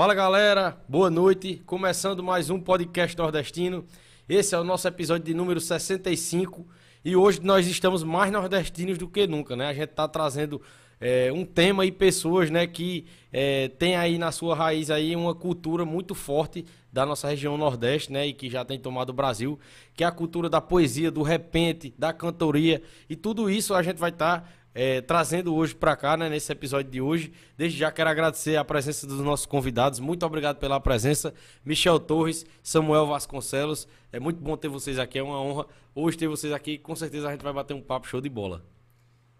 [0.00, 1.60] Fala galera, boa noite.
[1.66, 3.84] Começando mais um podcast nordestino.
[4.26, 6.66] Esse é o nosso episódio de número 65
[7.04, 9.66] e hoje nós estamos mais nordestinos do que nunca, né?
[9.66, 10.58] A gente está trazendo
[10.98, 15.34] é, um tema e pessoas, né, que é, tem aí na sua raiz aí uma
[15.34, 19.58] cultura muito forte da nossa região Nordeste, né, e que já tem tomado o Brasil,
[19.94, 23.98] que é a cultura da poesia, do repente, da cantoria e tudo isso a gente
[23.98, 27.32] vai estar tá é, trazendo hoje para cá, né, nesse episódio de hoje.
[27.56, 29.98] Desde já quero agradecer a presença dos nossos convidados.
[29.98, 31.34] Muito obrigado pela presença.
[31.64, 33.88] Michel Torres, Samuel Vasconcelos.
[34.12, 36.78] É muito bom ter vocês aqui, é uma honra hoje ter vocês aqui.
[36.78, 38.64] Com certeza a gente vai bater um papo show de bola.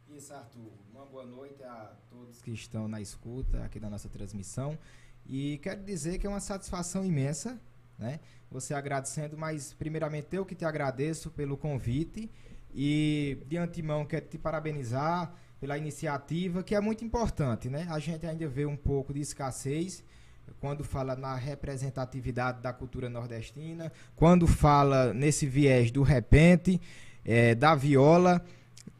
[0.08, 0.72] Isso, Arthur.
[0.92, 4.76] Uma boa noite a todos que estão na escuta aqui da nossa transmissão.
[5.26, 7.60] E quero dizer que é uma satisfação imensa,
[7.98, 8.20] né?
[8.50, 12.28] Você agradecendo, mas primeiramente eu que te agradeço pelo convite
[12.74, 17.86] e de antemão quero te parabenizar pela iniciativa, que é muito importante, né?
[17.90, 20.02] A gente ainda vê um pouco de escassez
[20.58, 26.80] quando fala na representatividade da cultura nordestina, quando fala nesse viés do repente,
[27.24, 28.44] é, da viola.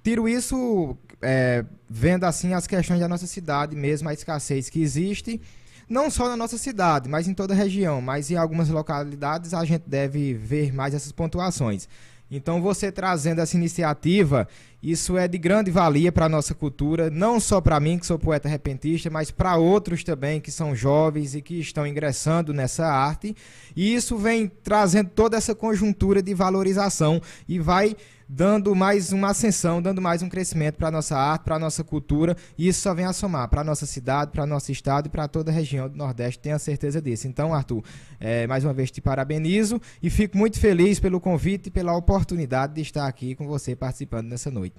[0.02, 5.40] Tiro isso é, vendo assim as questões da nossa cidade mesmo, a escassez que existe,
[5.88, 9.64] não só na nossa cidade, mas em toda a região, mas em algumas localidades a
[9.64, 11.88] gente deve ver mais essas pontuações.
[12.30, 14.46] Então, você trazendo essa iniciativa,
[14.82, 18.18] isso é de grande valia para a nossa cultura, não só para mim, que sou
[18.18, 23.36] poeta repentista, mas para outros também que são jovens e que estão ingressando nessa arte.
[23.76, 27.94] E isso vem trazendo toda essa conjuntura de valorização e vai
[28.32, 31.82] dando mais uma ascensão, dando mais um crescimento para a nossa arte, para a nossa
[31.82, 35.08] cultura, e isso só vem a somar para a nossa cidade, para nosso estado e
[35.08, 37.26] para toda a região do Nordeste, tenha certeza disso.
[37.26, 37.82] Então, Arthur,
[38.20, 42.74] é, mais uma vez te parabenizo e fico muito feliz pelo convite e pela oportunidade
[42.74, 44.69] de estar aqui com você participando nessa noite.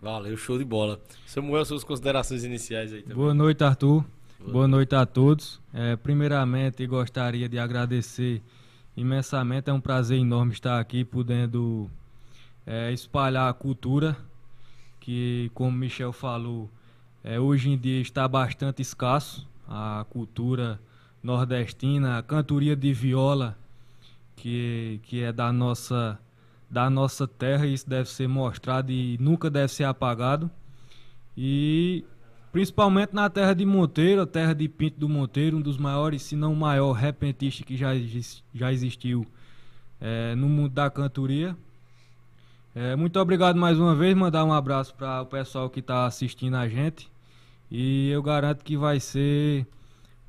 [0.00, 1.00] Valeu, show de bola.
[1.26, 3.16] Samuel, suas considerações iniciais aí também.
[3.16, 4.04] Boa noite, Arthur.
[4.38, 5.60] Boa, Boa noite a todos.
[5.74, 8.42] É, primeiramente, gostaria de agradecer
[8.96, 9.68] imensamente.
[9.68, 11.90] É um prazer enorme estar aqui, podendo
[12.66, 14.16] é, espalhar a cultura,
[14.98, 16.70] que, como Michel falou,
[17.22, 20.80] é, hoje em dia está bastante escasso a cultura
[21.22, 23.56] nordestina, a cantoria de viola,
[24.34, 26.18] que, que é da nossa,
[26.70, 30.50] da nossa terra, isso deve ser mostrado e nunca deve ser apagado.
[31.36, 32.04] E
[32.52, 36.36] principalmente na terra de Monteiro, a terra de Pinto do Monteiro, um dos maiores, se
[36.36, 37.90] não o maior repentista que já,
[38.54, 39.26] já existiu
[40.00, 41.56] é, no mundo da cantoria.
[42.72, 46.54] É, muito obrigado mais uma vez, mandar um abraço para o pessoal que está assistindo
[46.56, 47.10] a gente.
[47.68, 49.66] E eu garanto que vai ser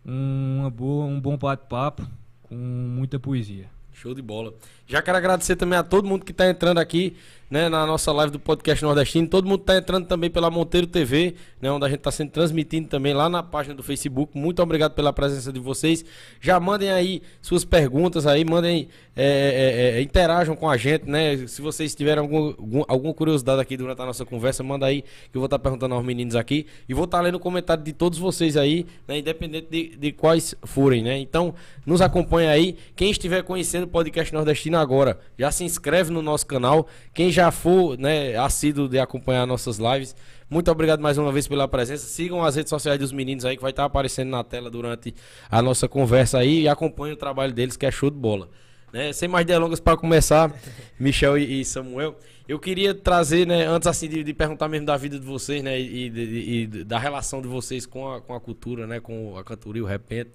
[0.04, 2.08] uma boa, um bom bate-papo
[2.44, 3.70] com muita poesia.
[3.94, 4.54] Show de bola.
[4.92, 7.16] Já quero agradecer também a todo mundo que está entrando aqui
[7.52, 9.28] né, na nossa live do podcast nordestino.
[9.28, 12.88] Todo mundo está entrando também pela Monteiro TV, né, onde a gente está sendo transmitindo
[12.88, 14.38] também lá na página do Facebook.
[14.38, 16.04] Muito obrigado pela presença de vocês.
[16.40, 21.10] Já mandem aí suas perguntas aí, mandem, é, é, é, é interajam com a gente,
[21.10, 21.46] né?
[21.46, 25.36] Se vocês tiverem algum, algum, alguma curiosidade aqui durante a nossa conversa, manda aí que
[25.36, 27.84] eu vou estar tá perguntando aos meninos aqui e vou estar tá lendo o comentário
[27.84, 31.18] de todos vocês aí, né, independente de, de quais forem, né?
[31.18, 31.54] Então,
[31.86, 32.78] nos acompanha aí.
[32.96, 36.88] Quem estiver conhecendo o podcast nordestino agora, já se inscreve no nosso canal.
[37.14, 40.16] Quem já for né, assíduo de acompanhar nossas lives,
[40.50, 42.06] muito obrigado mais uma vez pela presença.
[42.06, 45.16] Sigam as redes sociais dos meninos aí que vai estar aparecendo na tela durante
[45.50, 48.50] a nossa conversa aí e acompanhem o trabalho deles que é show de bola.
[48.92, 49.14] Né?
[49.14, 50.54] Sem mais delongas para começar,
[51.00, 52.18] Michel e, Samuel,
[52.48, 55.80] eu queria trazer, né, antes assim de, de perguntar mesmo da vida de vocês, né,
[55.80, 59.44] e, e, e, da relação de vocês com a, com a cultura, né, com a
[59.46, 60.32] cantoria, o repente,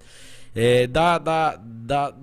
[0.55, 2.15] é, da, da, da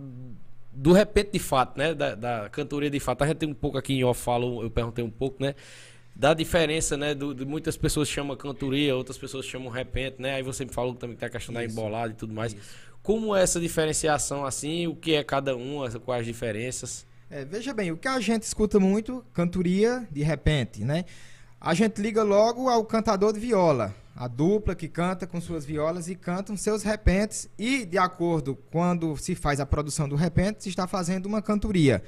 [0.75, 1.95] do repente de fato, né?
[1.95, 3.23] Da, da, cantoria de fato.
[3.23, 5.55] A gente tem um pouco aqui em off, falo, eu perguntei um pouco, né?
[6.15, 7.15] Da diferença, né?
[7.15, 10.37] Do, de muitas pessoas chamam cantoria, outras pessoas chamam repente, né?
[10.37, 12.53] Aí você me falou também que tem a questão da embolada e tudo mais.
[12.53, 12.75] Isso.
[13.03, 14.87] Como é essa diferenciação assim?
[14.87, 15.81] O que é cada um?
[16.05, 17.07] Quais as diferenças?
[17.29, 21.05] É, veja bem, o que a gente escuta muito, cantoria de repente, né?
[21.65, 26.09] A gente liga logo ao cantador de viola a dupla que canta com suas violas
[26.09, 30.69] e cantam seus repentes e de acordo quando se faz a produção do repente se
[30.69, 32.05] está fazendo uma cantoria.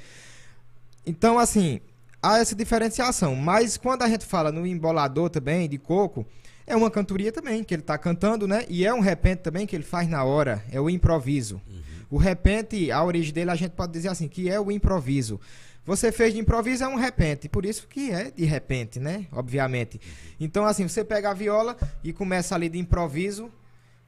[1.06, 1.80] Então assim
[2.22, 6.26] há essa diferenciação, mas quando a gente fala no embolador também de coco
[6.66, 8.66] é uma cantoria também que ele está cantando, né?
[8.68, 11.62] E é um repente também que ele faz na hora, é o improviso.
[11.66, 11.82] Uhum.
[12.10, 15.40] O repente, a origem dele a gente pode dizer assim que é o improviso.
[15.86, 19.26] Você fez de improviso é um repente, por isso que é de repente, né?
[19.30, 20.00] Obviamente.
[20.40, 23.52] Então, assim, você pega a viola e começa ali de improviso,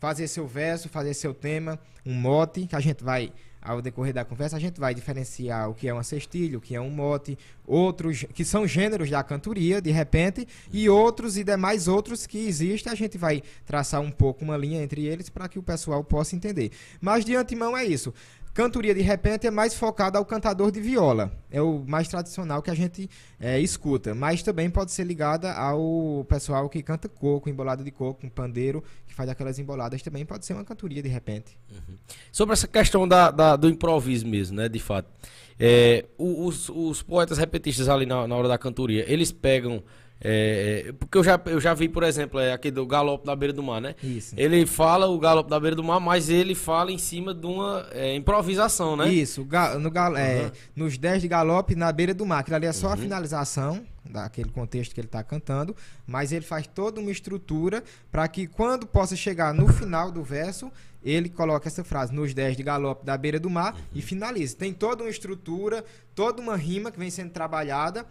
[0.01, 4.25] fazer seu verso, fazer seu tema, um mote, que a gente vai ao decorrer da
[4.25, 7.37] conversa, a gente vai diferenciar o que é um cestilho, o que é um mote,
[7.67, 12.93] outros que são gêneros da cantoria, de repente, e outros e demais outros que existem,
[12.93, 16.35] a gente vai traçar um pouco uma linha entre eles para que o pessoal possa
[16.35, 16.71] entender.
[17.01, 18.15] Mas de antemão é isso.
[18.59, 21.31] Cantoria de repente é mais focada ao cantador de viola.
[21.49, 24.17] É o mais tradicional que a gente é, escuta.
[24.17, 28.83] Mas também pode ser ligada ao pessoal que canta coco, embolada de coco, um pandeiro,
[29.07, 30.27] que faz aquelas emboladas também.
[30.27, 31.57] Pode ser uma cantoria de repente.
[31.71, 31.95] Uhum.
[32.33, 34.69] Sobre essa questão da, da, do improviso mesmo, né?
[34.69, 35.09] De fato.
[35.57, 39.85] É, os, os poetas repetistas ali na, na hora da cantoria, eles pegam
[40.21, 43.37] é, é, porque eu já, eu já vi, por exemplo, é aqui do galope da
[43.37, 43.95] beira do mar, né?
[44.03, 44.35] Isso.
[44.37, 47.87] Ele fala o galope da beira do mar, mas ele fala em cima de uma
[47.93, 49.09] é, improvisação, né?
[49.09, 49.47] Isso,
[49.81, 50.51] no gal, uhum.
[50.75, 52.41] nos 10 de galope na beira do mar.
[52.41, 52.93] Aquilo ali é só uhum.
[52.95, 58.27] a finalização daquele contexto que ele está cantando, mas ele faz toda uma estrutura para
[58.27, 60.73] que quando possa chegar no final do verso,
[61.05, 63.81] ele coloca essa frase nos 10 de galope da beira do mar uhum.
[63.95, 64.57] e finaliza.
[64.57, 65.85] Tem toda uma estrutura,
[66.15, 68.05] toda uma rima que vem sendo trabalhada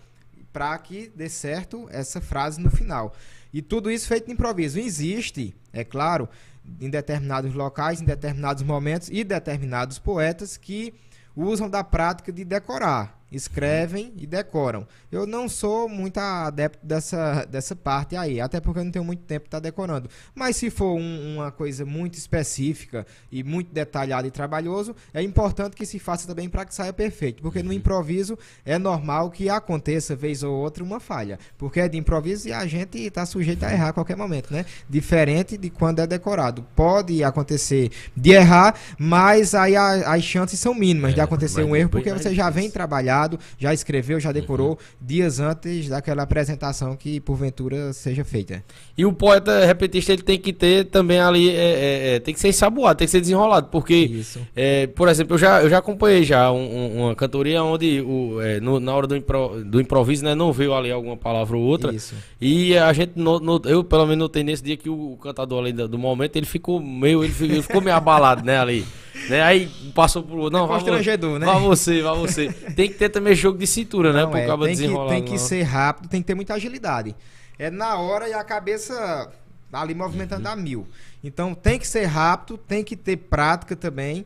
[0.57, 3.13] para que dê certo essa frase no final.
[3.53, 4.79] E tudo isso feito de improviso.
[4.79, 6.27] Existe, é claro,
[6.81, 10.95] em determinados locais, em determinados momentos e determinados poetas que
[11.35, 14.87] usam da prática de decorar escrevem e decoram.
[15.11, 19.23] Eu não sou muito adepto dessa, dessa parte aí, até porque eu não tenho muito
[19.23, 20.09] tempo para estar tá decorando.
[20.33, 25.75] Mas se for um, uma coisa muito específica e muito detalhada e trabalhoso, é importante
[25.75, 27.75] que se faça também para que saia perfeito, porque no uhum.
[27.75, 32.53] improviso é normal que aconteça vez ou outra uma falha, porque é de improviso e
[32.53, 34.65] a gente está sujeito a errar a qualquer momento, né?
[34.89, 36.65] Diferente de quando é decorado.
[36.75, 41.75] Pode acontecer de errar, mas aí a, as chances são mínimas é, de acontecer um
[41.75, 43.16] erro, porque você já vem trabalhar
[43.57, 44.77] já escreveu, já decorou uhum.
[44.99, 48.63] dias antes daquela apresentação que porventura seja feita.
[48.97, 52.39] E o poeta repetista ele tem que ter também ali, é, é, é tem que
[52.39, 54.21] ser ensaboado, tem que ser desenrolado, porque,
[54.55, 58.41] é, por exemplo, eu já, eu já acompanhei já um, um, uma cantoria onde o,
[58.41, 61.63] é, no, na hora do, impro, do improviso né, não veio ali alguma palavra ou
[61.63, 61.93] outra.
[61.93, 62.15] Isso.
[62.39, 65.59] E a gente, no, no, eu pelo menos notei nesse dia que o, o cantador
[65.59, 68.85] ali do, do, momento ele ficou meio, ele ficou, ele ficou meio abalado, né, ali.
[69.29, 69.41] Né?
[69.41, 70.49] Aí passou pro.
[70.49, 71.45] Não, é constrangedor, né?
[71.45, 72.51] Vá você, vá você.
[72.75, 74.45] Tem que ter também jogo de cintura, né, não, né?
[74.45, 77.15] Pro é, tem que, tem que ser rápido, tem que ter muita agilidade.
[77.59, 79.31] É na hora e a cabeça
[79.71, 80.53] ali movimentando uhum.
[80.53, 80.87] a mil.
[81.23, 84.25] Então tem que ser rápido, tem que ter prática também.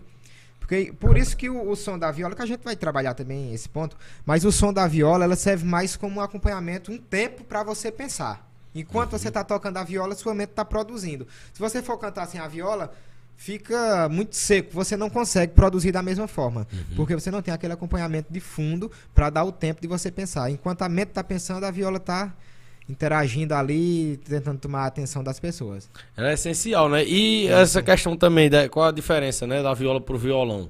[0.60, 3.54] Porque, por isso que o, o, som da viola, que a gente vai trabalhar também
[3.54, 7.44] esse ponto, mas o som da viola ela serve mais como um acompanhamento, um tempo
[7.44, 8.50] para você pensar.
[8.74, 9.20] Enquanto uhum.
[9.20, 11.28] você está tocando a viola, sua mente está produzindo.
[11.52, 12.94] Se você for cantar assim a viola,
[13.42, 16.96] fica muito seco, você não consegue produzir da mesma forma, uhum.
[16.96, 20.52] porque você não tem aquele acompanhamento de fundo para dar o tempo de você pensar.
[20.52, 22.32] Enquanto a mente está pensando, a viola está
[22.88, 25.90] interagindo ali, tentando tomar a atenção das pessoas.
[26.16, 27.04] Ela é essencial, né?
[27.04, 27.86] E é, essa sim.
[27.86, 30.70] questão também, da, qual a diferença, né, da viola pro violão?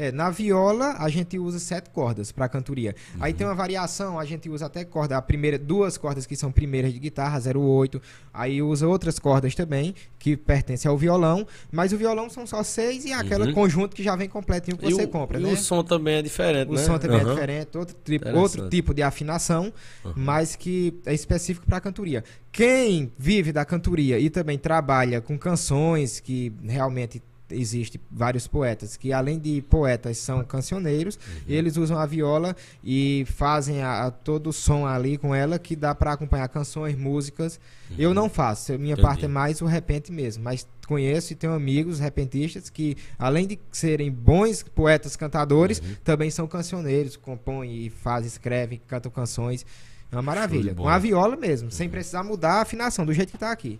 [0.00, 2.94] É, na viola a gente usa sete cordas para cantoria.
[3.14, 3.22] Uhum.
[3.22, 6.50] Aí tem uma variação, a gente usa até corda, a primeira, duas cordas que são
[6.50, 8.00] primeiras de guitarra, 08.
[8.32, 13.04] Aí usa outras cordas também que pertencem ao violão, mas o violão são só seis
[13.04, 13.52] e é aquele uhum.
[13.52, 15.52] conjunto que já vem completinho que e você o, compra, e né?
[15.52, 16.82] o som também é diferente, o né?
[16.82, 17.32] som também uhum.
[17.32, 19.70] é diferente, outro tipo, outro tipo de afinação,
[20.16, 22.24] mas que é específico para cantoria.
[22.50, 29.12] Quem vive da cantoria e também trabalha com canções que realmente existe vários poetas que
[29.12, 31.40] além de poetas são cancioneiros uhum.
[31.48, 35.76] eles usam a viola e fazem a, a, todo o som ali com ela que
[35.76, 37.96] dá para acompanhar canções músicas uhum.
[37.98, 39.02] eu não faço minha Entendi.
[39.02, 43.58] parte é mais o repente mesmo mas conheço e tenho amigos repentistas que além de
[43.70, 45.96] serem bons poetas cantadores uhum.
[46.02, 49.64] também são cancioneiros compõem e fazem escrevem cantam canções
[50.10, 53.36] é uma maravilha com a viola mesmo sem precisar mudar a afinação do jeito que
[53.36, 53.78] está aqui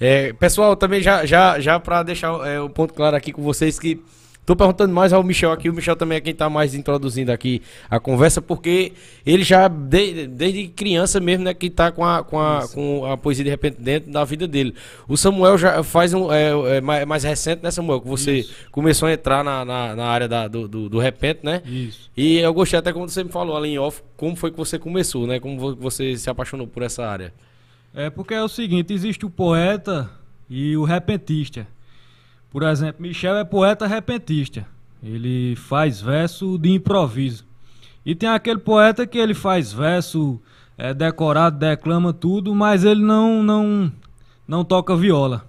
[0.00, 3.78] é, pessoal, também já, já, já para deixar é, o ponto claro aqui com vocês
[3.78, 4.02] que
[4.48, 5.68] Tô perguntando mais ao Michel aqui.
[5.68, 8.94] O Michel também é quem tá mais introduzindo aqui a conversa, porque
[9.26, 13.14] ele já, de, desde criança mesmo, né, que tá com a, com, a, com a
[13.14, 14.74] poesia de repente dentro da vida dele.
[15.06, 16.32] O Samuel já faz um.
[16.32, 18.00] É, é mais, mais, recente, né, Samuel?
[18.00, 18.54] Que você Isso.
[18.72, 21.60] começou a entrar na, na, na área da, do, do, do, repente, né?
[21.66, 22.10] Isso.
[22.16, 24.78] E eu gostei até quando você me falou ali em off, como foi que você
[24.78, 25.38] começou, né?
[25.38, 27.34] Como você se apaixonou por essa área.
[27.94, 30.10] É porque é o seguinte, existe o poeta
[30.48, 31.66] e o repentista.
[32.50, 34.66] Por exemplo, Michel é poeta repentista.
[35.02, 37.46] Ele faz verso de improviso.
[38.04, 40.40] E tem aquele poeta que ele faz verso
[40.76, 43.92] é, decorado, declama tudo, mas ele não não
[44.46, 45.44] não toca viola.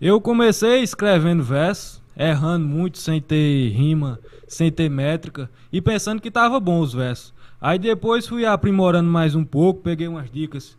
[0.00, 6.30] Eu comecei escrevendo verso, errando muito, sem ter rima, sem ter métrica e pensando que
[6.30, 7.34] tava bom os versos.
[7.60, 10.76] Aí depois fui aprimorando mais um pouco, peguei umas dicas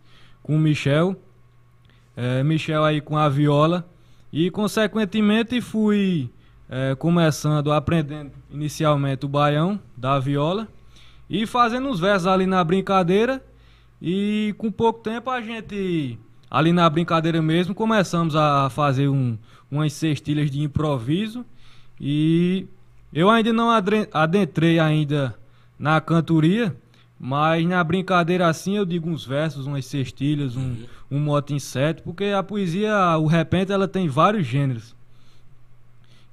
[0.48, 1.14] com o Michel.
[2.16, 3.88] É, Michel aí com a viola.
[4.32, 6.32] E consequentemente fui
[6.70, 10.68] é, começando, aprendendo inicialmente o baião da viola
[11.30, 13.44] e fazendo uns versos ali na brincadeira.
[14.02, 16.18] E com pouco tempo a gente,
[16.50, 19.38] ali na brincadeira mesmo, começamos a fazer um,
[19.70, 21.46] umas cestilhas de improviso.
[22.00, 22.68] E
[23.12, 23.70] eu ainda não
[24.14, 25.36] adentrei ainda
[25.78, 26.76] na cantoria,
[27.20, 30.86] mas na brincadeira assim eu digo uns versos, umas cestilhas, um, uhum.
[31.12, 34.96] um mote inseto, porque a poesia, o repente, ela tem vários gêneros.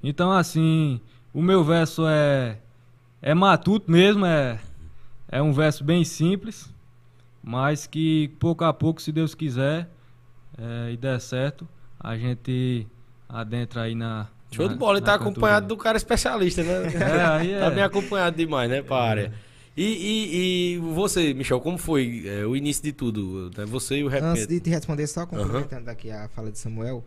[0.03, 1.01] Então assim,
[1.33, 2.59] o meu verso é
[3.23, 4.59] é matuto mesmo, é
[5.29, 6.73] é um verso bem simples,
[7.43, 9.89] mas que pouco a pouco, se Deus quiser
[10.57, 11.67] é, e der certo,
[11.99, 12.87] a gente
[13.29, 16.87] adentra aí na Show de bola, e tá acompanhado do cara especialista, né?
[16.95, 17.59] É, aí é.
[17.59, 19.33] Tá bem acompanhado demais, né, pra área.
[19.77, 23.51] E, e, e, você, Michel, como foi é, o início de tudo?
[23.57, 23.65] Né?
[23.67, 24.31] Você e o repente?
[24.31, 25.93] Antes de te responder, só complementando uhum.
[25.93, 27.05] aqui a fala de Samuel,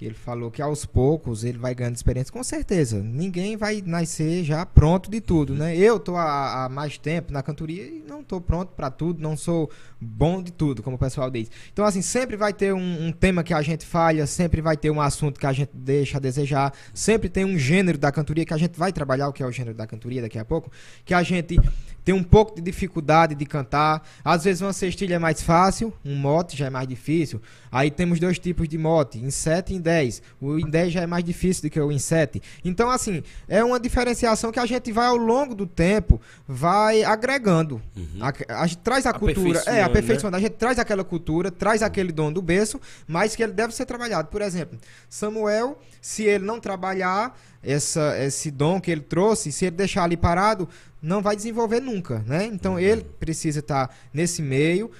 [0.00, 3.02] que ele falou que aos poucos ele vai ganhando experiência, com certeza.
[3.02, 5.76] Ninguém vai nascer já pronto de tudo, né?
[5.76, 9.36] Eu tô há, há mais tempo na cantoria e não tô pronto para tudo, não
[9.36, 11.50] sou bom de tudo, como o pessoal diz.
[11.70, 14.90] Então, assim, sempre vai ter um, um, tema que a gente falha, sempre vai ter
[14.90, 18.54] um assunto que a gente deixa a desejar, sempre tem um gênero da cantoria que
[18.54, 20.72] a gente vai trabalhar, o que é o gênero da cantoria daqui a pouco,
[21.04, 21.60] que a gente
[22.04, 24.06] tem um pouco de dificuldade de cantar.
[24.24, 27.40] Às vezes uma cestilha é mais fácil, um mote já é mais difícil.
[27.70, 30.22] Aí temos dois tipos de mote, em 7 e em 10.
[30.40, 32.42] O em 10 já é mais difícil do que o em 7.
[32.64, 37.80] Então, assim, é uma diferenciação que a gente vai ao longo do tempo, vai agregando.
[37.96, 38.18] Uhum.
[38.20, 40.32] A, a, gente traz a cultura, é, aperfeiçoando.
[40.32, 40.38] Né?
[40.38, 43.86] A gente traz aquela cultura, traz aquele dom do berço, mas que ele deve ser
[43.86, 44.28] trabalhado.
[44.28, 44.78] Por exemplo,
[45.08, 50.16] Samuel, se ele não trabalhar essa, esse dom que ele trouxe, se ele deixar ali
[50.16, 50.68] parado,
[51.02, 52.44] não vai desenvolver nunca, né?
[52.46, 52.78] Então uhum.
[52.78, 54.90] ele precisa estar nesse meio,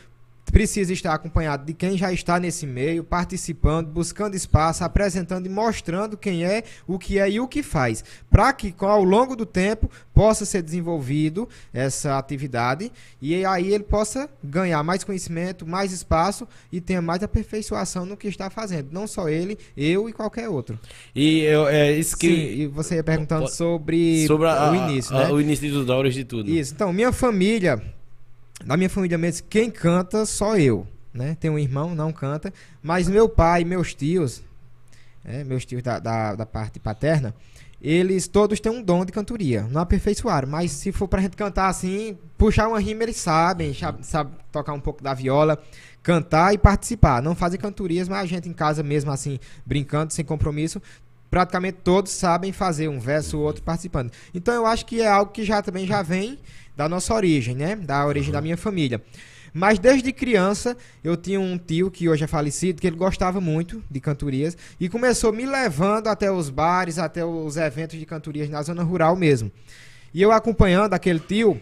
[0.51, 6.17] precisa estar acompanhado de quem já está nesse meio, participando, buscando espaço, apresentando e mostrando
[6.17, 9.91] quem é, o que é e o que faz, para que ao longo do tempo
[10.13, 12.93] possa ser desenvolvido essa atividade
[13.23, 18.29] e aí ele possa ganhar mais conhecimento, mais espaço e tenha mais aperfeiçoação no que
[18.29, 20.79] está fazendo, não só ele, eu e qualquer outro.
[21.15, 25.17] E eu, é isso que Sim, e você ia perguntando sobre, sobre a, o início,
[25.17, 25.33] a, né?
[25.33, 26.51] O início dos dólares de tudo.
[26.51, 26.75] Isso.
[26.75, 27.83] Então, minha família
[28.65, 31.37] na minha família mesmo, quem canta só eu, né?
[31.39, 32.53] Tem um irmão, não canta,
[32.83, 34.43] mas meu pai, meus tios,
[35.25, 37.35] é, meus tios da, da, da, parte paterna,
[37.81, 41.69] eles todos têm um dom de cantoria, não aperfeiçoaram, mas se for pra gente cantar
[41.69, 45.59] assim, puxar uma rima, eles sabem, sabe, tocar um pouco da viola,
[46.03, 47.23] cantar e participar.
[47.23, 50.81] Não fazem cantorias, mas a gente em casa mesmo assim, brincando, sem compromisso,
[51.31, 54.13] praticamente todos sabem fazer um verso ou outro participando.
[54.35, 56.39] Então eu acho que é algo que já também já vem
[56.81, 57.77] da nossa origem, né?
[57.77, 58.33] Da origem uhum.
[58.33, 59.03] da minha família.
[59.53, 63.83] Mas desde criança eu tinha um tio que hoje é falecido, que ele gostava muito
[63.91, 68.63] de cantorias e começou me levando até os bares, até os eventos de cantorias na
[68.63, 69.53] zona rural mesmo.
[70.15, 71.61] E eu acompanhando aquele tio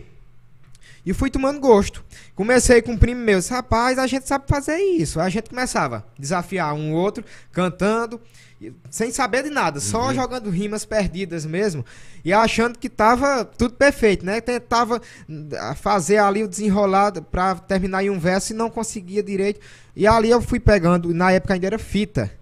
[1.05, 2.05] e fui tomando gosto.
[2.37, 5.19] Comecei com um primo meu, rapaz, a gente sabe fazer isso.
[5.19, 8.21] Aí a gente começava a desafiar um outro, cantando
[8.91, 10.15] sem saber de nada, só uhum.
[10.15, 11.85] jogando rimas perdidas mesmo
[12.25, 14.41] e achando que tava tudo perfeito, né?
[14.41, 15.01] Tentava
[15.61, 19.61] ah, fazer ali o desenrolado para terminar em um verso e não conseguia direito.
[19.95, 22.33] E ali eu fui pegando, na época ainda era fita.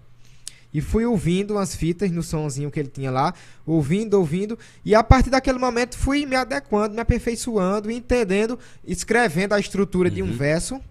[0.73, 3.33] E fui ouvindo umas fitas no sonzinho que ele tinha lá,
[3.65, 9.59] ouvindo, ouvindo, e a partir daquele momento fui me adequando, me aperfeiçoando, entendendo, escrevendo a
[9.59, 10.15] estrutura uhum.
[10.15, 10.33] de um uhum.
[10.33, 10.81] verso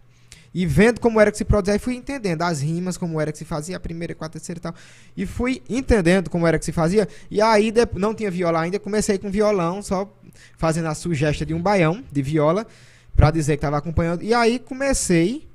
[0.58, 3.36] e vendo como era que se produzia, e fui entendendo as rimas, como era que
[3.36, 4.74] se fazia, a primeira, a quarta, a terceira e tal.
[5.14, 7.06] E fui entendendo como era que se fazia.
[7.30, 10.10] E aí, não tinha viola ainda, comecei com violão, só
[10.56, 12.66] fazendo a sugestão de um baião de viola,
[13.14, 14.22] para dizer que estava acompanhando.
[14.22, 15.46] E aí comecei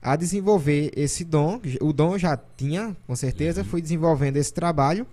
[0.00, 1.60] a desenvolver esse dom.
[1.80, 3.66] O dom já tinha, com certeza, uhum.
[3.66, 5.04] fui desenvolvendo esse trabalho.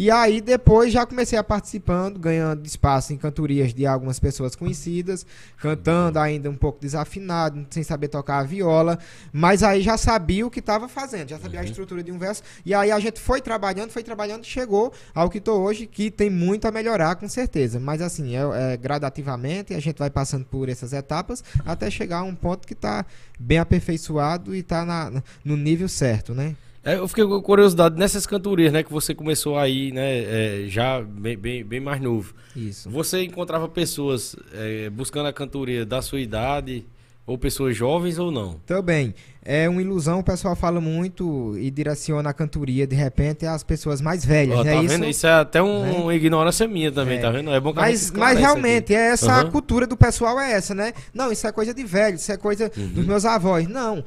[0.00, 5.26] E aí depois já comecei a participando, ganhando espaço em cantorias de algumas pessoas conhecidas,
[5.58, 8.98] cantando ainda um pouco desafinado, sem saber tocar a viola,
[9.30, 11.66] mas aí já sabia o que estava fazendo, já sabia uhum.
[11.66, 12.42] a estrutura de um verso.
[12.64, 16.30] E aí a gente foi trabalhando, foi trabalhando, chegou ao que estou hoje, que tem
[16.30, 17.78] muito a melhorar, com certeza.
[17.78, 22.22] Mas assim, é, é gradativamente, a gente vai passando por essas etapas até chegar a
[22.22, 23.04] um ponto que está
[23.38, 25.12] bem aperfeiçoado e está
[25.44, 26.56] no nível certo, né?
[26.82, 28.82] É, eu fiquei com curiosidade nessas cantorias, né?
[28.82, 30.64] Que você começou aí, né?
[30.64, 32.34] É, já bem, bem, bem, mais novo.
[32.56, 32.88] Isso.
[32.88, 36.86] Você encontrava pessoas é, buscando a cantoria da sua idade,
[37.30, 38.54] ou pessoas jovens ou não?
[38.66, 39.14] Também.
[39.42, 44.00] é uma ilusão, o pessoal fala muito e direciona a cantoria de repente às pessoas
[44.00, 44.58] mais velhas.
[44.58, 44.88] Ó, é tá isso?
[44.88, 45.06] vendo?
[45.06, 47.20] Isso é até um, uma ignorância minha também, É.
[47.20, 47.50] tá vendo?
[47.50, 48.94] É bom que Mas, mas realmente, aqui.
[48.94, 50.92] é essa a cultura do pessoal é essa, né?
[51.14, 52.88] Não, isso é coisa de velho, isso é coisa Uhum.
[52.88, 53.66] dos meus avós.
[53.68, 54.04] Não.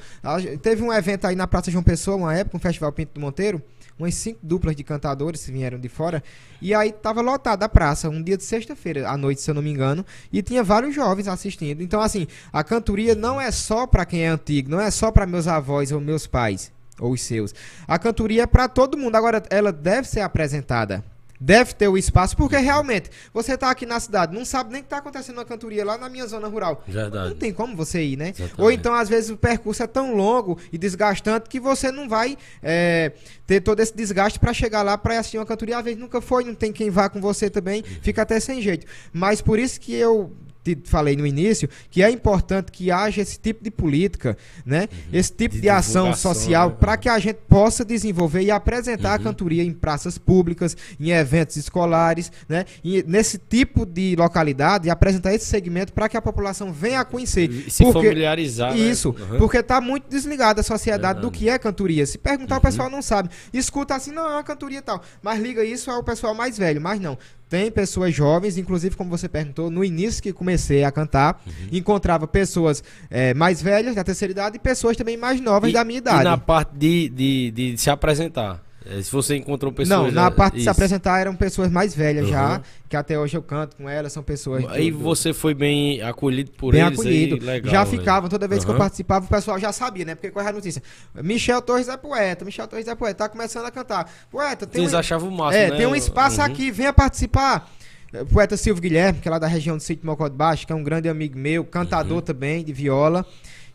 [0.61, 3.61] Teve um evento aí na Praça João Pessoa, uma época, um festival Pinto do Monteiro,
[3.97, 6.23] umas cinco duplas de cantadores que vieram de fora,
[6.61, 9.61] e aí tava lotada a praça, um dia de sexta-feira à noite, se eu não
[9.61, 11.81] me engano, e tinha vários jovens assistindo.
[11.81, 15.25] Então, assim, a cantoria não é só pra quem é antigo, não é só pra
[15.25, 17.53] meus avós ou meus pais, ou os seus.
[17.87, 19.15] A cantoria é pra todo mundo.
[19.15, 21.03] Agora, ela deve ser apresentada.
[21.43, 24.87] Deve ter o espaço, porque realmente, você tá aqui na cidade, não sabe nem que
[24.87, 26.81] tá acontecendo uma cantoria lá na minha zona rural.
[26.87, 27.31] Verdade.
[27.31, 28.29] Não tem como você ir, né?
[28.29, 28.61] Exatamente.
[28.61, 32.37] Ou então, às vezes, o percurso é tão longo e desgastante que você não vai
[32.61, 33.11] é,
[33.45, 35.77] ter todo esse desgaste pra chegar lá pra assistir uma cantoria.
[35.77, 38.87] Às vezes nunca foi, não tem quem vá com você também, fica até sem jeito.
[39.11, 40.31] Mas por isso que eu
[40.63, 44.87] te falei no início que é importante que haja esse tipo de política, né?
[45.11, 46.75] Esse tipo De de, ação social né?
[46.79, 49.23] para que a gente possa desenvolver e apresentar a Uhum.
[49.23, 52.65] cantoria em praças públicas, em eventos escolares, né?
[52.83, 57.49] E nesse tipo de localidade, apresentar esse segmento para que a população venha a conhecer.
[57.49, 58.71] E se Porque- familiarizar.
[58.73, 58.77] né?
[58.79, 59.37] Isso, Aham.
[59.37, 62.05] porque tá muito desligada a sociedade do que é cantoria.
[62.05, 63.29] Se perguntar, o pessoal não sabe.
[63.53, 65.01] Escuta assim, não, é uma cantoria e tal.
[65.21, 66.79] Mas liga isso ao pessoal mais velho.
[66.81, 67.17] Mas não.
[67.49, 71.53] Tem pessoas jovens, inclusive, como você perguntou, no início que comecei a cantar, Uhum.
[71.71, 75.83] encontrava pessoas eh, mais velhas, da terceira idade, e pessoas também mais novas E- da
[75.83, 76.23] minha E idade.
[76.23, 78.62] na parte de, de, de se apresentar.
[78.85, 79.97] Eh, Se você encontrou pessoas.
[80.05, 82.61] não, na eh, parte de se apresentar eram pessoas mais velhas já, Uhum.
[82.89, 84.65] que até hoje eu canto com elas, são pessoas.
[84.69, 86.99] Aí do- você foi bem acolhido por bem eles.
[86.99, 87.35] acolhido.
[87.35, 87.99] Aí, legal, já velho.
[87.99, 88.79] ficavam, toda vez que eu Aham.
[88.83, 90.15] participava, o pessoal já sabia, né?
[90.15, 90.81] Porque corre a notícia.
[91.23, 94.09] Michel Torres é poeta, Michel Torres é poeta, tá começando a cantar.
[94.29, 95.77] Poeta, tem Vocês um, achavam massa, é, né?
[95.77, 96.45] tem um espaço Uhum.
[96.45, 97.71] aqui, venha participar.
[98.13, 100.71] O poeta Silvio Guilherme, que é lá da região do Sítio Mocó de Baixo, que
[100.73, 102.21] é um grande amigo meu, cantador Uhum.
[102.21, 103.25] também de viola.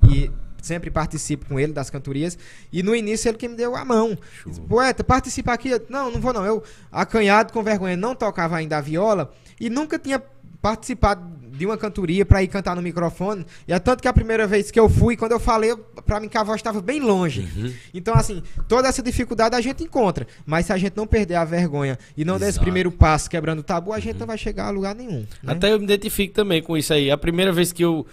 [0.09, 0.31] E
[0.63, 2.39] sempre participo com ele das cantorias.
[2.73, 4.17] E no início ele que me deu a mão.
[4.43, 4.51] Show.
[4.53, 5.71] Disse, Poeta, participa aqui.
[5.71, 6.45] Eu, Não, não vou não.
[6.45, 10.23] Eu, acanhado com vergonha, não tocava ainda a viola e nunca tinha
[10.61, 13.47] participado de uma cantoria pra ir cantar no microfone.
[13.67, 16.29] E é tanto que a primeira vez que eu fui, quando eu falei, pra mim
[16.29, 17.49] que a voz estava bem longe.
[17.57, 17.73] Uhum.
[17.95, 20.27] Então, assim, toda essa dificuldade a gente encontra.
[20.45, 22.65] Mas se a gente não perder a vergonha e não der esse Exato.
[22.65, 25.21] primeiro passo quebrando o tabu, a gente não vai chegar a lugar nenhum.
[25.43, 25.53] né?
[25.53, 27.11] Até eu me identifico também com isso aí.
[27.11, 28.05] A primeira vez que eu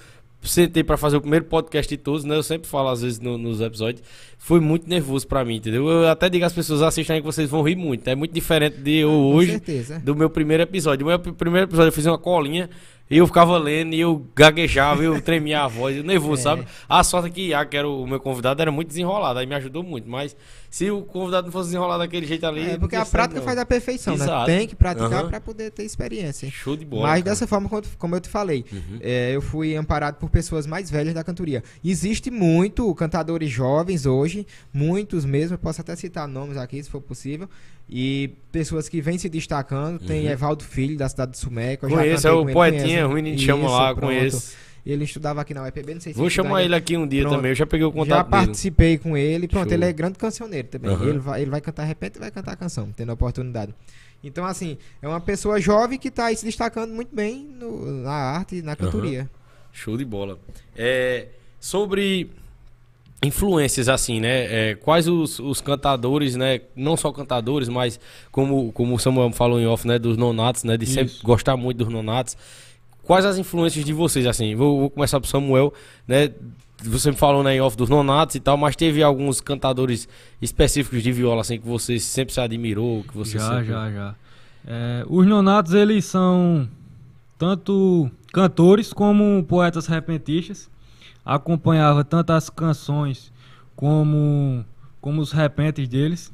[0.41, 2.35] sentei pra fazer o primeiro podcast de todos, né?
[2.35, 4.03] Eu sempre falo às vezes no- nos episódios,
[4.37, 5.87] foi muito nervoso pra mim, entendeu?
[5.89, 8.07] Eu até digo às pessoas assistem aí que vocês vão rir muito.
[8.07, 9.99] É muito diferente de eu Com hoje certeza.
[9.99, 11.05] do meu primeiro episódio.
[11.05, 12.69] O meu primeiro episódio eu fiz uma colinha,
[13.09, 16.43] e eu ficava lendo, e eu gaguejava, eu tremia a voz, eu nervoso, É.
[16.43, 16.65] sabe?
[16.89, 19.53] A sorte é que Iago, que era o meu convidado, era muito desenrolado, aí me
[19.55, 20.09] ajudou muito.
[20.09, 20.35] Mas
[20.75, 22.71] se o convidado não fosse desenrolado daquele jeito ali.
[22.71, 23.45] É, porque a prática não.
[23.45, 24.25] faz a perfeição, né?
[24.25, 24.45] Exato.
[24.47, 25.29] Tem que praticar Aham.
[25.29, 26.51] pra poder ter experiência.
[26.51, 27.03] Show de bola.
[27.03, 27.31] Mas cara.
[27.31, 28.97] dessa forma, como- eu te falei, Uhum.
[28.99, 31.63] é, eu fui amparado por pessoas mais velhas da cantoria.
[31.81, 36.99] Existe muito cantadores jovens hoje, muitos mesmo, eu posso até citar nomes aqui, se for
[36.99, 37.49] possível,
[37.89, 39.99] e pessoas que vêm se destacando.
[40.05, 40.31] Tem Uhum.
[40.31, 41.85] Evaldo Filho, da cidade de Sumeca.
[41.85, 44.07] eu já Conheço, é o poetinha, ruim, a gente chama lá, pronto.
[44.13, 44.53] conheço.
[44.85, 47.35] Ele estudava aqui na UEPB, não sei se Vou chamar ele aqui um dia Pronto.
[47.37, 48.45] também, eu já peguei o Já contato dele.
[48.45, 49.73] participei com ele, pronto, Show.
[49.73, 50.91] ele é grande cancioneiro também.
[50.91, 51.05] Aham.
[51.07, 53.73] Ele, vai, ele vai cantar, repente vai cantar a canção, tendo a oportunidade.
[54.23, 58.11] Então, assim, é uma pessoa jovem que está aí se destacando muito bem no- na
[58.11, 59.27] arte e na cantoria.
[59.73, 60.37] Show de bola.
[60.75, 62.29] É, sobre
[63.23, 64.69] influências, assim, né?
[64.71, 66.61] É, quais os, os cantadores, né?
[66.75, 67.99] Não só cantadores, mas
[68.31, 69.97] como, como o Samuel falou em off, né?
[69.97, 70.77] Dos nonatos, né?
[70.77, 71.23] De sempre Isso.
[71.25, 72.37] gostar muito dos nonatos.
[73.05, 74.55] Quais as influências de vocês, assim?
[74.55, 75.73] Vou, vou começar pro Samuel,
[76.07, 76.31] né?
[76.83, 80.09] Você me falou né, em off dos nonatos e tal, mas teve alguns cantadores
[80.41, 83.65] específicos de viola, assim, que você sempre se admirou, que você já, sempre...
[83.67, 84.15] já, já.
[84.67, 86.67] É, os nonatos, eles são
[87.37, 90.69] tanto cantores como poetas repentistas.
[91.23, 93.31] Acompanhava tanto as canções
[93.75, 94.65] como,
[94.99, 96.33] como os repentes deles.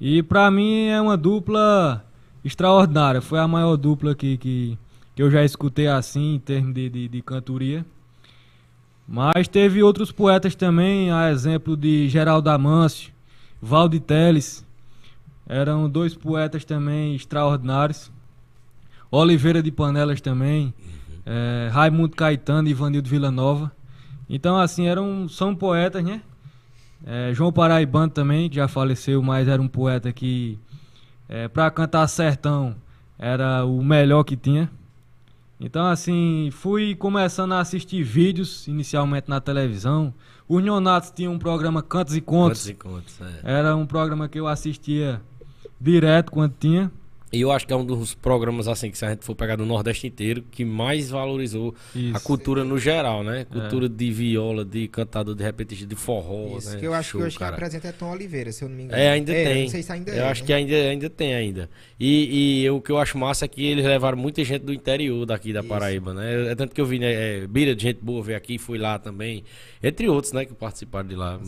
[0.00, 2.04] E pra mim é uma dupla
[2.44, 3.20] extraordinária.
[3.20, 4.78] Foi a maior dupla que, que,
[5.16, 7.84] que eu já escutei assim, em termos de, de, de cantoria.
[9.08, 13.12] Mas teve outros poetas também, a exemplo de Geraldo Amâncio,
[13.60, 14.64] Valde Teles.
[15.48, 18.12] Eram dois poetas também extraordinários.
[19.10, 20.74] Oliveira de Panelas também.
[21.24, 23.72] eh, Raimundo Caetano e Ivanildo Villanova.
[24.28, 26.20] Então, assim, eram, são poetas, né?
[27.06, 30.58] Eh, João Paraibano também, que já faleceu, mas era um poeta que,
[31.28, 32.76] eh, para cantar sertão,
[33.18, 34.70] era o melhor que tinha.
[35.58, 40.12] Então, assim, fui começando a assistir vídeos, inicialmente na televisão.
[40.46, 42.64] Os Neonatos tinham um programa Cantos e Contos.
[42.64, 43.58] Quantos encontros, é.
[43.58, 45.20] Era um programa que eu assistia
[45.80, 46.92] direto quando tinha.
[47.36, 49.56] E eu acho que é um dos programas, assim, que se a gente for pegar
[49.56, 52.16] do Nordeste inteiro, que mais valorizou Isso.
[52.16, 53.44] a cultura no geral, né?
[53.44, 53.88] Cultura é.
[53.90, 56.56] de viola, de cantador, de repetista, de forró.
[56.56, 56.78] Isso, né?
[56.78, 58.84] que eu acho Show, que hoje quem apresenta é Tom Oliveira, se eu não me
[58.84, 59.02] engano.
[59.02, 59.62] É, ainda é, tem.
[59.64, 60.46] Não sei se ainda eu é, acho né?
[60.46, 61.68] que ainda, ainda tem ainda.
[62.00, 65.26] E, e o que eu acho massa é que eles levaram muita gente do interior
[65.26, 65.68] daqui da Isso.
[65.68, 66.52] Paraíba, né?
[66.52, 67.12] É tanto que eu vi, né?
[67.12, 69.44] É, Bira de gente boa veio aqui, fui lá também.
[69.82, 70.46] Entre outros, né?
[70.46, 71.38] Que participaram de lá.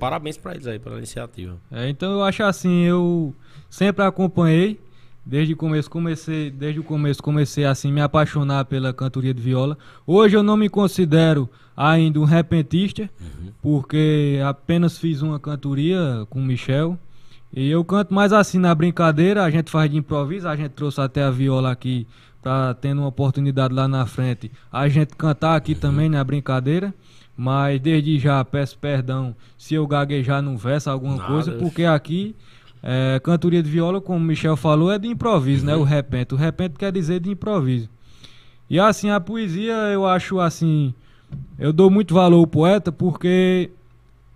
[0.00, 1.56] Parabéns pra eles aí, pela iniciativa.
[1.70, 3.32] É, então eu acho assim, eu
[3.70, 4.80] sempre acompanhei
[5.26, 9.76] Desde o começo comecei, desde o começo comecei assim me apaixonar pela cantoria de viola.
[10.06, 13.50] Hoje eu não me considero ainda um repentista, uhum.
[13.60, 16.96] porque apenas fiz uma cantoria com o Michel.
[17.52, 21.00] E eu canto mais assim na brincadeira, a gente faz de improviso, a gente trouxe
[21.00, 22.06] até a viola aqui
[22.40, 24.52] para tendo uma oportunidade lá na frente.
[24.70, 25.80] A gente cantar aqui uhum.
[25.80, 26.94] também na brincadeira.
[27.36, 31.28] Mas desde já peço perdão se eu gaguejar no verso alguma Nada.
[31.28, 32.34] coisa, porque aqui
[32.88, 35.72] é, cantoria de viola, como o Michel falou, é de improviso, uhum.
[35.72, 35.76] né?
[35.76, 36.34] O repente.
[36.34, 37.88] O repente quer dizer de improviso.
[38.70, 40.94] E assim, a poesia eu acho assim.
[41.58, 43.70] Eu dou muito valor ao poeta porque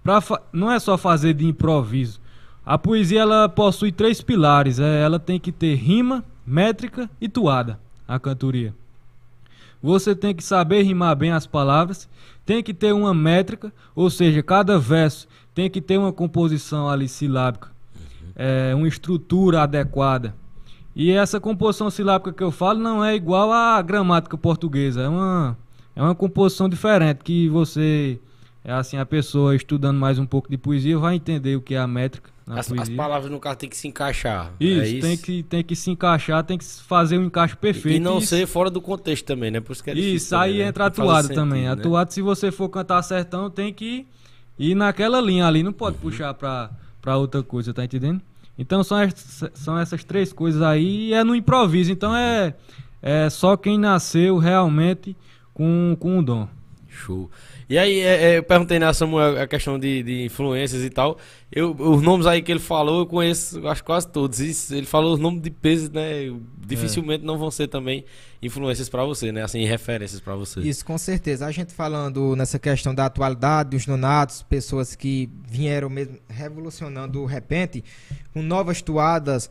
[0.02, 0.20] pra
[0.52, 2.20] não é só fazer de improviso.
[2.66, 4.80] A poesia ela possui três pilares.
[4.80, 7.78] É, ela tem que ter rima, métrica e toada.
[8.08, 8.74] A cantoria.
[9.80, 12.08] Você tem que saber rimar bem as palavras,
[12.44, 17.06] tem que ter uma métrica, ou seja, cada verso tem que ter uma composição ali
[17.06, 17.70] silábica
[18.36, 20.34] é, uma estrutura adequada.
[20.94, 25.56] E essa composição silábica que eu falo não é igual à gramática portuguesa, é uma,
[25.94, 28.18] é uma composição diferente que você,
[28.64, 31.78] é assim, a pessoa estudando mais um pouco de poesia vai entender o que é
[31.78, 32.30] a métrica.
[32.46, 34.52] As, as, palavras no caso tem que se encaixar.
[34.58, 37.56] Isso, é isso, Tem, que, tem que se encaixar, tem que fazer o um encaixe
[37.56, 37.96] perfeito.
[37.96, 38.26] E não isso.
[38.26, 39.60] ser fora do contexto também, né?
[39.60, 40.64] Por isso que é Isso, aí né?
[40.64, 41.62] entra atuado também.
[41.62, 41.80] Sentido, né?
[41.80, 44.04] Atuado, se você for cantar sertão, tem que
[44.58, 46.02] ir naquela linha ali, não pode uhum.
[46.02, 48.20] puxar pra, pra outra coisa, tá entendendo?
[48.58, 48.98] Então são,
[49.54, 51.90] são essas três coisas aí e é no improviso.
[51.90, 52.54] Então é,
[53.00, 55.16] é só quem nasceu realmente
[55.54, 56.48] com, com o dom.
[56.88, 57.30] Show.
[57.70, 60.90] E aí, é, é, eu perguntei na né, Samuel a questão de, de influências e
[60.90, 61.16] tal.
[61.52, 64.40] Eu, os nomes aí que ele falou, eu conheço, acho quase todos.
[64.40, 66.36] Isso, ele falou os nomes de peso, né?
[66.66, 67.26] Dificilmente é.
[67.26, 68.04] não vão ser também
[68.42, 69.44] influências para você, né?
[69.44, 70.58] Assim, referências para você.
[70.58, 71.46] Isso, com certeza.
[71.46, 77.24] A gente falando nessa questão da atualidade, dos nonatos, pessoas que vieram mesmo revolucionando o
[77.24, 77.84] repente,
[78.34, 79.48] com novas toadas,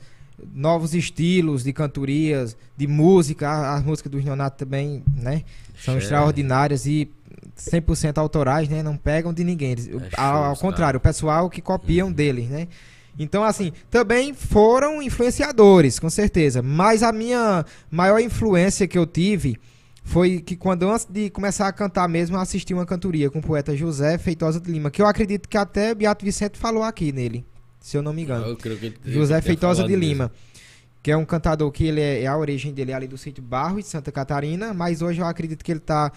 [0.54, 3.76] novos estilos de cantorias, de música.
[3.76, 5.44] As músicas dos nonatos também, né?
[5.78, 7.10] São extraordinárias e
[7.60, 8.82] 100% autorais, né?
[8.82, 9.72] Não pegam de ninguém.
[9.72, 12.14] Eles, é ao, ao contrário, o pessoal que copiam uhum.
[12.14, 12.68] deles, né?
[13.18, 16.62] Então, assim, também foram influenciadores, com certeza.
[16.62, 19.58] Mas a minha maior influência que eu tive
[20.04, 23.42] foi que quando antes de começar a cantar mesmo, eu assisti uma cantoria com o
[23.42, 27.46] poeta José Feitosa de Lima, que eu acredito que até Beato Vicente falou aqui nele,
[27.80, 28.58] se eu não me engano.
[29.06, 30.26] José Feitosa de Lima.
[30.26, 30.50] Mesmo.
[31.02, 33.42] Que é um cantador que ele é, é, a origem dele é ali do sítio
[33.42, 36.12] Barro de Santa Catarina, mas hoje eu acredito que ele está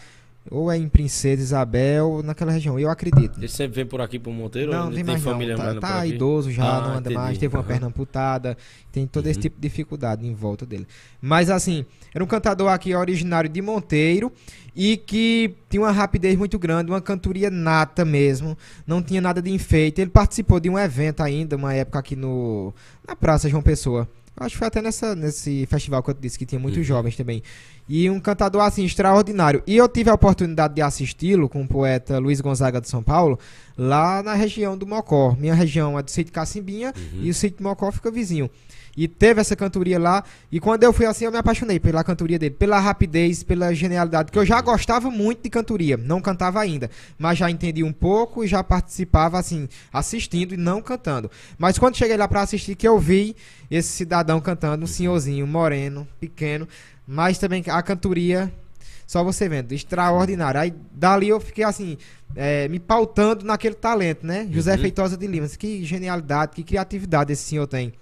[0.50, 3.38] ou é em Princesa Isabel, naquela região, eu acredito.
[3.38, 4.72] Ele sempre vem por aqui pro Monteiro?
[4.72, 5.80] Não, tem mais família não.
[5.80, 7.14] Tá, tá idoso já, ah, não anda entendi.
[7.14, 7.66] mais, teve uma uhum.
[7.66, 8.56] perna amputada,
[8.90, 9.30] tem todo uhum.
[9.30, 10.86] esse tipo de dificuldade em volta dele.
[11.20, 14.32] Mas assim, era um cantador aqui originário de Monteiro
[14.74, 19.50] e que tinha uma rapidez muito grande, uma cantoria nata mesmo, não tinha nada de
[19.50, 20.00] enfeite.
[20.00, 22.74] Ele participou de um evento ainda, uma época aqui no
[23.06, 24.08] na Praça João Pessoa.
[24.36, 26.84] Acho que foi até nessa, nesse festival que eu disse que tinha muitos uhum.
[26.84, 27.42] jovens também.
[27.88, 29.62] E um cantador assim extraordinário.
[29.66, 33.38] E eu tive a oportunidade de assisti-lo com o poeta Luiz Gonzaga de São Paulo,
[33.76, 35.36] lá na região do Mocó.
[35.38, 37.20] Minha região é do sítio Cacimbinha uhum.
[37.22, 38.50] e o sítio Mocó fica vizinho.
[38.96, 40.22] E teve essa cantoria lá.
[40.50, 44.30] E quando eu fui assim, eu me apaixonei pela cantoria dele, pela rapidez, pela genialidade.
[44.30, 45.96] Que eu já gostava muito de cantoria.
[45.96, 46.90] Não cantava ainda.
[47.18, 51.30] Mas já entendi um pouco e já participava, assim, assistindo e não cantando.
[51.58, 53.34] Mas quando cheguei lá para assistir, que eu vi
[53.70, 56.68] esse cidadão cantando, um senhorzinho, moreno, pequeno.
[57.06, 58.52] Mas também a cantoria,
[59.06, 60.60] só você vendo, extraordinário.
[60.60, 61.96] Aí dali eu fiquei assim,
[62.36, 64.46] é, me pautando naquele talento, né?
[64.50, 64.78] José uhum.
[64.78, 65.48] Feitosa de Lima.
[65.48, 67.92] Que genialidade, que criatividade esse senhor tem.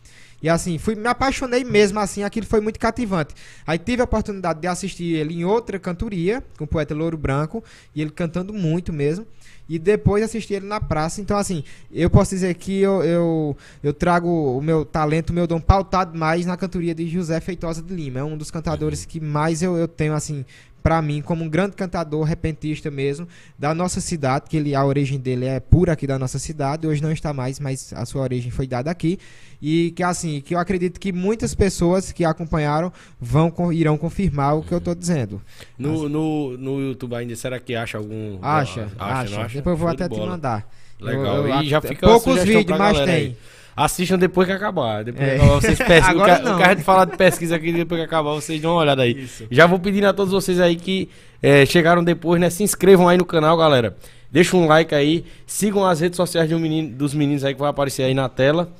[0.42, 3.34] E assim, fui, me apaixonei mesmo assim, aquilo foi muito cativante.
[3.66, 7.62] Aí tive a oportunidade de assistir ele em outra cantoria, com o poeta Louro Branco,
[7.94, 9.26] e ele cantando muito mesmo.
[9.68, 11.20] E depois assisti ele na praça.
[11.20, 15.46] Então, assim, eu posso dizer que eu, eu, eu trago o meu talento, o meu
[15.46, 18.18] dom pautado mais na cantoria de José Feitosa de Lima.
[18.18, 20.44] É um dos cantadores que mais eu, eu tenho, assim,
[20.82, 23.26] para mim, como um grande cantador, repentista mesmo,
[23.58, 27.02] da nossa cidade, que ele, a origem dele é pura aqui da nossa cidade, hoje
[27.02, 29.18] não está mais, mas a sua origem foi dada aqui.
[29.62, 32.90] E que assim, que eu acredito que muitas pessoas que acompanharam
[33.20, 35.40] vão irão confirmar o que eu estou dizendo.
[35.78, 38.38] No, no, no YouTube ainda, será que acha algum.
[38.40, 39.20] Acha, acha.
[39.22, 39.54] acha, acha?
[39.56, 40.66] Depois eu vou Show até te mandar.
[40.98, 41.36] Legal.
[41.36, 43.36] Eu, eu, e já fica Poucos vídeos, mas tem.
[43.76, 45.04] Assistam depois que acabar.
[45.04, 45.30] Depois é.
[45.30, 46.22] que acabar, vocês pesquisam.
[46.22, 48.72] o, que, o que a gente fala de pesquisa aqui, depois que acabar, vocês dão
[48.72, 49.12] uma olhada aí.
[49.12, 49.46] Isso.
[49.50, 51.08] Já vou pedindo a todos vocês aí que
[51.42, 52.50] é, chegaram depois, né?
[52.50, 53.96] Se inscrevam aí no canal, galera.
[54.30, 55.24] Deixa um like aí.
[55.46, 58.70] Sigam as redes sociais menino, dos meninos aí que vai aparecer aí na tela.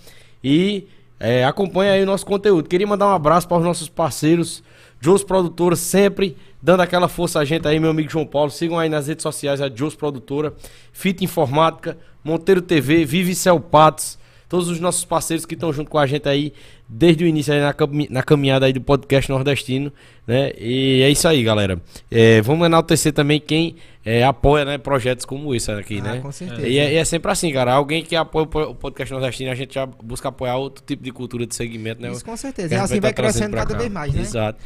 [0.43, 0.87] E
[1.19, 2.69] é, acompanha aí o nosso conteúdo.
[2.69, 4.63] Queria mandar um abraço para os nossos parceiros,
[5.01, 8.51] Joe's Produtora, sempre dando aquela força a gente aí, meu amigo João Paulo.
[8.51, 10.55] Sigam aí nas redes sociais a Joe's Produtora,
[10.93, 14.20] Fita Informática, Monteiro TV, Vive Cel Patos
[14.51, 16.53] todos os nossos parceiros que estão junto com a gente aí
[16.89, 17.73] desde o início aí na,
[18.11, 19.93] na caminhada aí do podcast nordestino,
[20.27, 20.51] né?
[20.59, 21.81] E é isso aí, galera.
[22.11, 26.21] É, vamos enaltecer também quem é, apoia né, projetos como esse aqui, ah, né?
[26.21, 26.67] Com certeza.
[26.67, 27.73] E é, e é, sempre assim, cara.
[27.73, 31.47] Alguém que apoia o podcast nordestino, a gente já busca apoiar outro tipo de cultura
[31.47, 32.11] de segmento, né?
[32.11, 32.75] Isso com certeza.
[32.75, 34.21] E assim vai, vai crescendo cada vez mais, né?
[34.21, 34.61] Exato.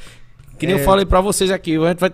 [0.59, 0.81] Que nem é...
[0.81, 2.11] eu falei pra vocês aqui, a gente vai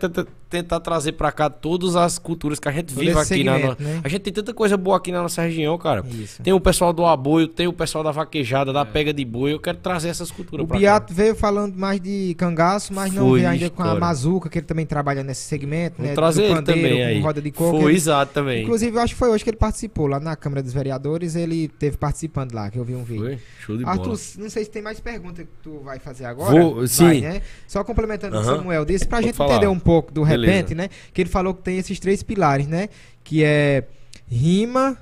[0.51, 3.77] tentar trazer pra cá todas as culturas que a gente vive aqui na no...
[3.79, 4.01] né?
[4.03, 6.05] A gente tem tanta coisa boa aqui na nossa região, cara.
[6.11, 6.43] Isso.
[6.43, 8.85] Tem o pessoal do aboio, tem o pessoal da vaquejada, da é.
[8.85, 9.53] pega de boi.
[9.53, 11.15] Eu quero trazer essas culturas o pra Beato cá.
[11.15, 14.85] veio falando mais de cangaço, mas não veio ainda com a Mazuca, que ele também
[14.85, 16.15] trabalha nesse segmento, Vou né?
[16.15, 17.21] trazer ele também aí.
[17.21, 17.79] roda de coco.
[17.79, 17.97] Foi, ele...
[17.97, 18.65] exato, também.
[18.65, 21.69] Inclusive, eu acho que foi hoje que ele participou lá na Câmara dos Vereadores, ele
[21.69, 23.25] teve participando lá, que eu vi um vídeo.
[23.25, 23.39] Foi?
[23.61, 24.19] Show de Arthur, bola.
[24.39, 26.61] não sei se tem mais perguntas que tu vai fazer agora.
[26.61, 27.05] Vou, sim.
[27.05, 27.43] Vai, né?
[27.69, 29.53] Só complementando o que o Samuel disse, pra Vou gente falar.
[29.53, 30.39] entender um pouco do Beleza.
[30.46, 30.88] Repente, né?
[31.12, 32.88] Que ele falou que tem esses três pilares, né?
[33.22, 33.85] Que é
[34.29, 34.96] rima.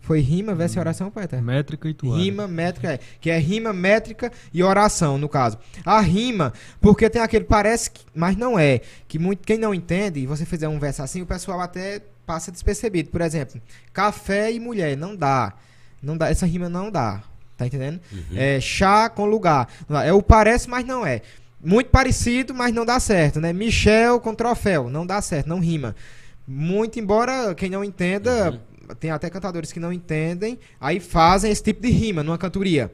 [0.00, 0.80] Foi rima versus hum.
[0.80, 1.40] oração, poeta?
[1.42, 2.22] Métrica e tuária.
[2.22, 3.00] Rima, métrica, é.
[3.20, 5.58] Que é rima, métrica e oração, no caso.
[5.84, 8.82] A rima, porque tem aquele parece, que, mas não é.
[9.08, 12.52] Que muito, quem não entende, e você fizer um verso assim, o pessoal até passa
[12.52, 13.10] despercebido.
[13.10, 13.60] Por exemplo,
[13.92, 15.54] café e mulher, não dá.
[16.00, 17.22] Não dá, essa rima não dá.
[17.56, 17.98] Tá entendendo?
[18.12, 18.36] Uhum.
[18.36, 19.68] É chá com lugar.
[20.04, 21.22] É o parece, mas não é.
[21.66, 23.52] Muito parecido, mas não dá certo, né?
[23.52, 25.96] Michel com troféu, não dá certo, não rima.
[26.46, 28.94] Muito embora quem não entenda, uhum.
[28.94, 32.92] tem até cantadores que não entendem, aí fazem esse tipo de rima numa cantoria.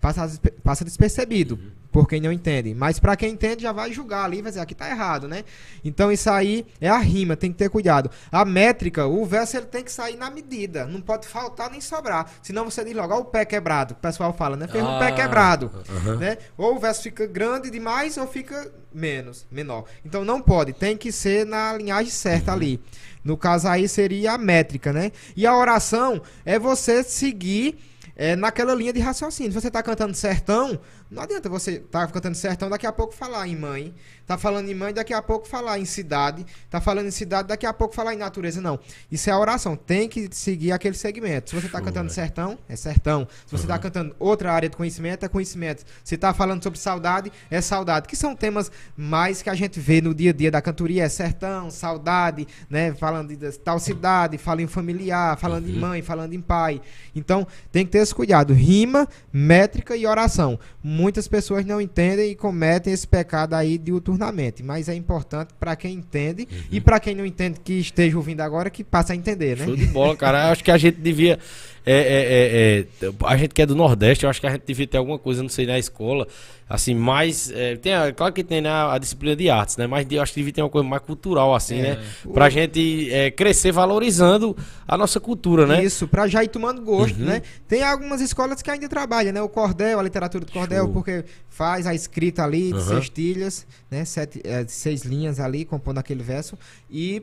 [0.00, 1.56] Passa, passa despercebido.
[1.56, 2.74] Uhum por quem não entende.
[2.74, 5.44] Mas para quem entende já vai julgar ali, vai dizer, aqui tá errado, né?
[5.84, 8.10] Então isso aí é a rima, tem que ter cuidado.
[8.32, 12.28] A métrica, o verso ele tem que sair na medida, não pode faltar nem sobrar.
[12.42, 14.66] Senão você diz logo, ó, o pé quebrado, o pessoal fala, né?
[14.66, 16.18] Fez ah, um pé quebrado, uh -huh.
[16.18, 16.38] né?
[16.56, 19.84] Ou o verso fica grande demais ou fica menos, menor.
[20.04, 22.80] Então não pode, tem que ser na linhagem certa ali.
[23.22, 25.12] No caso aí seria a métrica, né?
[25.36, 27.78] E a oração é você seguir
[28.22, 29.50] é, naquela linha de raciocínio.
[29.50, 30.78] Se você está cantando sertão,
[31.10, 33.92] não adianta você estar tá cantando sertão, daqui a pouco falar em mãe.
[34.24, 36.46] Tá falando em mãe, daqui a pouco falar em cidade.
[36.70, 38.60] Tá falando em cidade, daqui a pouco falar em natureza.
[38.60, 38.78] Não.
[39.10, 39.74] Isso é a oração.
[39.74, 41.50] Tem que seguir aquele segmento.
[41.50, 43.26] Se você está cantando sertão, é sertão.
[43.44, 43.80] Se você está uhum.
[43.80, 45.84] cantando outra área de conhecimento, é conhecimento.
[46.04, 48.06] Se está falando sobre saudade, é saudade.
[48.06, 51.02] Que são temas mais que a gente vê no dia a dia da cantoria.
[51.02, 52.94] É sertão, saudade, né?
[52.94, 55.74] Falando de tal cidade, falando em familiar, falando uhum.
[55.74, 56.80] em mãe, falando em pai.
[57.16, 58.52] Então, tem que ter esse cuidado.
[58.52, 60.58] Rima, métrica e oração.
[60.82, 65.74] Muitas pessoas não entendem e cometem esse pecado aí de turnamente, mas é importante para
[65.74, 66.58] quem entende uhum.
[66.70, 69.64] e para quem não entende que esteja ouvindo agora que passe a entender, né?
[69.64, 70.50] Show de bola, cara.
[70.50, 71.38] acho que a gente devia
[71.84, 74.64] é, é, é, é, a gente que é do Nordeste, eu acho que a gente
[74.64, 76.28] devia ter alguma coisa, não sei, na escola,
[76.68, 77.50] assim, mais.
[77.50, 79.86] É, tem, claro que tem né, a disciplina de artes, né?
[79.86, 81.82] Mas eu acho que devia ter uma coisa mais cultural, assim, é.
[81.82, 82.04] né?
[82.32, 85.84] Pra gente crescer valorizando a nossa cultura, né?
[85.84, 87.26] Isso, pra já ir tomando gosto, uhum.
[87.26, 87.42] né?
[87.66, 89.42] Tem algumas escolas que ainda trabalham, né?
[89.42, 90.92] O cordel, a literatura do cordel, Show.
[90.92, 93.00] porque faz a escrita ali de uhum.
[93.00, 94.04] tilhas, né?
[94.04, 96.56] Sete, seis linhas ali, compondo aquele verso.
[96.88, 97.22] E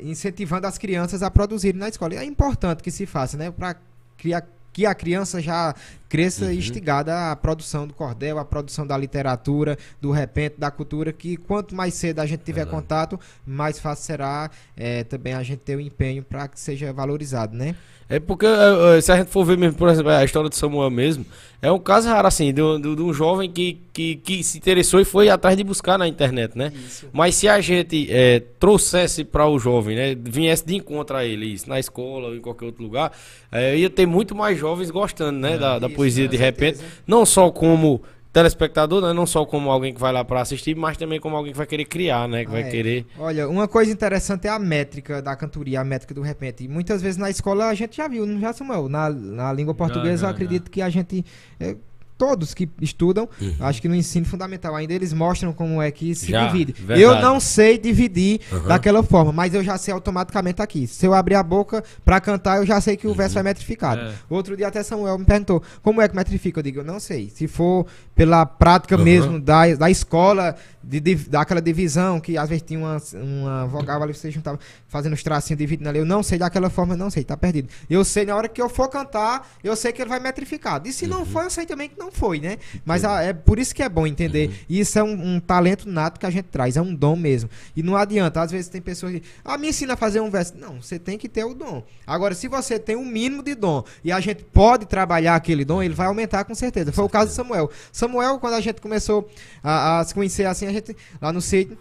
[0.00, 2.14] incentivando as crianças a produzirem na escola.
[2.14, 3.50] E é importante que se faça, né?
[3.50, 3.76] Para
[4.16, 5.74] criar que a criança já
[6.08, 6.52] cresça uhum.
[6.52, 11.74] instigada à produção do cordel, à produção da literatura, do repente, da cultura, que quanto
[11.74, 15.80] mais cedo a gente tiver contato, mais fácil será é, também a gente ter o
[15.80, 17.74] empenho para que seja valorizado, né?
[18.10, 20.56] É porque, é, é, se a gente for ver mesmo, por exemplo, a história de
[20.56, 21.26] Samuel mesmo,
[21.60, 24.98] é um caso raro, assim, de, de, de um jovem que, que, que, se interessou
[24.98, 26.72] e foi atrás de buscar na internet, né?
[26.74, 27.06] Isso.
[27.12, 31.46] Mas se a gente é, trouxesse para o jovem, né, viesse de encontro a ele,
[31.46, 33.12] isso, na escola ou em qualquer outro lugar,
[33.52, 36.78] é, ia ter muito mais jovens gostando, né, é, da, da isso, poesia de repente.
[37.06, 38.00] Não só como
[38.32, 39.12] telespectador, né?
[39.12, 41.66] não só como alguém que vai lá para assistir, mas também como alguém que vai
[41.66, 42.44] querer criar, né?
[42.44, 42.70] Que ah, vai é.
[42.70, 43.06] querer.
[43.18, 46.64] Olha, uma coisa interessante é a métrica da cantoria, a métrica do repente.
[46.64, 48.88] E muitas vezes na escola a gente já viu, não já Samuel?
[48.88, 50.70] Na, na língua portuguesa, já, já, eu acredito já.
[50.70, 51.24] que a gente.
[51.58, 51.76] É,
[52.18, 53.54] todos que estudam, uhum.
[53.60, 56.72] acho que no ensino fundamental ainda eles mostram como é que se já, divide.
[56.72, 57.00] Verdade.
[57.00, 58.66] Eu não sei dividir uhum.
[58.66, 60.86] daquela forma, mas eu já sei automaticamente aqui.
[60.88, 63.16] Se eu abrir a boca para cantar, eu já sei que o uhum.
[63.16, 64.00] verso vai metrificado.
[64.00, 64.12] É.
[64.28, 66.58] Outro dia até Samuel me perguntou, como é que metrifica?
[66.58, 67.30] Eu digo, eu não sei.
[67.30, 67.86] Se for
[68.18, 73.00] pela prática mesmo da, da escola, de, de, daquela divisão, que às vezes tinha uma,
[73.14, 76.00] uma vogal ali, você juntava fazendo os tracinhos dividindo ali.
[76.00, 77.68] Eu não sei daquela forma, não sei, tá perdido.
[77.88, 80.88] Eu sei na hora que eu for cantar, eu sei que ele vai metrificado.
[80.88, 82.58] E se não foi, eu sei também que não foi, né?
[82.84, 84.48] Mas a, é por isso que é bom entender.
[84.48, 84.54] Uhum.
[84.68, 87.48] Isso é um, um, talento nato que a gente traz, é um dom mesmo.
[87.76, 90.54] E não adianta, às vezes tem pessoas que, ah, me ensina a fazer um verso.
[90.56, 91.84] Não, você tem que ter o dom.
[92.04, 95.82] Agora, se você tem um mínimo de dom e a gente pode trabalhar aquele dom,
[95.82, 96.90] ele vai aumentar com certeza.
[96.92, 97.70] Foi o caso de Samuel.
[97.92, 98.07] Samuel,
[98.40, 99.28] quando a gente começou
[99.62, 101.76] a, a se conhecer assim, a gente, lá no sítio,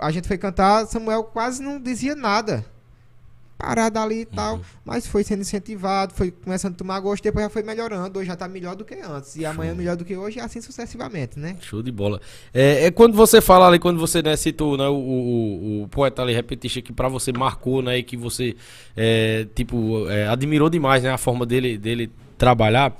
[0.00, 2.64] a gente foi cantar, Samuel quase não dizia nada
[3.60, 4.62] parado ali e tal, uhum.
[4.84, 8.34] mas foi sendo incentivado, foi começando a tomar gosto, depois já foi melhorando, hoje já
[8.34, 9.50] tá melhor do que antes, e Show.
[9.50, 11.56] amanhã melhor do que hoje, e assim sucessivamente, né?
[11.60, 12.20] Show de bola.
[12.54, 16.22] É, é quando você fala ali, quando você né, citou né, o, o, o poeta
[16.22, 18.56] ali, repetista, que para você marcou, né, e que você,
[18.96, 22.96] é, tipo, é, admirou demais, né, a forma dele, dele trabalhar,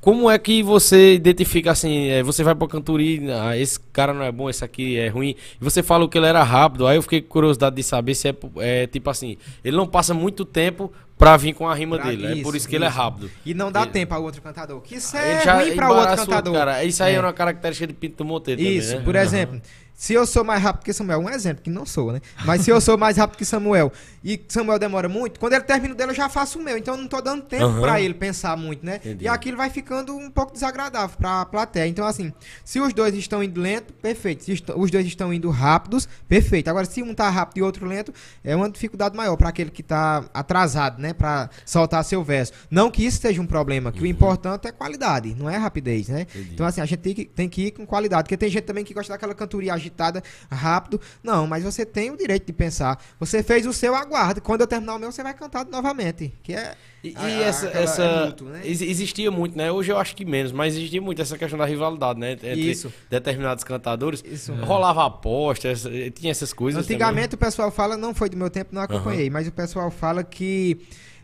[0.00, 2.08] como é que você identifica assim?
[2.08, 5.36] É, você vai pra cantoria, ah, esse cara não é bom, esse aqui é ruim.
[5.60, 6.86] E você falou que ele era rápido.
[6.86, 10.14] Aí eu fiquei com curiosidade de saber se é, é tipo assim: ele não passa
[10.14, 12.26] muito tempo pra vir com a rima pra dele.
[12.26, 12.82] Isso, é por isso que isso.
[12.82, 13.30] ele é rápido.
[13.44, 13.90] E não dá ele...
[13.90, 14.80] tempo ao outro cantador.
[14.80, 16.54] Que isso é já ruim pra outro cantador.
[16.54, 16.82] Cara.
[16.82, 17.16] Isso aí é.
[17.16, 18.62] é uma característica de Pinto Monteiro.
[18.62, 19.04] Isso, também, né?
[19.04, 19.60] por exemplo.
[20.00, 22.22] Se eu sou mais rápido que Samuel, um exemplo, que não sou, né?
[22.46, 23.92] Mas se eu sou mais rápido que Samuel
[24.22, 26.76] e Samuel demora muito, quando ele termina o dele, eu já faço o meu.
[26.76, 27.80] Então eu não tô dando tempo uhum.
[27.80, 28.96] para ele pensar muito, né?
[28.96, 29.24] Entendi.
[29.24, 31.86] E aquilo vai ficando um pouco desagradável pra plateia.
[31.86, 32.32] Então, assim,
[32.64, 34.44] se os dois estão indo lento, perfeito.
[34.44, 36.68] Se os dois estão indo rápidos, perfeito.
[36.68, 38.12] Agora, se um tá rápido e outro lento,
[38.44, 41.14] é uma dificuldade maior para aquele que tá atrasado, né?
[41.14, 42.52] Pra soltar seu verso.
[42.70, 44.04] Não que isso seja um problema, que uhum.
[44.04, 46.22] o importante é qualidade, não é rapidez, né?
[46.22, 46.50] Entendi.
[46.52, 48.24] Então, assim, a gente tem que, tem que ir com qualidade.
[48.24, 51.00] Porque tem gente também que gosta daquela cantoria agitada rápido.
[51.22, 53.02] Não, mas você tem o direito de pensar.
[53.18, 54.40] Você fez o seu, aguarde.
[54.40, 56.32] Quando eu terminar o meu, você vai cantar novamente.
[56.42, 56.74] Que é.
[57.02, 57.68] E, a, e essa.
[57.68, 58.60] essa é muito, né?
[58.64, 59.70] Existia muito, né?
[59.70, 62.32] Hoje eu acho que menos, mas existia muito essa questão da rivalidade, né?
[62.32, 62.92] Entre Isso.
[63.08, 64.22] determinados cantadores.
[64.26, 64.52] Isso.
[64.54, 65.84] Rolava apostas,
[66.14, 66.84] tinha essas coisas.
[66.84, 67.34] Antigamente também.
[67.36, 69.32] o pessoal fala, não foi do meu tempo, não acompanhei, uhum.
[69.32, 70.78] mas o pessoal fala que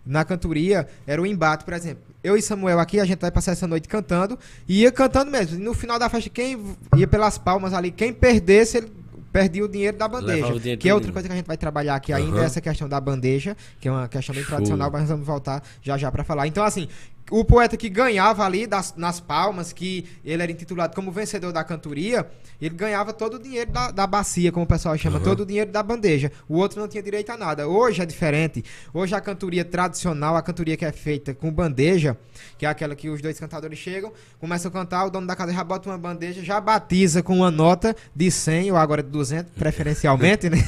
[0.06, 2.04] na cantoria era o embate, por exemplo.
[2.22, 5.58] Eu e Samuel aqui, a gente vai passar essa noite cantando, e ia cantando mesmo.
[5.58, 6.58] E no final da festa, quem
[6.96, 8.92] ia pelas palmas ali, quem perdesse, ele
[9.36, 10.76] perdia o dinheiro da bandeja.
[10.78, 12.42] Que é outra coisa que a gente vai trabalhar aqui ainda, uhum.
[12.42, 14.54] essa questão da bandeja, que é uma questão bem Show.
[14.54, 16.46] tradicional, mas vamos voltar já já para falar.
[16.46, 16.88] Então, assim,
[17.30, 21.64] o poeta que ganhava ali das, nas palmas, que ele era intitulado como vencedor da
[21.64, 22.26] cantoria,
[22.60, 25.24] ele ganhava todo o dinheiro da, da bacia, como o pessoal chama, uhum.
[25.24, 26.30] todo o dinheiro da bandeja.
[26.48, 27.66] O outro não tinha direito a nada.
[27.66, 28.64] Hoje é diferente.
[28.94, 32.16] Hoje a cantoria tradicional, a cantoria que é feita com bandeja,
[32.56, 35.52] que é aquela que os dois cantadores chegam, começam a cantar, o dono da casa
[35.52, 39.52] já bota uma bandeja, já batiza com uma nota de 100 ou agora de 200,
[39.52, 40.58] preferencialmente, né?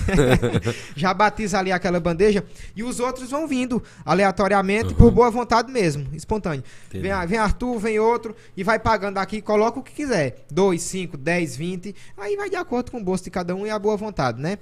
[0.97, 2.45] já batiza ali aquela bandeja
[2.75, 4.95] e os outros vão vindo aleatoriamente uhum.
[4.95, 6.65] por boa vontade mesmo, espontâneo simultâneo.
[6.91, 10.45] Vem, vem Arthur, vem outro e vai pagando aqui, coloca o que quiser.
[10.51, 11.95] 2, 5, 10, 20.
[12.17, 14.59] Aí vai de acordo com o bolso de cada um e a boa vontade, né?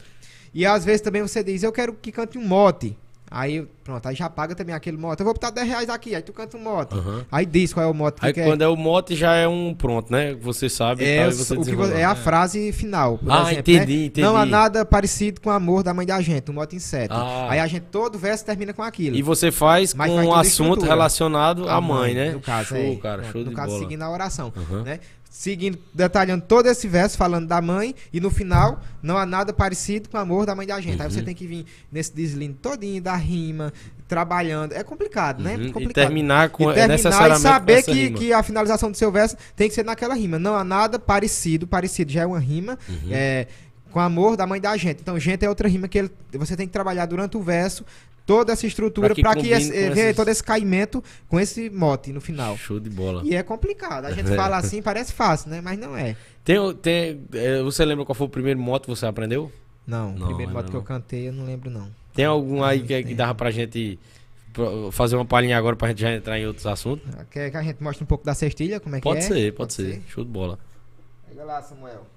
[0.52, 2.96] E às vezes também você diz, eu quero que cante um mote.
[3.30, 5.20] Aí, pronto, aí já paga também aquele mote.
[5.20, 6.94] Eu vou botar 10 reais aqui, aí tu canta um mote.
[6.94, 7.24] Uhum.
[7.30, 9.74] Aí diz qual é o mote que Aí quando é o mote já é um
[9.74, 10.34] pronto, né?
[10.34, 11.04] Você sabe.
[11.04, 13.18] É, tá, você o que é a frase final.
[13.28, 14.04] ah, exemplo, entendi, né?
[14.06, 14.20] entendi.
[14.20, 17.12] Não há nada parecido com o amor da mãe da gente, um mote em sete.
[17.12, 17.48] Ah.
[17.50, 19.16] Aí a gente, todo verso termina com aquilo.
[19.16, 22.30] E você faz Mas com um assunto relacionado à mãe, mãe, né?
[22.30, 22.96] No caso, show, é.
[22.96, 23.80] cara, show no de caso, bola.
[23.80, 24.82] seguindo a oração, uhum.
[24.82, 25.00] né?
[25.36, 30.08] Seguindo, detalhando todo esse verso, falando da mãe, e no final, não há nada parecido
[30.08, 30.96] com o amor da mãe da gente.
[30.96, 31.02] Uhum.
[31.02, 31.26] Aí você uhum.
[31.26, 33.70] tem que vir nesse deslinde todinho da rima,
[34.08, 34.72] trabalhando.
[34.72, 35.56] É complicado, né?
[35.56, 35.72] Uhum.
[35.72, 35.90] Complicado.
[35.90, 39.36] E terminar com e terminar necessariamente e saber que, que a finalização do seu verso
[39.54, 40.38] tem que ser naquela rima.
[40.38, 42.78] Não há nada parecido, parecido já é uma rima.
[42.88, 43.10] Uhum.
[43.10, 43.46] É,
[43.92, 45.00] com amor da mãe da gente.
[45.02, 47.84] Então, gente é outra rima que ele, você tem que trabalhar durante o verso
[48.26, 50.16] toda essa estrutura para que, que esse, esses...
[50.16, 52.56] todo esse caimento com esse mote no final.
[52.58, 53.22] Show de bola.
[53.24, 54.04] E é complicado.
[54.04, 55.60] A gente fala assim, parece fácil, né?
[55.62, 56.16] Mas não é.
[56.44, 59.50] Tem, tem, é, você lembra qual foi o primeiro mote que você aprendeu?
[59.86, 61.88] Não, não o primeiro mote que eu cantei eu não lembro não.
[62.12, 63.98] Tem algum aí que, que dava pra gente
[64.90, 67.06] fazer uma palhinha agora pra gente já entrar em outros assuntos?
[67.30, 69.28] Quer que a gente mostre um pouco da cestilha, como é pode que é?
[69.28, 70.58] Ser, pode, pode ser, Show de bola.
[71.28, 72.15] Pega lá, Samuel.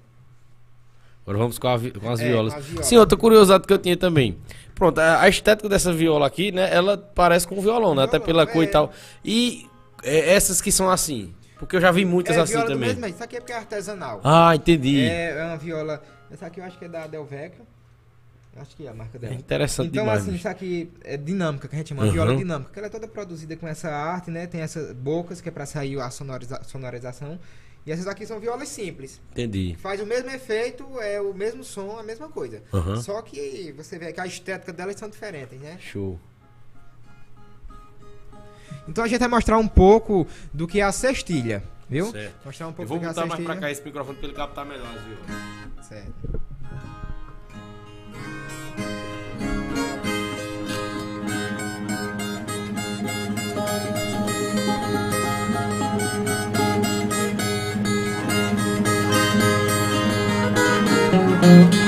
[1.22, 2.54] Agora vamos com, a, com as é, violas.
[2.54, 2.86] Violas.
[2.86, 4.38] Sim, outra curiosidade que eu tinha também.
[4.74, 6.72] Pronto, a, a, estética dessa viola aqui, né?
[6.72, 8.04] Ela parece com um violão, né?
[8.04, 8.70] Até pela cor e é.
[8.70, 8.92] tal.
[9.24, 9.66] E
[10.02, 11.34] é, essas que são assim.
[11.58, 12.88] Porque eu já vi muitas é, assim também.
[12.88, 14.20] Mesmo, isso aqui é porque é artesanal.
[14.24, 15.02] Ah, entendi.
[15.02, 16.02] É, é uma viola.
[16.30, 17.66] Essa aqui eu acho que é da Delvecchio.
[18.56, 19.34] Acho que é a marca dela.
[19.34, 20.22] É interessante então, demais.
[20.22, 22.12] Então, assim, isso aqui é dinâmica, que a gente chama uhum.
[22.12, 22.70] viola dinâmica.
[22.74, 24.46] Ela é toda produzida com essa arte, né?
[24.46, 27.38] Tem essas bocas que é pra sair a sonoriza sonorização.
[27.86, 29.20] E essas aqui são violas simples.
[29.32, 29.76] Entendi.
[29.80, 32.62] Faz o mesmo efeito, é o mesmo som, a mesma coisa.
[32.72, 33.00] Uhum.
[33.00, 35.78] Só que você vê que a estética delas são diferentes, né?
[35.80, 36.18] Show.
[38.86, 42.10] Então a gente vai mostrar um pouco do que é a cestilha, viu?
[42.10, 42.34] Certo.
[42.44, 43.54] Mostrar um pouco Eu vou do que é a botar mais cestilha.
[43.54, 44.86] pra cá esse microfone pra ele captar melhor
[45.78, 45.88] as
[61.50, 61.70] violas.
[61.70, 61.79] Certo.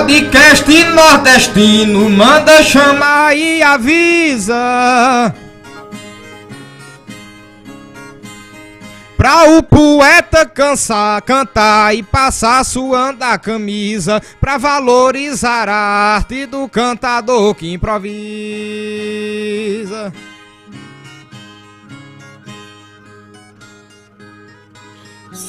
[0.00, 5.34] Podcast nordestino, manda chamar e avisa.
[9.14, 16.66] Pra o poeta cansar, cantar e passar suando a camisa, pra valorizar a arte do
[16.66, 18.10] cantador que improvisa.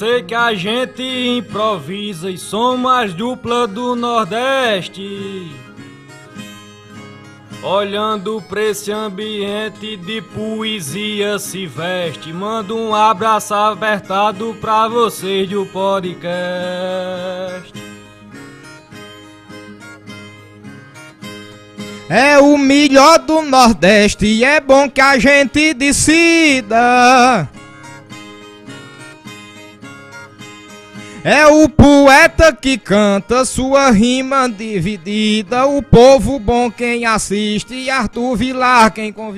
[0.02, 5.52] Sei que a gente improvisa e somos as dupla do Nordeste.
[7.62, 12.34] Olhando pra esse ambiente de poesia se veste.
[12.34, 17.72] Mando um abraço apertado pra vocês do podcast.
[22.10, 27.48] É o melhor do Nordeste e é bom que a gente decida.
[31.24, 38.36] É o poeta que canta sua rima dividida, o povo bom quem assiste e Arthur
[38.36, 39.38] Vilar quem convida.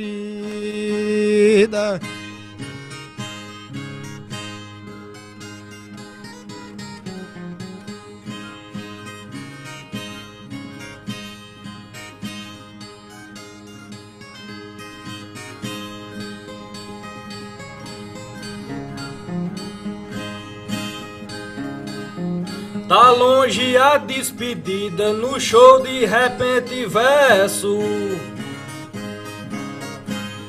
[22.87, 27.79] Tá longe a despedida no show de repente verso.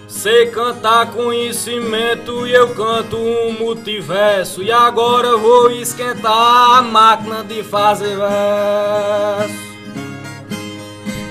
[0.09, 4.62] Sei cantar conhecimento e eu canto um multiverso.
[4.62, 9.73] E agora vou esquentar a máquina de fazer verso.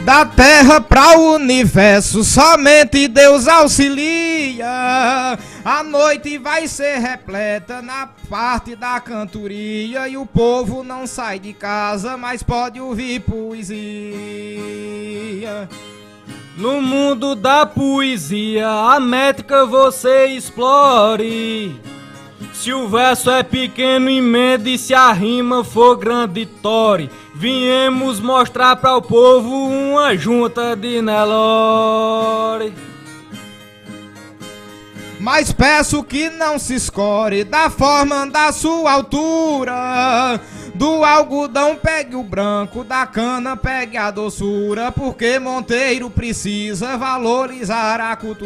[0.05, 4.67] Da terra para o universo, somente Deus auxilia.
[5.63, 11.53] A noite vai ser repleta na parte da cantoria e o povo não sai de
[11.53, 13.79] casa, mas pode ouvir poesia.
[16.57, 21.79] No mundo da poesia, a métrica você explore.
[22.53, 27.09] Se o verso é pequeno, emende, se a rima for grande, tore.
[27.35, 32.73] Viemos mostrar para o povo uma junta de Nelore.
[35.19, 40.39] Mas peço que não se escore da forma da sua altura.
[40.75, 48.15] Do algodão pegue o branco, da cana pegue a doçura, porque Monteiro precisa valorizar a
[48.15, 48.43] cultura.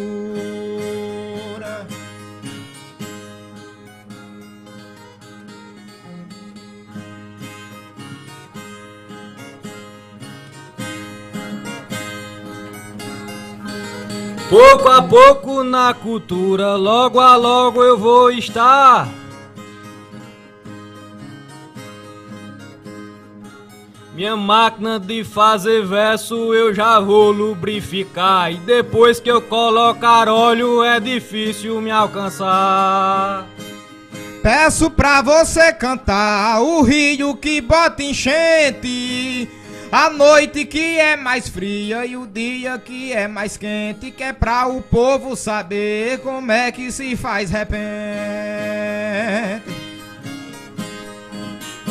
[14.49, 19.09] Pouco a pouco na cultura, logo a logo eu vou estar.
[24.15, 28.51] Minha máquina de fazer verso eu já vou lubrificar.
[28.51, 33.45] E depois que eu colocar óleo é difícil me alcançar.
[34.41, 39.56] Peço pra você cantar o rio que bota enchente.
[39.89, 44.33] A noite que é mais fria e o dia que é mais quente, que é
[44.33, 47.77] pra o povo saber como é que se faz repente.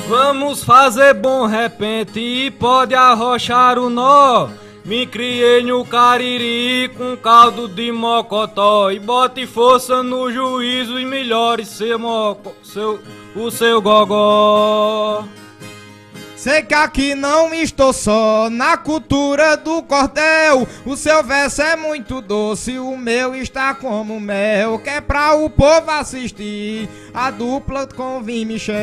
[0.09, 4.51] Vamos fazer bom repente e pode arrochar o nó.
[4.85, 11.65] Me criei no Cariri com caldo de mocotó E bote força no juízo e melhore
[11.65, 13.01] seu, moco, seu,
[13.35, 15.25] o seu gogó
[16.47, 20.65] Sei que aqui não estou só na cultura do cordel.
[20.85, 24.79] O seu verso é muito doce, o meu está como mel.
[24.79, 28.77] Que é pra o povo assistir a dupla com Vim Michel.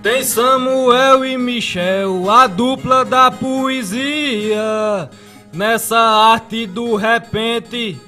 [0.00, 5.10] Tem Samuel e Michel, a dupla da poesia.
[5.52, 8.00] Nessa arte do repente,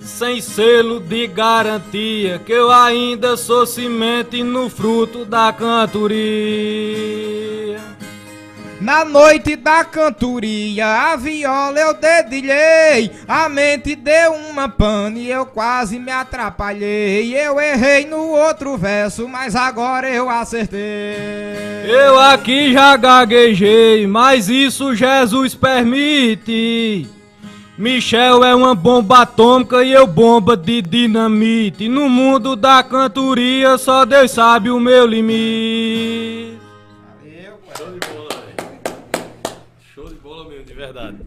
[0.00, 7.00] sem selo de garantia, que eu ainda sou semente no fruto da cantoria.
[8.80, 15.44] Na noite da cantoria, a viola eu dedilhei, a mente deu uma pane e eu
[15.44, 17.36] quase me atrapalhei.
[17.38, 20.80] Eu errei no outro verso, mas agora eu acertei.
[21.86, 27.19] Eu aqui já gaguejei, mas isso Jesus permite.
[27.80, 31.88] Michel é uma bomba atômica e eu bomba de dinamite.
[31.88, 36.60] No mundo da cantoria, só Deus sabe o meu limite.
[40.80, 41.18] verdade.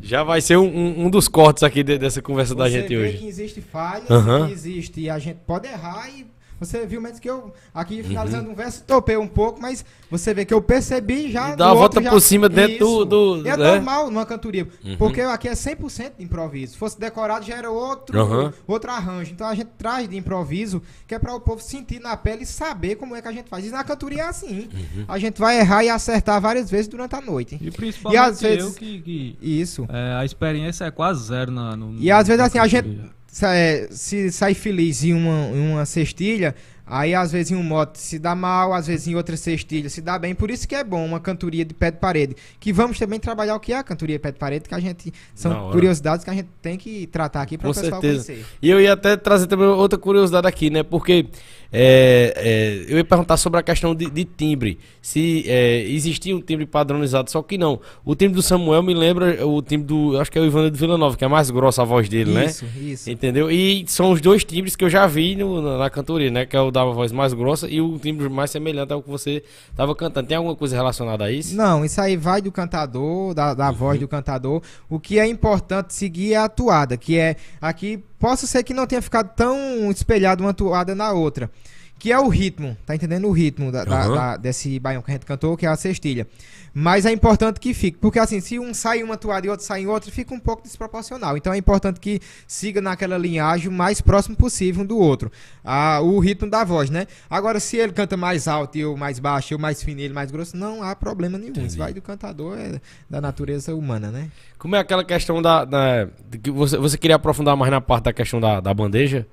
[0.00, 2.88] Já vai ser um, um, um dos cortes aqui de, dessa conversa Você da gente
[2.88, 3.18] vê hoje.
[3.18, 4.46] que existe falha, Aham.
[4.46, 6.26] que existe, a gente pode errar e
[6.60, 10.44] você viu mesmo que eu, aqui finalizando um verso, topei um pouco, mas você vê
[10.44, 11.54] que eu percebi já.
[11.54, 13.04] E dá no a outro volta já- por cima dentro do- Isso.
[13.06, 13.70] do- E é né?
[13.72, 16.72] normal numa cantoria, porque aqui é 100% de improviso.
[16.74, 18.52] Se fosse decorado já era outro, Aham.
[18.66, 19.32] outro arranjo.
[19.32, 22.46] Então a gente traz de improviso, que é para o povo sentir na pele e
[22.46, 23.64] saber como é que a gente faz.
[23.66, 24.68] E na cantoria é assim.
[24.72, 25.04] Uhum.
[25.08, 27.58] A gente vai errar e acertar várias vezes durante a noite.
[27.60, 29.86] E principalmente E às vezes- eu que, que, Isso.
[29.88, 33.00] é, a experiência é quase zero na, no, E às vezes assim, a gente
[33.32, 36.54] se sai feliz em uma, em uma cestilha,
[36.84, 40.00] aí às vezes em um mote se dá mal, às vezes em outra cestilha se
[40.00, 40.34] dá bem.
[40.34, 42.34] Por isso que é bom uma cantoria de pé de parede.
[42.58, 44.80] Que vamos também trabalhar o que é a cantoria de pé de parede, que a
[44.80, 45.12] gente.
[45.34, 48.26] São curiosidades que a gente tem que tratar aqui para Com o pessoal certeza.
[48.26, 48.46] conhecer.
[48.60, 50.82] E eu ia até trazer também outra curiosidade aqui, né?
[50.82, 51.26] Porque
[51.72, 54.78] é, é, eu ia perguntar sobre a questão de, de timbre.
[55.00, 57.80] Se é, existia um timbre padronizado, só que não.
[58.04, 60.18] O timbre do Samuel me lembra o timbre do.
[60.20, 62.32] Acho que é o Ivandro de Vila Nova, que é mais grossa a voz dele,
[62.32, 62.46] né?
[62.46, 63.10] Isso, isso.
[63.10, 63.50] Entendeu?
[63.50, 66.44] E são os dois timbres que eu já vi no- na, na cantoria, né?
[66.44, 69.42] Que é o da voz mais grossa e o timbre mais semelhante ao que você
[69.76, 70.26] tava cantando.
[70.26, 71.54] Tem alguma coisa relacionada a isso?
[71.56, 74.60] Não, isso aí vai do cantador, da, da voz do cantador.
[74.88, 78.86] O que é importante seguir é a atuada, que é aqui possa ser que não
[78.86, 81.50] tenha ficado tão espelhado uma atuada na outra.
[81.98, 83.26] Que é o ritmo, tá entendendo?
[83.28, 84.14] O ritmo da, da- Aham.
[84.14, 86.26] da- desse baião que a gente cantou, que é a cestilha.
[86.72, 89.66] Mas é importante que fique, porque assim, se um sai em uma atuada e outro
[89.66, 91.36] sai em outra, fica um pouco desproporcional.
[91.36, 95.32] Então é importante que siga naquela linhagem o mais próximo possível um do outro.
[95.64, 97.06] Ah, o ritmo da voz, né?
[97.28, 100.14] Agora, se ele canta mais alto e eu mais baixo, eu mais fino e ele
[100.14, 101.52] mais grosso, não há problema nenhum.
[101.66, 104.30] Isso vai do cantador, é da natureza humana, né?
[104.58, 105.64] Como é aquela questão da.
[105.64, 106.08] da-
[106.42, 109.26] que você, você queria aprofundar mais na parte da questão da, da bandeja?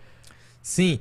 [0.62, 1.00] Sim.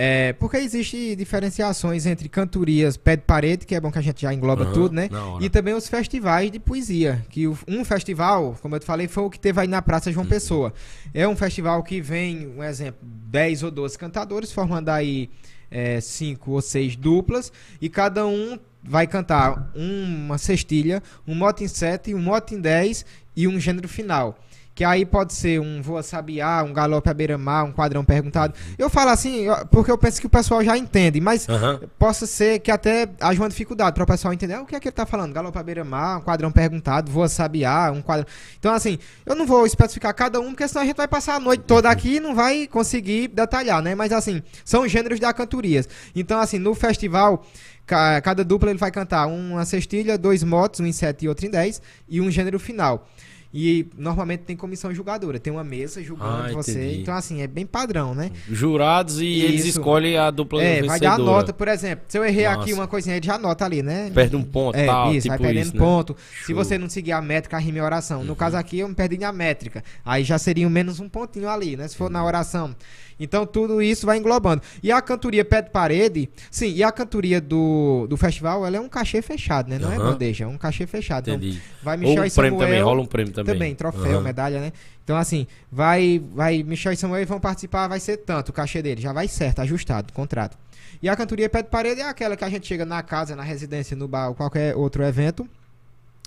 [0.00, 4.22] É, porque existe diferenciações entre cantorias pé de parede, que é bom que a gente
[4.22, 5.08] já engloba Aham, tudo, né?
[5.40, 7.26] E também os festivais de poesia.
[7.28, 10.08] Que o- um festival, como eu te falei, foi o que teve aí na Praça
[10.08, 10.14] Uhum.
[10.14, 10.72] João Pessoa.
[11.12, 15.28] É um festival que vem, um exemplo, 10 ou 12 cantadores, formando aí
[15.68, 21.68] é, cinco ou seis duplas, e cada um vai cantar uma cestilha, um mote em
[21.68, 23.04] 7, um mote em 10
[23.36, 24.38] e um gênero final.
[24.78, 28.54] Que aí pode ser um voa sabiá, um galope à beira-mar, um quadrão perguntado.
[28.78, 31.80] Eu falo assim, porque eu penso que o pessoal já entende, mas Aham.
[31.98, 34.78] possa ser que até haja uma dificuldade para o pessoal entender "Ah, o que é
[34.78, 35.32] que ele tá falando.
[35.32, 38.24] Galope à beira-mar, um quadrão perguntado, voa sabiá, um quadrão.
[38.56, 41.40] Então, assim, eu não vou especificar cada um, porque senão a gente vai passar a
[41.40, 43.96] noite toda aqui e não vai conseguir detalhar, né?
[43.96, 45.88] Mas, assim, são gêneros da cantorias.
[46.14, 47.44] Então, assim, no festival,
[47.84, 51.46] ca- cada dupla ele vai cantar uma cestilha, dois motos, um em 7 e outro
[51.46, 53.08] em 10, e um gênero final.
[53.52, 56.72] E normalmente tem comissão julgadora, tem uma mesa julgando Ah, você.
[56.72, 57.00] entendi.
[57.00, 58.30] Então, assim, é bem padrão, né?
[58.46, 61.36] Jurados e eles escolhem a dupla É, vai dar vencedora.
[61.38, 62.04] nota, por exemplo.
[62.08, 62.60] Se eu errei Nossa.
[62.60, 64.10] aqui uma coisinha, ele já anota ali, né?
[64.12, 65.80] Perde um ponto, É, tal, isso, tipo vai perdendo isso, né?
[65.80, 66.16] ponto.
[66.44, 66.52] Se.
[66.52, 66.58] Uhum.
[66.58, 68.22] você não seguir a métrica, a rima e a oração.
[68.22, 69.82] No caso aqui, eu me perdi na métrica.
[70.04, 71.88] Aí já seria menos um pontinho ali, né?
[71.88, 72.10] Se for Uhum.
[72.10, 72.76] na oração.
[73.18, 74.62] Então tudo isso vai englobando.
[74.82, 78.80] E a cantoria pé de parede, sim, e a cantoria do, do festival, ela é
[78.80, 79.78] um cachê fechado, né?
[79.78, 80.12] Não é Aham.
[80.12, 81.28] bandeja, é um cachê fechado.
[81.30, 81.60] Então, Entendi.
[81.82, 82.68] vai Ou Michel um e prêmio Samuel.
[82.68, 83.54] também, rola um prêmio também.
[83.54, 84.20] Também, troféu, Aham.
[84.22, 84.72] medalha, né?
[85.02, 89.00] Então, assim, vai, vai, Michel e Samuel vão participar, vai ser tanto o cachê dele,
[89.00, 90.56] já vai certo, ajustado, contrato.
[91.02, 93.42] E a cantoria pé de parede é aquela que a gente chega na casa, na
[93.42, 95.48] residência, no bar, ou qualquer outro evento,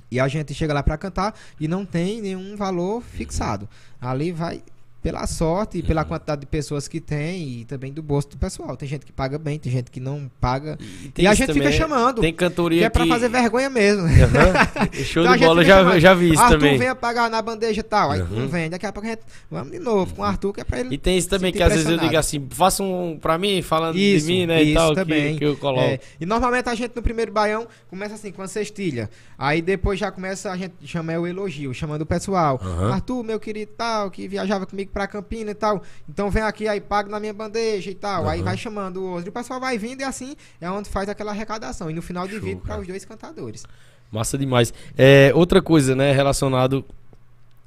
[0.09, 3.67] e a gente chega lá pra cantar e não tem nenhum valor fixado.
[3.99, 4.61] Ali vai
[5.01, 8.77] pela sorte e pela quantidade de pessoas que tem e também do bolso do pessoal.
[8.77, 10.77] Tem gente que paga bem, tem gente que não paga.
[11.17, 12.21] E, e a gente também, fica chamando.
[12.21, 13.09] Tem cantoria que é pra que...
[13.09, 14.03] fazer vergonha mesmo.
[14.03, 14.11] Uhum.
[15.03, 16.77] Show então de bola, já, já vi isso Arthur também.
[16.77, 18.11] venha pagar na bandeja e tal.
[18.11, 18.41] Aí uhum.
[18.41, 20.63] não vem, daqui a pouco a gente vamos de novo com o Arthur, que é
[20.63, 20.93] pra ele.
[20.93, 23.97] E tem isso também que às vezes eu digo assim, faça um pra mim, falando
[23.97, 24.61] isso, de mim, né?
[24.61, 25.33] Isso e tal, também.
[25.33, 25.81] Que, que eu coloco.
[25.81, 25.99] É.
[26.19, 29.09] E normalmente a gente no primeiro baião começa assim, com a cestilha.
[29.35, 32.61] Aí depois já começa, a gente chama é o elogio, chamando o pessoal.
[32.63, 32.93] Uhum.
[32.93, 35.81] Arthur, meu querido tal, que viajava comigo pra Campina e tal.
[36.07, 38.23] Então vem aqui, aí paga na minha bandeja e tal.
[38.23, 38.29] Uhum.
[38.29, 39.27] Aí vai chamando o outro.
[39.27, 41.89] E o pessoal vai vindo e assim é onde faz aquela arrecadação.
[41.89, 43.63] E no final divide para os dois cantadores.
[44.11, 44.73] Massa demais.
[44.97, 46.85] É, outra coisa, né, relacionado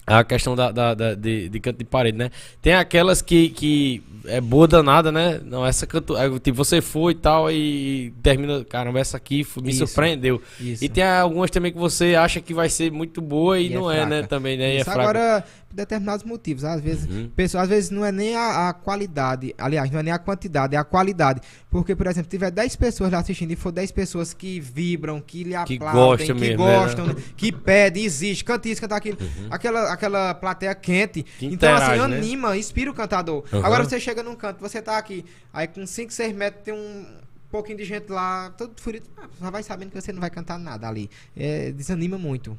[0.07, 2.31] à questão da, da, da de, de, canto de parede, né?
[2.61, 5.41] Tem aquelas que, que é boa danada, né?
[5.43, 9.71] Não, essa canto, é, tipo, você foi e tal e termina, caramba, essa aqui me
[9.71, 9.87] Isso.
[9.87, 10.43] surpreendeu.
[10.61, 10.85] Isso.
[10.85, 13.75] E tem algumas também que você acha que vai ser muito boa e, e é
[13.75, 14.23] não é, é, né?
[14.25, 14.77] Também, né?
[14.77, 14.91] Isso.
[14.91, 14.93] é.
[14.93, 15.45] Agora,
[15.75, 16.65] determinados motivos.
[16.65, 17.31] Às vezes, uhum.
[17.35, 20.75] pessoas, às vezes não é nem a, a, qualidade, aliás, não é nem a quantidade,
[20.75, 21.41] é a qualidade.
[21.71, 25.45] Porque, por exemplo, tiver 10 pessoas lá assistindo e for 10 pessoas que vibram, que
[25.45, 26.77] lhe que aplaudem, que mesmo, né?
[26.77, 27.17] gostam, né?
[27.37, 29.49] que pedem, existe, canta isso, canta aquilo, uhum.
[29.51, 31.23] aquela, aquela plateia quente.
[31.23, 32.17] Que então, assim, né?
[32.17, 33.45] anima, inspira o cantador.
[33.53, 33.65] Uhum.
[33.65, 37.24] Agora você chega num canto, você tá aqui, aí com 5, 6 metros tem um
[37.55, 40.59] pouquinho de gente lá, todo furido, ah, já vai sabendo que você não vai cantar
[40.59, 41.09] nada ali.
[41.37, 42.59] É, desanima muito.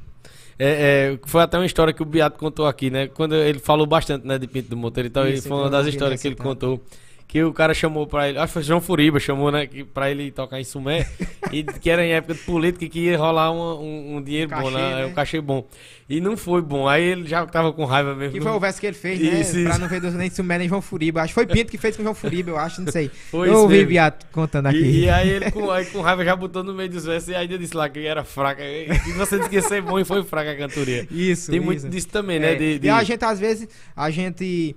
[0.58, 3.06] É, é, foi até uma história que o Beato contou aqui, né?
[3.08, 5.86] Quando ele falou bastante, né, de Pinto do Monteiro e tal, Isso, foi uma das
[5.86, 6.82] histórias que ele contou
[7.28, 10.10] que o cara chamou pra ele, acho que foi João Furiba, chamou, né, que, pra
[10.10, 11.06] ele tocar em Sumé,
[11.52, 14.60] e que era em época de política que ia rolar um, um, um dinheiro um
[14.60, 15.66] bom, né, né, um cachê bom.
[16.08, 18.34] E não foi bom, aí ele já tava com raiva mesmo.
[18.34, 20.68] Que foi o verso que ele fez, né, isso, pra não ver nem Sumé nem
[20.68, 23.10] João Furiba, acho que foi Pinto que fez com João Furiba, eu acho, não sei.
[23.30, 24.78] Foi eu ouvi Viato contando aqui.
[24.78, 27.34] E, e, aí ele com, aí, com raiva já botou no meio dos versos e
[27.34, 30.22] ainda disse lá que era fraca, e você disse que ia ser bom e foi
[30.22, 31.08] fraca a cantoria.
[31.10, 31.66] Isso, Tem isso.
[31.66, 32.86] muito disso também, né, é, de, de...
[32.86, 34.76] E a gente, às vezes, a gente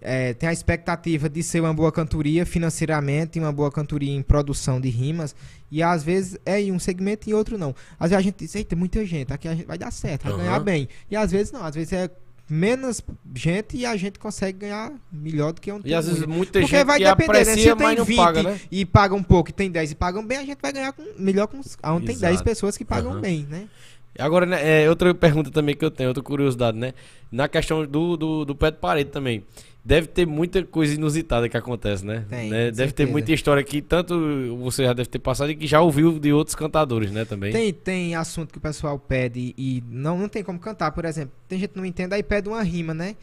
[0.00, 4.80] é, tem a expectativa de ser uma boa cantoria financeiramente, uma boa cantoria em produção
[4.80, 5.34] de rimas,
[5.70, 7.74] e às vezes é em um segmento e outro não.
[7.98, 10.32] Às vezes a gente diz, eita, muita gente, aqui a gente vai dar certo, vai
[10.32, 10.38] uhum.
[10.38, 10.88] ganhar bem.
[11.10, 12.10] E às vezes não, às vezes é
[12.48, 13.00] menos
[13.34, 16.76] gente e a gente consegue ganhar melhor do que um E às vezes muita Porque
[16.76, 17.56] gente vai que depender, né?
[17.56, 18.60] Se tem 20 paga, né?
[18.70, 21.02] e pagam um pouco e tem 10 e pagam bem, a gente vai ganhar com,
[21.18, 23.20] melhor com onde tem 10 pessoas que pagam uhum.
[23.20, 23.68] bem, né?
[24.16, 26.94] Agora, né, é, outra pergunta também que eu tenho, outra curiosidade, né?
[27.32, 29.42] Na questão do, do, do pé de parede também.
[29.84, 32.24] Deve ter muita coisa inusitada que acontece, né?
[32.30, 32.56] Tem, né?
[32.70, 32.94] Deve certeza.
[32.94, 36.32] ter muita história que tanto você já deve ter passado e que já ouviu de
[36.32, 37.26] outros cantadores, né?
[37.26, 37.52] Também.
[37.52, 40.90] Tem, tem assunto que o pessoal pede e não, não tem como cantar.
[40.92, 43.14] Por exemplo, tem gente que não entende, aí pede uma rima, né?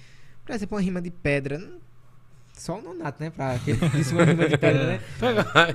[0.46, 1.60] Por exemplo, uma rima de pedra.
[2.62, 3.32] Só o nonato, né?
[3.32, 5.00] Pra aquele disse uma rima de pedra, né?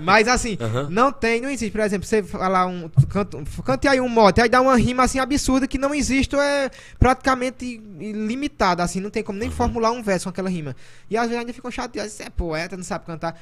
[0.01, 0.89] Mas assim, uhum.
[0.89, 1.73] não tem, não existe.
[1.73, 2.89] Por exemplo, você falar um.
[3.09, 6.71] Canta, cante aí um mote, aí dá uma rima assim absurda que não existe, é
[6.97, 10.77] praticamente limitada, assim, não tem como nem formular um verso com aquela rima.
[11.11, 13.37] E às vezes ainda ficam chateados, é poeta, não sabe cantar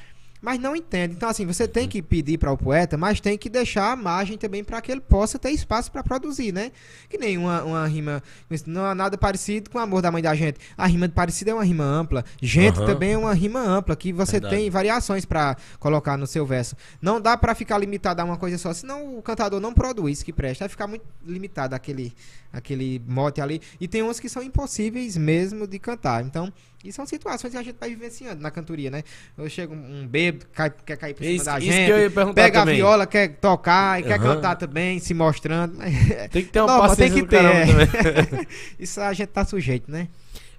[0.45, 1.15] mas não entende.
[1.15, 4.37] Então, assim, você tem que pedir para o poeta, mas tem que deixar a margem
[4.37, 6.71] também para que ele possa ter espaço para produzir, né?
[7.09, 8.21] Que nem uma, uma rima,
[8.67, 10.59] não há nada parecido com o amor da mãe da gente.
[10.77, 12.23] A rima parecida é uma rima ampla.
[12.39, 12.85] Gente uhum.
[12.85, 14.55] também é uma rima ampla, que você Verdade.
[14.55, 16.75] tem variações para colocar no seu verso.
[17.01, 20.31] Não dá para ficar limitado a uma coisa só, senão o cantador não produz que
[20.31, 20.65] presta.
[20.65, 22.13] Vai ficar muito limitado aquele,
[22.55, 23.61] aquele mote ali.
[23.79, 26.23] E tem uns que são impossíveis mesmo de cantar.
[26.23, 26.51] Então,
[26.83, 29.03] e são situações que a gente vai vivenciando na cantoria, né?
[29.37, 32.75] Eu chego um bêbado, cai, quer cair por cima isso, da isso gente, pega também.
[32.75, 34.09] a viola, quer tocar e uhum.
[34.09, 35.77] quer cantar também, se mostrando.
[36.31, 38.47] Tem que ter uma Não, paciência tem que ter.
[38.79, 40.07] isso a gente tá sujeito, né?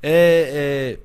[0.03, 0.99] É,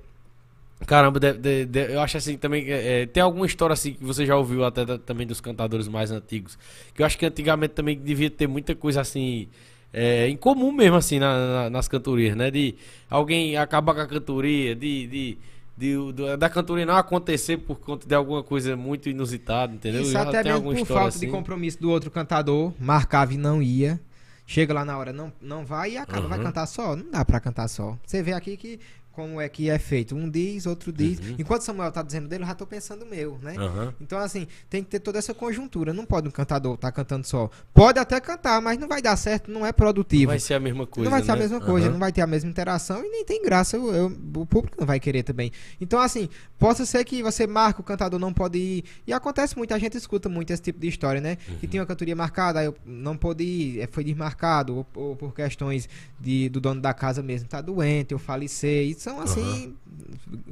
[0.81, 0.85] é...
[0.85, 2.65] Caramba, de, de, de, eu acho assim também.
[2.67, 6.11] É, tem alguma história assim que você já ouviu até da, também dos cantadores mais
[6.11, 6.57] antigos?
[6.95, 9.47] Que eu acho que antigamente também devia ter muita coisa assim
[9.93, 12.49] é, em comum mesmo, assim, na, na, nas cantorias, né?
[12.49, 12.75] De
[13.09, 15.37] alguém acabar com a cantoria, de, de,
[15.77, 20.01] de, da cantoria não acontecer por conta de alguma coisa muito inusitada, entendeu?
[20.01, 21.25] Isso Já até mesmo por falta assim.
[21.25, 23.99] de compromisso do outro cantador, marcava e não ia.
[24.45, 26.29] Chega lá na hora, não, não vai e acaba, uhum.
[26.29, 26.93] vai cantar só.
[26.95, 27.97] Não dá pra cantar só.
[28.05, 28.79] Você vê aqui que
[29.11, 30.15] como é que é feito.
[30.15, 31.19] Um diz, outro diz.
[31.19, 31.35] Uhum.
[31.37, 33.55] Enquanto Samuel tá dizendo dele, eu já tô pensando meu, né?
[33.57, 33.93] Uhum.
[33.99, 35.93] Então, assim, tem que ter toda essa conjuntura.
[35.93, 37.49] Não pode um cantador estar tá cantando só.
[37.73, 40.23] Pode até cantar, mas não vai dar certo, não é produtivo.
[40.23, 41.09] Não vai ser a mesma coisa.
[41.09, 41.33] Não vai ser né?
[41.33, 43.75] a mesma coisa, não vai ter a mesma interação e nem tem graça.
[43.75, 44.05] Eu, eu,
[44.35, 45.51] o público não vai querer também.
[45.79, 48.83] Então, assim, possa ser que você marca, o cantador não pode ir.
[49.05, 51.37] E acontece muito, a gente escuta muito esse tipo de história, né?
[51.49, 51.55] Uhum.
[51.57, 55.15] Que tinha uma cantoria marcada, aí eu não pude ir, é, foi desmarcado, ou, ou
[55.15, 55.89] por questões
[56.19, 58.93] de, do dono da casa mesmo tá doente, eu falecei.
[59.01, 59.75] São assim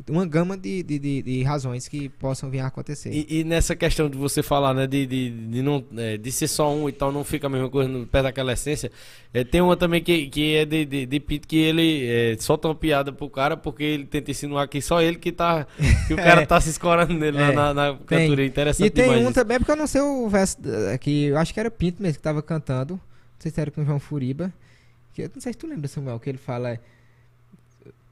[0.09, 3.11] uma gama de, de, de, de, razões que possam vir a acontecer.
[3.11, 6.47] E, e, nessa questão de você falar, né, de, de, de, não, é, de ser
[6.47, 8.91] só um e tal, não fica a mesma coisa no, perto daquela essência.
[9.31, 12.67] É, tem uma também que, que é de, de, de Pinto, que ele é, solta
[12.67, 15.67] uma piada pro cara porque ele tenta insinuar que só ele que tá.
[16.07, 18.45] Que o cara é, tá se escorando nele é, na, na cantoria.
[18.45, 19.33] Interessante E tem um isso.
[19.33, 20.57] também, porque eu não sei o verso
[20.99, 22.95] que eu acho que era Pinto mesmo que tava cantando.
[22.95, 24.51] Não sei se era com o João Furiba.
[25.13, 26.79] Que, não sei se tu lembra, Samuel, que ele fala.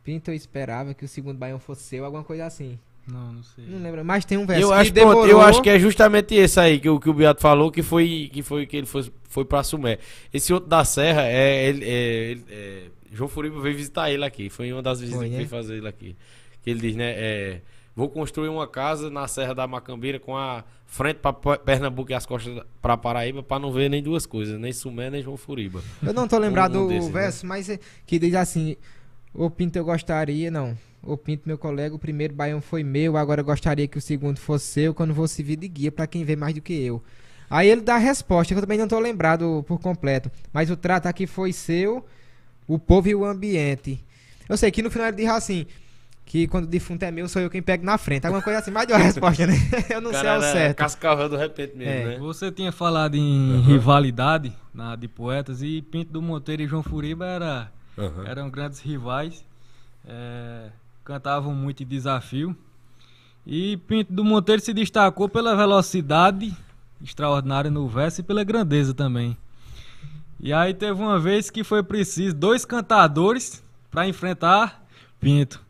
[0.07, 2.79] Pinto eu esperava que o segundo baião fosse seu, alguma coisa assim.
[3.05, 3.65] Não, não sei.
[3.67, 5.27] Não lembro, mas tem um verso eu acho, demorou...
[5.27, 8.29] eu acho que é justamente esse aí que o, que o Beato falou, que foi
[8.31, 9.99] que foi que ele foi, foi pra Sumé.
[10.33, 14.49] Esse outro da Serra, é, é, é, é João Furiba veio visitar ele aqui.
[14.49, 15.37] Foi uma das visitas foi, que né?
[15.39, 16.15] veio fazer ele aqui.
[16.61, 17.13] Que ele diz, né?
[17.17, 17.61] É,
[17.93, 22.25] vou construir uma casa na Serra da Macambira com a frente para Pernambuco e as
[22.25, 25.83] costas para Paraíba para não ver nem duas coisas, nem Sumé nem João Furiba.
[26.01, 27.21] Eu não tô lembrado um, um do desses, né?
[27.21, 27.49] verso, né?
[27.49, 28.77] mas é, que diz assim:
[29.37, 30.75] o Pinto eu gostaria, não.
[31.03, 34.39] O Pinto, meu colega, o primeiro baião foi meu, agora eu gostaria que o segundo
[34.39, 37.03] fosse seu, quando vou servir de guia para quem vê mais do que eu.
[37.47, 40.29] Aí ele dá a resposta, que eu também não estou lembrado por completo.
[40.51, 42.03] Mas o trato aqui foi seu,
[42.67, 44.03] o povo e o ambiente.
[44.49, 45.67] Eu sei que no final ele diz assim,
[46.25, 48.25] que quando o defunto é meu, sou eu quem pego na frente.
[48.25, 49.53] Alguma coisa assim, mas deu a resposta, né?
[49.89, 50.77] Eu não sei ao certo.
[50.77, 52.05] Cascavel do repente mesmo, é.
[52.05, 52.17] né?
[52.17, 53.61] Você tinha falado em uhum.
[53.61, 58.25] rivalidade na, de poetas e Pinto do Monteiro e João Furiba era Uhum.
[58.25, 59.43] Eram grandes rivais.
[60.05, 60.69] É,
[61.03, 62.55] cantavam muito desafio.
[63.45, 66.55] E Pinto do Monteiro se destacou pela velocidade
[67.01, 69.37] extraordinária no verso e pela grandeza também.
[70.39, 74.85] E aí teve uma vez que foi preciso dois cantadores para enfrentar
[75.19, 75.61] Pinto.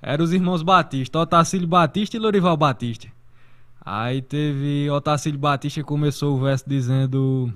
[0.00, 3.08] Eram os irmãos Batista, Otacílio Batista e Lorival Batista.
[3.84, 7.52] Aí teve Otacílio Batista começou o verso dizendo: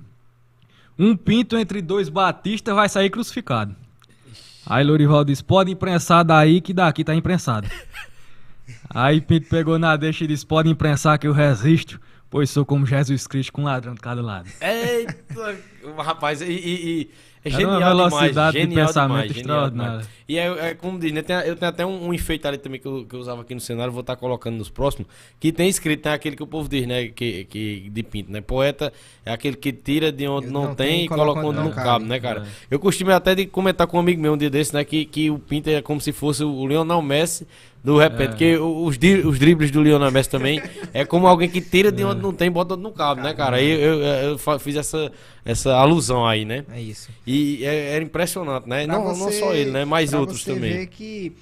[0.99, 3.75] Um pinto entre dois Batistas vai sair crucificado.
[4.69, 7.69] Aí Lorival disse: pode imprensar daí que daqui tá imprensado.
[8.91, 11.99] Aí Pinto pegou na deixa e disse: pode imprensar que eu resisto,
[12.29, 14.49] pois sou como Jesus Cristo com um ladrão de cada lado.
[14.61, 15.57] Eita,
[15.97, 17.11] rapaz, e, e, e
[17.45, 20.07] é Era genial uma velocidade demais, de pensamento demais, extraordinária.
[20.29, 21.23] E é, é, como diz, né?
[21.23, 23.55] Tem, eu tenho até um, um, enfeite ali também que eu, que eu usava aqui
[23.55, 25.09] no cenário, vou estar colocando nos próximos,
[25.41, 27.09] que tem escrito, tem aquele que o povo diz, né?
[27.09, 28.41] Que, que, de pinto, né?
[28.41, 28.93] Poeta
[29.25, 32.05] é aquele que tira de onde não, não, tem, tem e coloca onde não, cabe,
[32.05, 32.43] né, cara?
[32.43, 32.49] É.
[32.71, 34.85] Eu costumo até de comentar com um amigo meu um dia desse, né?
[34.85, 37.47] Que, que o pinto é como se fosse o Lionel Messi
[37.83, 38.29] do repente, é.
[38.29, 40.61] porque os, os dribles do Lionel Messi também
[40.93, 42.23] é como alguém que tira de onde é.
[42.23, 43.57] não tem, bota onde não cabe, né, cara?
[43.57, 45.13] Aí eu, eu, eu, fiz essa,
[45.45, 46.65] essa alusão aí, né?
[46.73, 47.09] É isso.
[47.27, 48.87] E é, era impressionante, né?
[48.87, 49.85] Não, você, não só ele, né?
[49.85, 50.73] Mais outros você também.
[50.73, 51.33] Ver que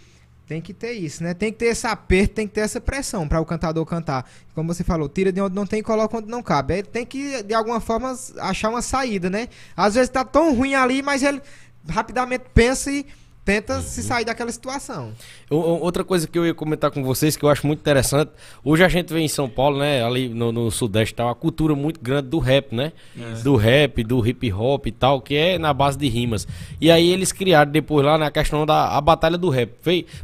[0.46, 1.34] tem que ter isso, né?
[1.34, 4.30] Tem que ter esse aperto, tem que ter essa pressão para o cantador cantar.
[4.54, 6.74] Como você falou, tira de onde não tem e coloca onde não cabe.
[6.74, 9.48] Ele tem que, de alguma forma, achar uma saída, né?
[9.76, 11.42] Às vezes tá tão ruim ali, mas ele
[11.88, 13.04] rapidamente pensa e
[13.46, 15.12] tenta se sair daquela situação.
[15.48, 18.32] Outra coisa que eu ia comentar com vocês que eu acho muito interessante,
[18.64, 21.72] hoje a gente vê em São Paulo, né, ali no, no Sudeste, tá uma cultura
[21.76, 22.92] muito grande do rap, né?
[23.16, 23.42] É.
[23.42, 26.46] Do rap, do hip hop e tal, que é na base de rimas.
[26.80, 29.70] E aí eles criaram depois lá na questão da a batalha do rap.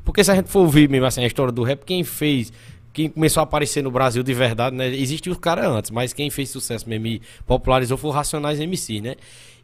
[0.05, 2.53] Porque se a gente for ouvir mesmo assim a história do rap, quem fez
[2.93, 4.89] quem começou a aparecer no Brasil de verdade, né?
[4.89, 9.01] Existiam os caras antes, mas quem fez sucesso mesmo e popularizou foi o Racionais MC,
[9.01, 9.17] né?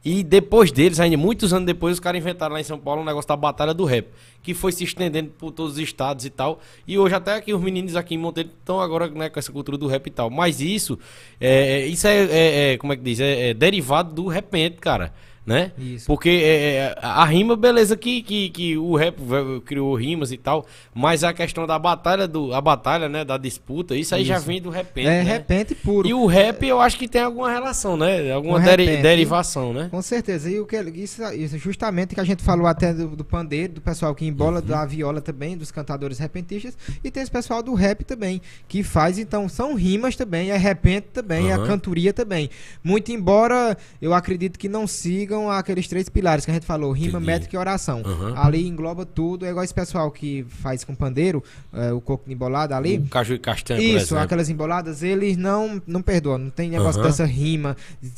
[0.04, 3.04] E depois deles, ainda muitos anos depois, os caras inventaram lá em São Paulo um
[3.04, 4.06] negócio da Batalha do Rap,
[4.42, 6.60] que foi se estendendo por todos os estados e tal.
[6.86, 9.76] E hoje até aqui os meninos aqui em Monteiro estão agora né, com essa cultura
[9.76, 10.30] do rap e tal.
[10.30, 10.98] Mas isso,
[11.40, 13.18] é, isso é, é, é como é que diz?
[13.18, 15.12] É, é derivado do repente, cara
[15.48, 15.72] né?
[15.78, 16.06] Isso.
[16.06, 19.16] Porque é, é, a rima, beleza, que, que, que o rap
[19.64, 23.96] criou rimas e tal, mas a questão da batalha, do, a batalha, né, da disputa,
[23.96, 24.28] isso aí isso.
[24.28, 25.32] já vem do repente, É né?
[25.32, 26.06] repente puro.
[26.06, 28.30] E o rap eu acho que tem alguma relação, né?
[28.30, 29.88] Alguma deri derivação, né?
[29.90, 30.50] Com certeza.
[30.50, 33.80] E o que isso, isso justamente que a gente falou até do, do pandeiro, do
[33.80, 34.66] pessoal que embola, uhum.
[34.66, 39.18] da viola também, dos cantadores repentistas, e tem esse pessoal do rap também, que faz,
[39.18, 41.50] então, são rimas também, é repente também, uhum.
[41.50, 42.50] é a cantoria também.
[42.84, 46.90] Muito embora eu acredito que não sigam sigam aqueles três pilares que a gente falou,
[46.92, 47.26] rima, Entendi.
[47.26, 48.02] métrica e oração.
[48.04, 48.34] Uhum.
[48.36, 52.74] Ali engloba tudo, é igual esse pessoal que faz com pandeiro, é, o coco embolado
[52.74, 52.98] ali.
[52.98, 57.06] O caju e castanha, Isso, aquelas emboladas, eles não, não perdoam, não tem negócio uhum.
[57.06, 57.76] dessa rima,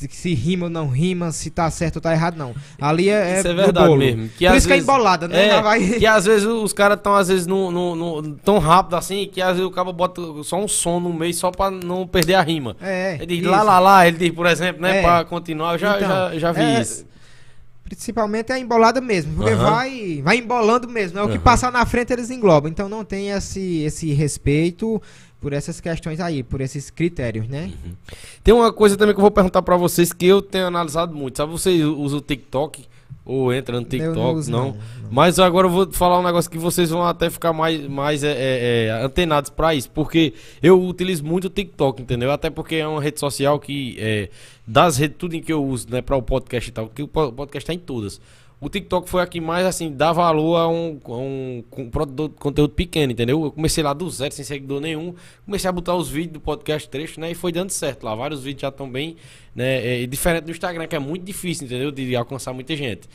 [0.09, 2.55] se rima ou não rima, se tá certo ou tá errado, não.
[2.79, 3.99] Ali é, é isso é, verdade bolo.
[3.99, 4.29] mesmo.
[4.29, 5.47] Que Por isso vezes, que é embolada, né?
[5.49, 5.81] É, vai...
[6.01, 9.41] Que às vezes os caras estão, às vezes, no, no, no, tão rápido assim, que
[9.41, 12.41] às vezes o cara bota só um som no meio só pra não perder a
[12.41, 12.75] rima.
[12.81, 13.15] É.
[13.15, 13.49] Ele diz isso.
[13.49, 15.01] lá, lá, lá, ele diz, por exemplo, né, é.
[15.01, 17.10] pra continuar, eu já, então, já, já vi é, isso.
[17.95, 19.57] Principalmente a embolada mesmo, porque uhum.
[19.57, 21.19] vai, vai embolando mesmo.
[21.19, 21.43] É o que uhum.
[21.43, 22.71] passar na frente eles englobam.
[22.71, 25.01] Então não tem esse, esse respeito
[25.41, 27.65] por essas questões aí, por esses critérios, né?
[27.65, 27.91] Uhum.
[28.41, 31.35] Tem uma coisa também que eu vou perguntar para vocês que eu tenho analisado muito.
[31.35, 32.85] Sabe, você usa o TikTok,
[33.23, 34.65] ou entra no TikTok, não, uso, não.
[34.67, 34.77] não,
[35.11, 38.31] Mas agora eu vou falar um negócio que vocês vão até ficar mais, mais é,
[38.31, 42.31] é, é, antenados para isso, porque eu utilizo muito o TikTok, entendeu?
[42.31, 44.29] Até porque é uma rede social que é,
[44.65, 47.07] das redes, tudo em que eu uso, né, para o podcast e tal, porque o
[47.07, 48.19] podcast tá em todas.
[48.63, 51.89] O TikTok foi a que mais, assim, dá valor a um, a um, um
[52.29, 53.43] conteúdo pequeno, entendeu?
[53.43, 55.15] Eu comecei lá do zero, sem seguidor nenhum.
[55.43, 57.31] Comecei a botar os vídeos do podcast trecho, né?
[57.31, 58.13] E foi dando certo lá.
[58.13, 59.15] Vários vídeos já estão bem,
[59.55, 60.03] né?
[60.03, 61.91] É, diferente do Instagram, que é muito difícil, entendeu?
[61.91, 63.09] De alcançar muita gente.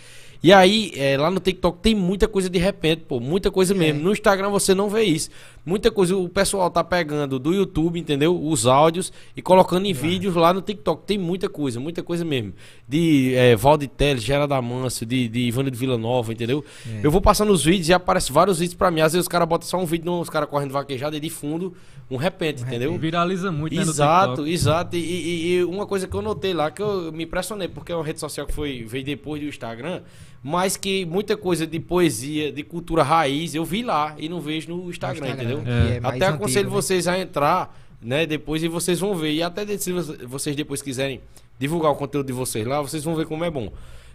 [0.46, 3.76] E aí, é, lá no TikTok tem muita coisa de repente, pô, muita coisa é.
[3.76, 4.00] mesmo.
[4.00, 5.28] No Instagram você não vê isso.
[5.64, 8.40] Muita coisa o pessoal tá pegando do YouTube, entendeu?
[8.40, 9.92] Os áudios e colocando em é.
[9.92, 11.02] vídeos lá no TikTok.
[11.04, 12.54] Tem muita coisa, muita coisa mesmo.
[12.88, 16.64] De é, Valde Teles, Gerard Amâncio, de, de Ivana de Vila Nova, entendeu?
[16.88, 17.00] É.
[17.02, 19.00] Eu vou passando os vídeos e aparece vários vídeos pra mim.
[19.00, 21.74] Às vezes os caras botam só um vídeo, os caras correndo vaquejada e de fundo,
[22.08, 22.96] um repente, um entendeu?
[22.96, 24.94] Viraliza muito, né, Exato, exato.
[24.94, 27.96] E, e, e, uma coisa que eu notei lá, que eu me impressionei, porque é
[27.96, 30.02] uma rede social que foi, veio depois do Instagram
[30.48, 34.68] mas que muita coisa de poesia, de cultura raiz, eu vi lá e não vejo
[34.68, 35.64] no Instagram, Instagram entendeu?
[35.66, 35.96] É.
[35.96, 36.82] É até aconselho antigo, né?
[36.82, 39.32] vocês a entrar, né, depois e vocês vão ver.
[39.32, 41.20] E até se vocês depois quiserem
[41.58, 43.72] divulgar o conteúdo de vocês lá, vocês vão ver como é bom.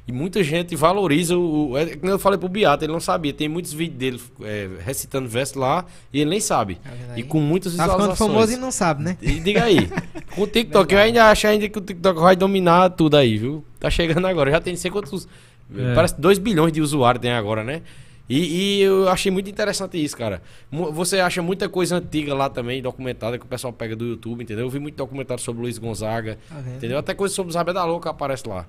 [0.08, 1.78] E muita gente valoriza o.
[1.78, 3.34] É, eu falei pro Beato, ele não sabia.
[3.34, 6.80] Tem muitos vídeos dele é, recitando verso lá e ele nem sabe.
[7.14, 8.18] É e com muitas tá visualizações.
[8.18, 9.18] Tá famoso e não sabe, né?
[9.22, 9.90] E diga aí.
[10.34, 13.66] com o TikTok, eu ainda acho ainda que o TikTok vai dominar tudo aí, viu?
[13.80, 14.50] Tá chegando agora.
[14.50, 15.28] Já tem não sei quantos
[15.76, 15.96] é.
[15.96, 17.82] Parece 2 bilhões de usuários tem agora, né?
[18.30, 20.42] E, e, eu achei muito interessante isso, cara.
[20.72, 24.66] Você acha muita coisa antiga lá também, documentada, que o pessoal pega do YouTube, entendeu?
[24.66, 26.98] Eu vi muito documentário sobre Luiz Gonzaga, tá entendeu?
[26.98, 28.66] Até coisa sobre o Zabé da Louca aparece lá.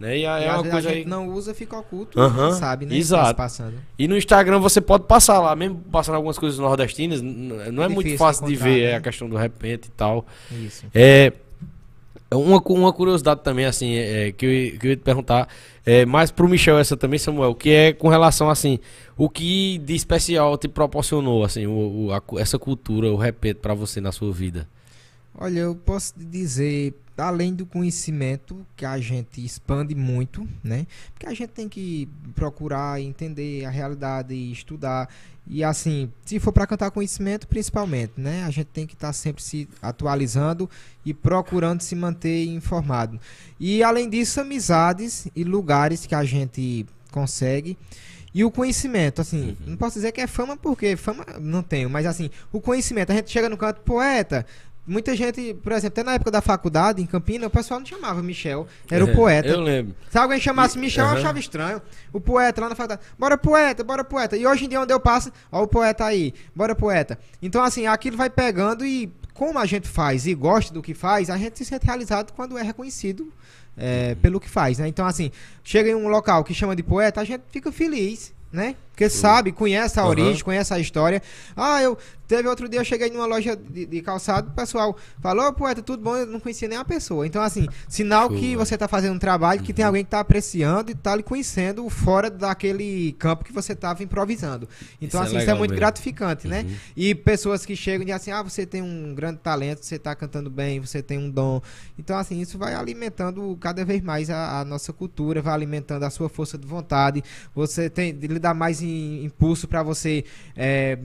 [0.00, 0.18] Né?
[0.18, 1.04] E, é uma coisa a gente aí...
[1.04, 2.96] não usa, fica oculto, uhum, sabe, né?
[2.96, 3.36] Exato.
[3.36, 3.74] Passando.
[3.98, 7.88] E no Instagram você pode passar lá, mesmo passando algumas coisas nordestinas, não é, é
[7.88, 8.90] muito fácil de ver é né?
[8.92, 10.26] é, a questão do repente e tal.
[10.50, 10.86] Isso.
[10.94, 11.32] É,
[12.34, 15.48] uma, uma curiosidade também, assim, é, que, eu, que eu ia te perguntar,
[15.84, 18.78] é, mais pro Michel essa também, Samuel, que é com relação, assim,
[19.16, 23.74] o que de especial te proporcionou, assim, o, o a, essa cultura, o repente para
[23.74, 24.68] você na sua vida?
[25.34, 30.86] Olha, eu posso dizer, além do conhecimento que a gente expande muito, né?
[31.14, 35.08] Porque a gente tem que procurar entender a realidade e estudar.
[35.46, 38.44] E assim, se for para cantar conhecimento, principalmente, né?
[38.44, 40.70] A gente tem que estar tá sempre se atualizando
[41.04, 43.18] e procurando se manter informado.
[43.58, 47.76] E além disso, amizades e lugares que a gente consegue.
[48.34, 49.56] E o conhecimento, assim, uhum.
[49.72, 53.14] não posso dizer que é fama porque fama não tenho, mas assim, o conhecimento, a
[53.14, 54.46] gente chega no canto, poeta,
[54.84, 58.20] Muita gente, por exemplo, até na época da faculdade, em Campina, o pessoal não chamava
[58.20, 59.48] Michel, era o é, poeta.
[59.48, 59.94] Eu lembro.
[60.10, 61.12] Se alguém chamasse Michel, uhum.
[61.12, 61.80] eu achava estranho.
[62.12, 64.36] O poeta lá na faculdade, bora poeta, bora poeta.
[64.36, 67.16] E hoje em dia, onde eu passo, ó o poeta aí, bora poeta.
[67.40, 71.30] Então, assim, aquilo vai pegando e como a gente faz e gosta do que faz,
[71.30, 73.32] a gente se sente realizado quando é reconhecido
[73.76, 74.88] é, pelo que faz, né?
[74.88, 75.30] Então, assim,
[75.62, 78.76] chega em um local que chama de poeta, a gente fica feliz, né?
[78.90, 81.22] Porque sabe, conhece a origem, conhece a história.
[81.56, 85.52] Ah, eu Teve outro dia, eu cheguei numa loja de, de calçado, o pessoal falou,
[85.52, 87.26] poeta, tudo bom, eu não conhecia nem a pessoa.
[87.26, 89.76] Então, assim, sinal que você está fazendo um trabalho, que uhum.
[89.76, 94.02] tem alguém que está apreciando e está lhe conhecendo fora daquele campo que você estava
[94.02, 94.68] improvisando.
[95.00, 95.80] Então, isso é assim, é isso é muito mesmo.
[95.80, 96.60] gratificante, né?
[96.62, 96.68] uhum.
[96.68, 96.76] né?
[96.96, 100.14] E pessoas que chegam e dizem assim, ah, você tem um grande talento, você está
[100.14, 101.60] cantando bem, você tem um dom.
[101.98, 106.10] Então, assim, isso vai alimentando cada vez mais a, a nossa cultura, vai alimentando a
[106.10, 107.22] sua força de vontade,
[107.54, 110.24] você tem, lhe dá mais impulso para você
[110.56, 110.98] é,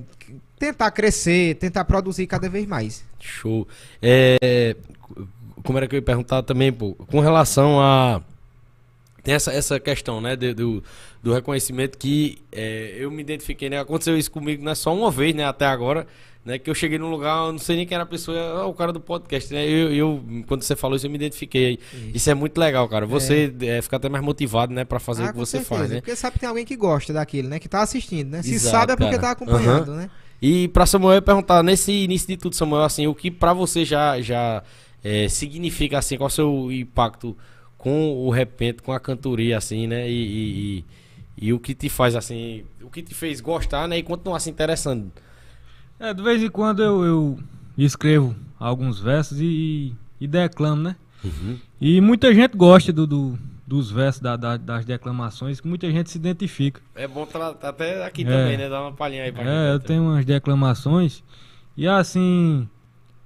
[0.58, 3.04] tentar crescer, tentar produzir cada vez mais.
[3.20, 3.68] Show.
[4.02, 4.76] É,
[5.64, 8.22] como era que eu ia perguntar também, pô, com relação a.
[9.24, 10.82] Tem essa, essa questão, né, do,
[11.22, 13.78] do, reconhecimento que é, eu me identifiquei, né?
[13.78, 16.08] Aconteceu isso comigo, não é só uma vez, né, até agora,
[16.46, 16.58] né?
[16.58, 18.94] Que eu cheguei num lugar, não sei nem quem era a pessoa, é o cara
[18.94, 19.68] do podcast, né?
[19.68, 21.74] Eu, eu quando você falou isso, eu me identifiquei.
[21.74, 23.06] Isso, isso é muito legal, cara.
[23.06, 23.66] Você é.
[23.66, 26.00] É, fica até mais motivado, né, para fazer ah, o que você certeza, faz, né?
[26.00, 27.60] Porque sabe que tem alguém que gosta daquilo, né?
[27.60, 28.42] Que tá assistindo, né?
[28.42, 29.22] Se Exato, sabe é porque cara.
[29.22, 29.98] tá acompanhando, uhum.
[29.98, 30.10] né?
[30.42, 34.22] E para Samuel perguntar nesse início de tudo, Samuel, assim, o que para você já
[34.22, 34.64] já
[35.04, 37.36] é, significa assim, qual é o seu impacto
[37.78, 40.10] com o repente, com a cantoria, assim, né?
[40.10, 40.84] E,
[41.40, 43.98] e, e, o que te faz assim, o que te fez gostar, né?
[43.98, 45.12] E continuar se interessando.
[46.00, 47.40] É, de vez em quando eu, eu
[47.78, 50.96] escrevo alguns versos e, e declamo, né?
[51.24, 51.58] Uhum.
[51.80, 56.10] E muita gente gosta do, do dos versos da, da, das declamações que muita gente
[56.10, 56.82] se identifica.
[56.96, 58.70] É bom tratar até aqui é, também, né?
[58.70, 61.22] Dar uma palhinha aí pra É, eu tenho umas declamações
[61.76, 62.68] e assim,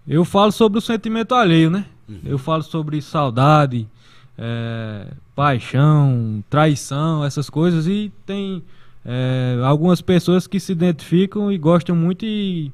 [0.07, 1.85] eu falo sobre o sentimento alheio, né?
[2.09, 2.21] Uhum.
[2.25, 3.87] Eu falo sobre saudade,
[4.35, 8.63] é, paixão, traição, essas coisas e tem
[9.05, 12.71] é, algumas pessoas que se identificam e gostam muito e,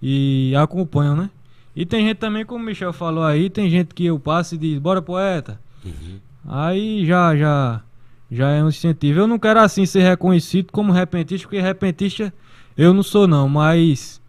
[0.00, 1.30] e acompanham, né?
[1.76, 4.58] E tem gente também, como o Michel falou aí, tem gente que eu passo e
[4.58, 5.60] diz, bora poeta.
[5.84, 6.18] Uhum.
[6.46, 7.82] Aí já, já,
[8.30, 9.20] já é um incentivo.
[9.20, 12.32] Eu não quero assim ser reconhecido como repentista, porque repentista
[12.76, 14.20] eu não sou não, mas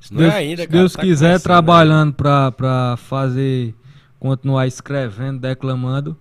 [0.00, 3.74] se Não é Deus, ainda, se cara, Deus tá quiser começando, trabalhando pra, pra fazer,
[4.18, 6.16] continuar escrevendo, declamando,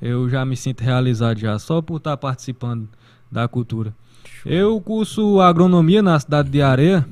[0.00, 2.88] eu já me sinto realizado já, só por estar participando
[3.30, 3.94] da cultura.
[4.44, 7.06] Eu curso agronomia na cidade de Areia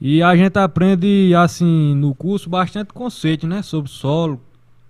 [0.00, 4.40] e a gente aprende assim no curso bastante conceito, né, sobre solo,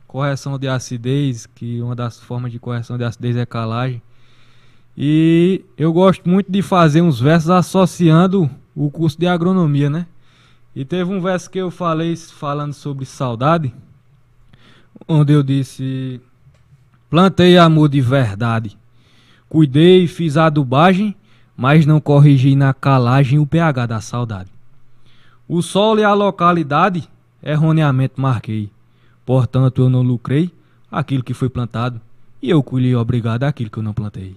[0.08, 4.02] correção de acidez, que uma das formas de correção de acidez é calagem.
[4.96, 10.06] E eu gosto muito de fazer uns versos associando o curso de agronomia, né?
[10.74, 13.72] E teve um verso que eu falei falando sobre saudade,
[15.06, 16.20] onde eu disse:
[17.10, 18.78] Plantei amor de verdade,
[19.48, 21.14] cuidei, fiz a adubagem,
[21.56, 24.50] mas não corrigi na calagem o pH da saudade.
[25.46, 27.08] O solo e a localidade
[27.42, 28.70] erroneamente marquei,
[29.28, 30.50] portanto eu não lucrei
[30.90, 32.00] aquilo que foi plantado,
[32.40, 34.34] e eu colhi obrigado aquilo que eu não plantei.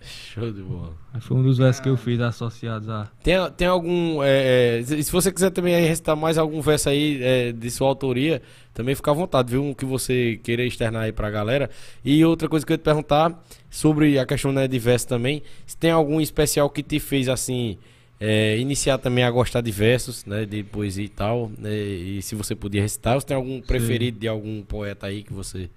[0.00, 0.92] Show de bola.
[1.20, 3.08] Foi um dos versos que eu fiz associados a.
[3.22, 4.20] Tem, tem algum.
[4.24, 8.42] é, é, se você quiser também recitar mais algum verso aí é, de sua autoria,
[8.74, 9.62] também fica à vontade, viu?
[9.62, 11.70] Um que você queira externar aí pra galera.
[12.04, 15.40] E outra coisa que eu ia te perguntar sobre a questão né, de verso também,
[15.64, 17.78] se tem algum especial que te fez assim.
[18.18, 20.44] É, iniciar também a gostar de versos, né?
[20.46, 21.50] De poesia e tal.
[21.58, 25.32] né, e se você podia recitar, se tem algum preferido de algum poeta aí que
[25.32, 25.68] você.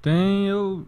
[0.00, 0.86] Tem, eu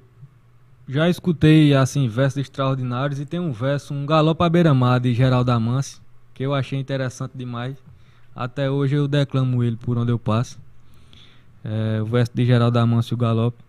[0.89, 5.51] já escutei assim versos extraordinários e tem um verso, um galope à beira-mar de Geraldo
[5.51, 6.01] Amance,
[6.35, 7.77] que eu achei interessante demais.
[8.37, 10.59] Até hoje eu declamo ele por onde eu passo.
[11.65, 13.64] É, o verso de Geraldo Amance, o galope,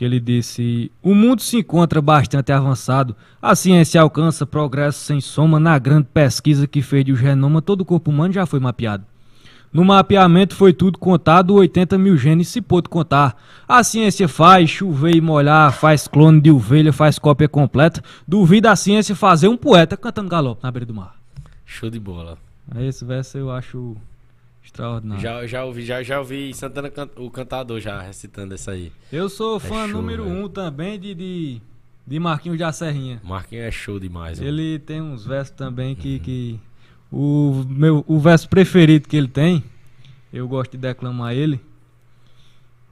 [0.00, 5.60] que ele disse: O mundo se encontra bastante avançado, a ciência alcança progresso sem soma
[5.60, 9.04] na grande pesquisa que fez de o genoma, todo o corpo humano já foi mapeado.
[9.70, 13.36] No mapeamento foi tudo contado, 80 mil genes se pôde contar.
[13.68, 18.02] A ciência faz chover e molhar, faz clone de ovelha, faz cópia completa.
[18.26, 21.14] Duvida a ciência fazer um poeta cantando galope na beira do mar.
[21.66, 22.38] Show de bola.
[22.74, 23.94] Aí Esse verso eu acho
[24.80, 25.22] extraordinário.
[25.22, 28.92] Já, já ouvi, já, já ouvi Santana can- o cantador já recitando essa aí.
[29.12, 31.60] Eu sou fã show, número um também de, de,
[32.06, 33.20] de Marquinhos da Serrinha.
[33.22, 34.38] Marquinhos é show demais.
[34.38, 34.50] mano.
[34.50, 36.60] Ele tem uns versos também que, que
[37.12, 39.62] o meu o verso preferido que ele tem,
[40.32, 41.60] eu gosto de declamar ele,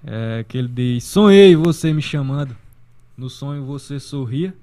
[0.04, 2.56] é que ele diz: Sonhei você me chamando,
[3.16, 4.54] no sonho você sorria,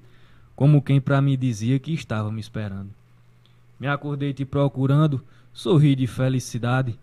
[0.54, 2.90] como quem pra mim dizia que estava me esperando.
[3.78, 5.22] Me acordei te procurando,
[5.52, 6.98] sorri de felicidade,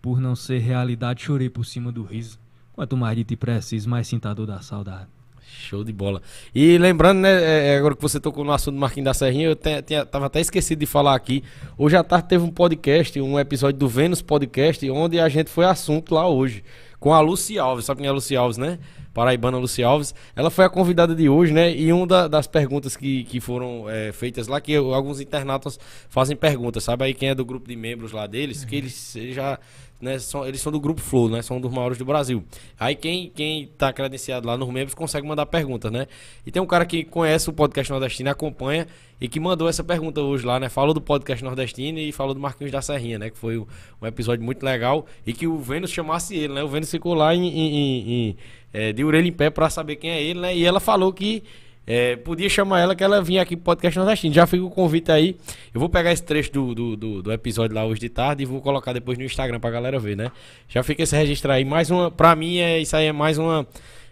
[0.00, 2.38] por não ser realidade chorei por cima do riso.
[2.72, 5.06] Quanto mais de ti preciso, mais sinto a dor da saudade.
[5.46, 6.22] Show de bola.
[6.54, 9.48] E lembrando, né, é, é, agora que você tocou no assunto do Marquinhos da Serrinha,
[9.48, 11.42] eu te- tinha- tava até esquecido de falar aqui.
[11.76, 15.64] Hoje à tarde teve um podcast, um episódio do Vênus Podcast, onde a gente foi
[15.64, 16.62] assunto lá hoje,
[17.00, 17.84] com a Lucy Alves.
[17.84, 18.78] Sabe quem é a Lucy Alves, né?
[19.14, 20.14] Paraibana Lucy Alves.
[20.36, 21.74] Ela foi a convidada de hoje, né?
[21.74, 26.36] E uma da- das perguntas que, que foram é, feitas lá, que alguns internautas fazem
[26.36, 27.04] perguntas, sabe?
[27.04, 29.58] Aí quem é do grupo de membros lá deles, que eles, eles já.
[30.00, 31.42] Né, são, eles são do grupo Flow, né?
[31.42, 32.42] São um dos maiores do Brasil.
[32.78, 36.06] Aí quem, quem tá credenciado lá nos membros consegue mandar perguntas, né?
[36.46, 38.86] E tem um cara que conhece o podcast nordestino, acompanha
[39.20, 40.70] e que mandou essa pergunta hoje lá, né?
[40.70, 43.28] Falou do podcast nordestino e falou do Marquinhos da Serrinha, né?
[43.28, 43.66] Que foi um,
[44.00, 46.62] um episódio muito legal e que o Vênus chamasse ele, né?
[46.64, 48.36] O Vênus ficou lá em, em- em- em,
[48.72, 50.56] é, de orelha em pé pra saber quem é ele, né?
[50.56, 51.42] E ela falou que
[51.86, 54.32] é, podia chamar ela que ela vinha aqui pro podcast nordestino.
[54.32, 55.36] Já fica o convite aí.
[55.74, 58.46] Eu vou pegar esse trecho do, do, do, do episódio lá hoje de tarde e
[58.46, 60.30] vou colocar depois no Instagram pra galera ver, né?
[60.68, 61.64] Já fica esse registro aí.
[61.64, 62.08] Mais uma.
[62.08, 63.66] Pra mim, é, isso aí é mais uma.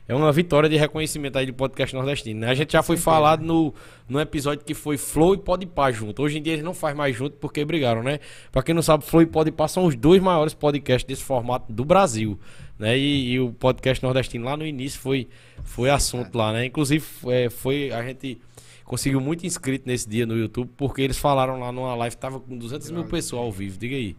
[0.09, 2.41] É uma vitória de reconhecimento aí do podcast nordestino.
[2.41, 2.49] Né?
[2.49, 3.75] A gente já foi falado no,
[4.09, 6.23] no episódio que foi Flow e Podpah junto.
[6.23, 8.19] Hoje em dia eles não faz mais junto porque brigaram, né?
[8.51, 11.85] Pra quem não sabe, Flow e Podpah são os dois maiores podcasts desse formato do
[11.85, 12.41] Brasil.
[12.79, 12.97] Né?
[12.97, 15.29] E, e o podcast nordestino lá no início foi,
[15.65, 16.67] foi assunto lá, né?
[16.67, 18.41] Inclusive, é, foi a gente
[18.85, 22.41] conseguiu muito inscrito nesse dia no YouTube porque eles falaram lá numa live que tava
[22.41, 23.77] com 200 mil pessoas ao vivo.
[23.79, 24.17] Diga aí.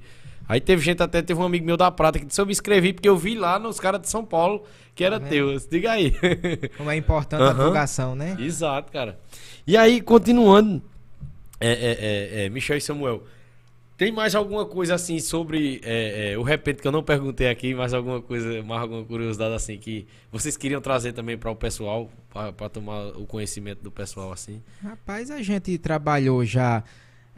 [0.47, 2.91] Aí teve gente, até teve um amigo meu da Prata que disse: Eu me inscrevi
[2.91, 4.63] porque eu vi lá nos caras de São Paulo
[4.95, 5.55] que era Tá teu.
[5.69, 6.13] Diga aí.
[6.75, 7.53] Como é importante a Aham.
[7.57, 8.35] divulgação, né?
[8.39, 9.19] Exato, cara.
[9.65, 10.81] E aí, continuando,
[11.59, 13.23] é, é, é, é, Michel e Samuel,
[13.99, 17.75] tem mais alguma coisa assim sobre é, é, o repente que eu não perguntei aqui,
[17.75, 22.09] mais alguma coisa, mais alguma curiosidade assim que vocês queriam trazer também para o pessoal,
[22.55, 24.63] para tomar o conhecimento do pessoal assim?
[24.81, 26.81] Rapaz, a gente trabalhou já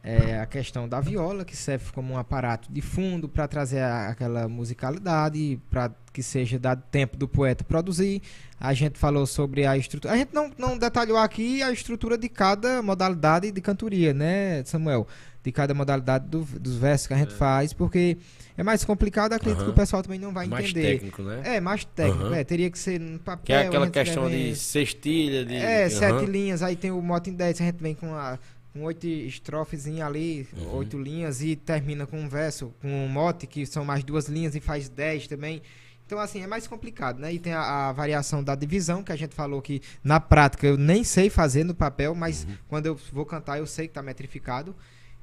[0.04, 4.10] é, a questão da viola, que serve como um aparato de fundo para trazer a-
[4.10, 8.22] aquela musicalidade, para que seja dado tempo do poeta produzir.
[8.60, 10.14] A gente falou sobre a estrutura.
[10.14, 15.08] A gente não, não detalhou aqui a estrutura de cada modalidade de cantoria, né, Samuel?
[15.44, 17.38] De cada modalidade do, dos versos que a gente é.
[17.38, 18.18] faz, porque
[18.58, 20.82] é mais complicado, acredito que o pessoal também não vai mais entender.
[20.82, 21.42] Mais técnico, né?
[21.44, 23.44] É, mais técnico, é, teria que ser no papel.
[23.46, 25.56] Que é aquela questão de cestilha, de...
[25.56, 28.38] É, sete linhas, aí tem o moto em 10, a gente vem com a
[28.74, 30.76] com oito estrofes ali, uhum.
[30.78, 34.56] oito linhas, e termina com um verso, com um mote, que são mais duas linhas,
[34.56, 35.62] e faz dez também.
[36.06, 37.34] Então, assim, é mais complicado, né?
[37.34, 40.78] E tem a, a, variação da divisão, que a gente falou que na prática eu
[40.78, 42.58] nem sei fazer no papel, mas uhum.
[42.68, 44.76] quando eu vou cantar eu sei que está metrificado.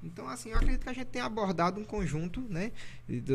[0.03, 2.71] Então, assim, eu acredito que a gente tem abordado um conjunto, né?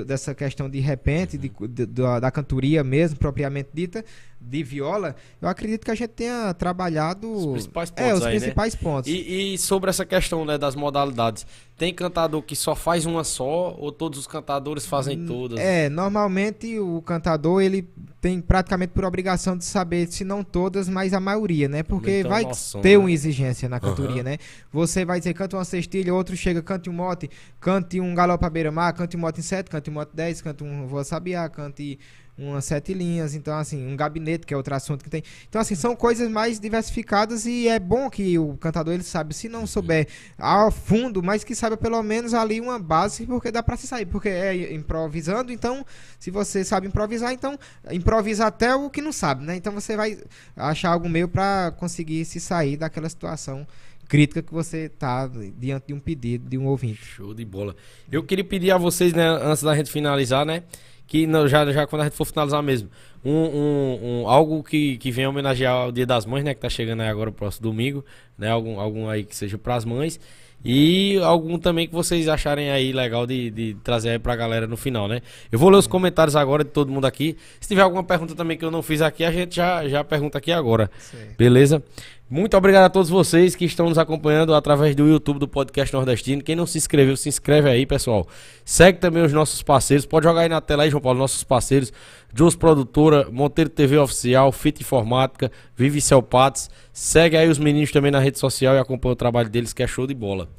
[0.06, 4.04] Dessa questão de repente, de, de, de, da cantoria mesmo, propriamente dita,
[4.44, 5.16] de viola.
[5.42, 7.32] Eu acredito que a gente tenha trabalhado.
[7.32, 8.06] Os principais pontos.
[8.06, 8.40] É, os aí, né?
[8.40, 8.80] principais né?
[8.82, 9.12] pontos.
[9.12, 11.46] E, e, sobre essa questão né, das modalidades,
[11.78, 15.60] tem cantador que só faz uma só, ou todos os cantadores fazem hum, todas?
[15.60, 17.88] É, normalmente o cantador, ele
[18.22, 21.82] tem praticamente por obrigação de saber, se não todas, mas a maioria, né?
[21.82, 22.98] Porque então, vai nossa, ter né?
[22.98, 24.24] uma exigência na cantoria, uhum.
[24.24, 24.38] né?
[24.72, 27.30] Você vai dizer, canta uma cestilha, outro chega, cante um mote,
[27.60, 30.64] cante um galope à beira-mar, cante um mote em sete, cante um mote dez, cante
[30.64, 32.00] um voa sabiá, cante
[32.38, 35.24] umas sete linhas, então assim, um gabinete, que é outro assunto que tem.
[35.48, 39.48] Então assim, são coisas mais diversificadas e é bom que o cantador ele sabe, se
[39.48, 40.08] não souber
[40.38, 44.06] ao fundo, mas que saiba pelo menos ali uma base, porque dá para se sair,
[44.06, 45.86] porque é improvisando, então
[46.20, 47.58] se você sabe improvisar, então
[47.92, 49.56] improvisa até o que não sabe, né?
[49.56, 50.18] Então você vai
[50.56, 53.68] achar algum meio para conseguir se sair daquela situação
[54.08, 57.04] crítica que você tá diante de um pedido de um ouvinte.
[57.04, 57.76] Show de bola.
[58.12, 60.64] Eu queria pedir a vocês, né, antes da gente finalizar, né,
[61.08, 62.90] que já, já quando a gente for finalizar mesmo,
[63.24, 66.54] um, um, um, algo que, que venha homenagear o Dia das Mães, né?
[66.54, 68.04] Que tá chegando aí agora o próximo domingo,
[68.38, 68.50] né?
[68.50, 70.20] Algum, algum aí que seja para as mães.
[70.66, 74.78] E algum também que vocês acharem aí legal de, de trazer aí pra galera no
[74.78, 75.22] final, né?
[75.52, 77.38] Eu vou ler os comentários agora de todo mundo aqui.
[77.60, 80.38] Se tiver alguma pergunta também que eu não fiz aqui, a gente já, já pergunta
[80.38, 80.90] aqui agora.
[80.98, 81.18] Sim.
[81.38, 81.84] Beleza?
[82.30, 86.42] Muito obrigado a todos vocês que estão nos acompanhando através do YouTube do Podcast Nordestino.
[86.42, 88.26] Quem não se inscreveu, se inscreve aí, pessoal.
[88.66, 90.06] Segue também os nossos parceiros.
[90.06, 91.94] Pode jogar aí na tela aí, João Paulo, nossos parceiros.
[92.34, 96.70] Jos Produtora, Monteiro TV Oficial, Fit Informática, Vive Celpates.
[96.92, 99.88] Segue aí os meninos também na rede social e acompanha o trabalho deles, que é
[99.88, 100.50] show de bola.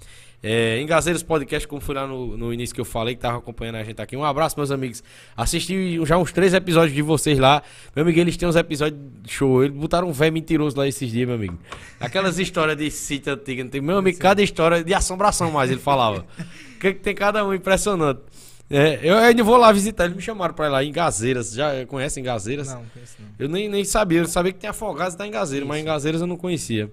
[0.46, 3.76] É, Engazeiros Podcast, como foi lá no, no início que eu falei, que tava acompanhando
[3.76, 4.14] a gente aqui.
[4.14, 5.02] Um abraço, meus amigos.
[5.34, 7.62] Assisti já uns três episódios de vocês lá.
[7.96, 9.64] Meu amigo, eles têm uns episódios show.
[9.64, 11.58] Eles botaram um velho mentiroso lá esses dias, meu amigo.
[11.98, 13.82] Aquelas histórias de sítio antigo.
[13.82, 16.26] Meu amigo, cada história de assombração mais, ele falava.
[16.78, 18.20] que tem cada um impressionante.
[18.68, 20.04] É, eu ainda vou lá visitar.
[20.04, 21.52] Eles me chamaram pra ir lá em Gazeiras.
[21.52, 22.68] Já conhecem Gazeiras?
[22.68, 23.28] Não, conheço não.
[23.38, 24.20] Eu nem, nem sabia.
[24.20, 26.90] Eu sabia que tem Afogados e tá em Gazeiras, mas em Gazeiras eu não conhecia.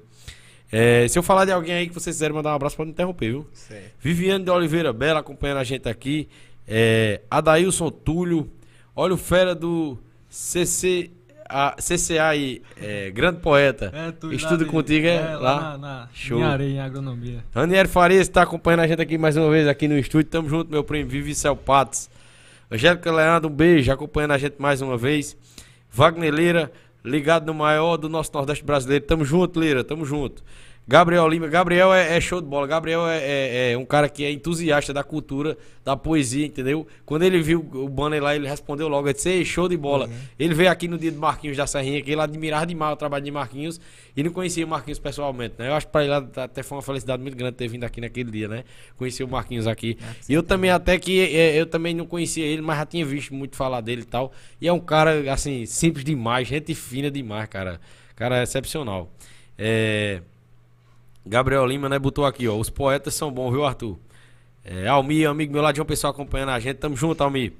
[0.72, 3.32] É, se eu falar de alguém aí que vocês quiserem mandar um abraço, pode interromper,
[3.32, 3.48] viu?
[3.54, 3.92] Certo.
[4.00, 6.30] Viviane de Oliveira Bela acompanhando a gente aqui.
[6.68, 8.50] É, Adailson Túlio.
[8.96, 9.98] Olha o fera do
[10.30, 11.12] CC,
[11.48, 13.92] a, CCA aí, é, grande poeta.
[13.94, 16.40] É, tu, Estudo contigo, é, é lá, lá na, na Show.
[16.40, 17.44] Em areia, em agronomia.
[17.54, 20.30] Ranieri Farias está acompanhando a gente aqui mais uma vez aqui no estúdio.
[20.30, 21.34] Tamo junto, meu primo Vivi
[21.66, 22.10] Patos.
[22.72, 25.36] Angélica Leandro, um beijo, acompanhando a gente mais uma vez.
[25.92, 26.72] Wagner Leira,
[27.04, 29.06] ligado no maior do nosso Nordeste brasileiro.
[29.06, 30.44] Tamo junto, Lira, tamo junto.
[30.88, 32.66] Gabriel Lima, Gabriel é, é, show de bola.
[32.66, 36.86] Gabriel é, é, é, um cara que é entusiasta da cultura, da poesia, entendeu?
[37.06, 40.08] Quando ele viu o banner lá, ele respondeu logo, ele disse, show de bola.
[40.08, 40.14] Uhum.
[40.40, 43.24] Ele veio aqui no dia do Marquinhos da Serrinha, que ele admirava demais o trabalho
[43.24, 43.80] de Marquinhos
[44.18, 45.70] e não conhecia o Marquinhos pessoalmente, né?
[45.70, 48.32] Eu acho que pra ele até foi uma felicidade muito grande ter vindo aqui naquele
[48.32, 48.64] dia, né?
[48.98, 49.98] Conhecer o Marquinhos aqui.
[50.02, 53.06] Ah, e eu também até que, é, eu também não conhecia ele, mas já tinha
[53.06, 54.34] visto muito falar dele e tal.
[54.60, 57.80] E é um cara, assim, simples demais, gente fina demais, cara.
[58.16, 59.10] Cara, é excepcional.
[59.58, 60.22] É...
[61.26, 62.56] Gabriel Lima, né, botou aqui, ó.
[62.56, 63.98] Os poetas são bons, viu, Arthur?
[64.64, 66.78] É, Almir, amigo meu lá de um pessoal acompanhando a gente.
[66.78, 67.54] Tamo junto, Almir.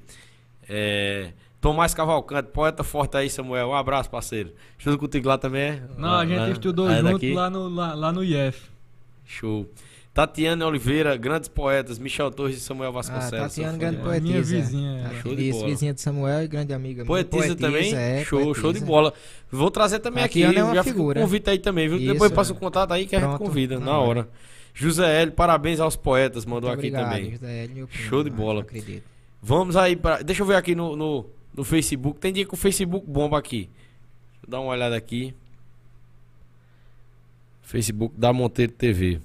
[0.68, 3.68] É, Tomás Cavalcante, poeta forte aí, Samuel.
[3.68, 4.52] Um abraço, parceiro.
[4.78, 5.82] Estudo contigo lá também, é?
[5.96, 8.68] Não, a gente lá, estudou lá junto lá no, lá, lá no IF.
[9.24, 9.68] Show.
[10.14, 13.32] Tatiana Oliveira, grandes poetas, Michel Torres e Samuel Vasconcelos.
[13.32, 14.30] Ah, Tatiana, grande poetisa.
[14.30, 15.10] Minha vizinha.
[15.10, 15.22] É.
[15.22, 15.66] Show de bola.
[15.66, 17.04] vizinha de Samuel e grande amiga.
[17.04, 17.94] Poetisa, poetisa também?
[17.94, 18.60] É, show, poetisa.
[18.60, 19.14] show de bola.
[19.50, 20.42] Vou trazer também aqui.
[20.42, 21.18] É uma já figura.
[21.18, 21.96] convite aí também, viu?
[21.96, 23.26] Isso, Depois passa o contato aí que Pronto.
[23.26, 24.28] a gente convida, na hora.
[24.74, 27.30] José L, parabéns aos poetas, mandou Muito aqui obrigado, também.
[27.32, 28.60] José L, meu primo, show de bola.
[28.62, 29.04] Acredito.
[29.40, 30.22] Vamos aí para.
[30.22, 32.20] Deixa eu ver aqui no, no, no Facebook.
[32.20, 33.70] Tem dia que o Facebook bomba aqui.
[34.32, 35.34] Deixa eu dar uma olhada aqui.
[37.62, 39.20] Facebook da Monteiro TV.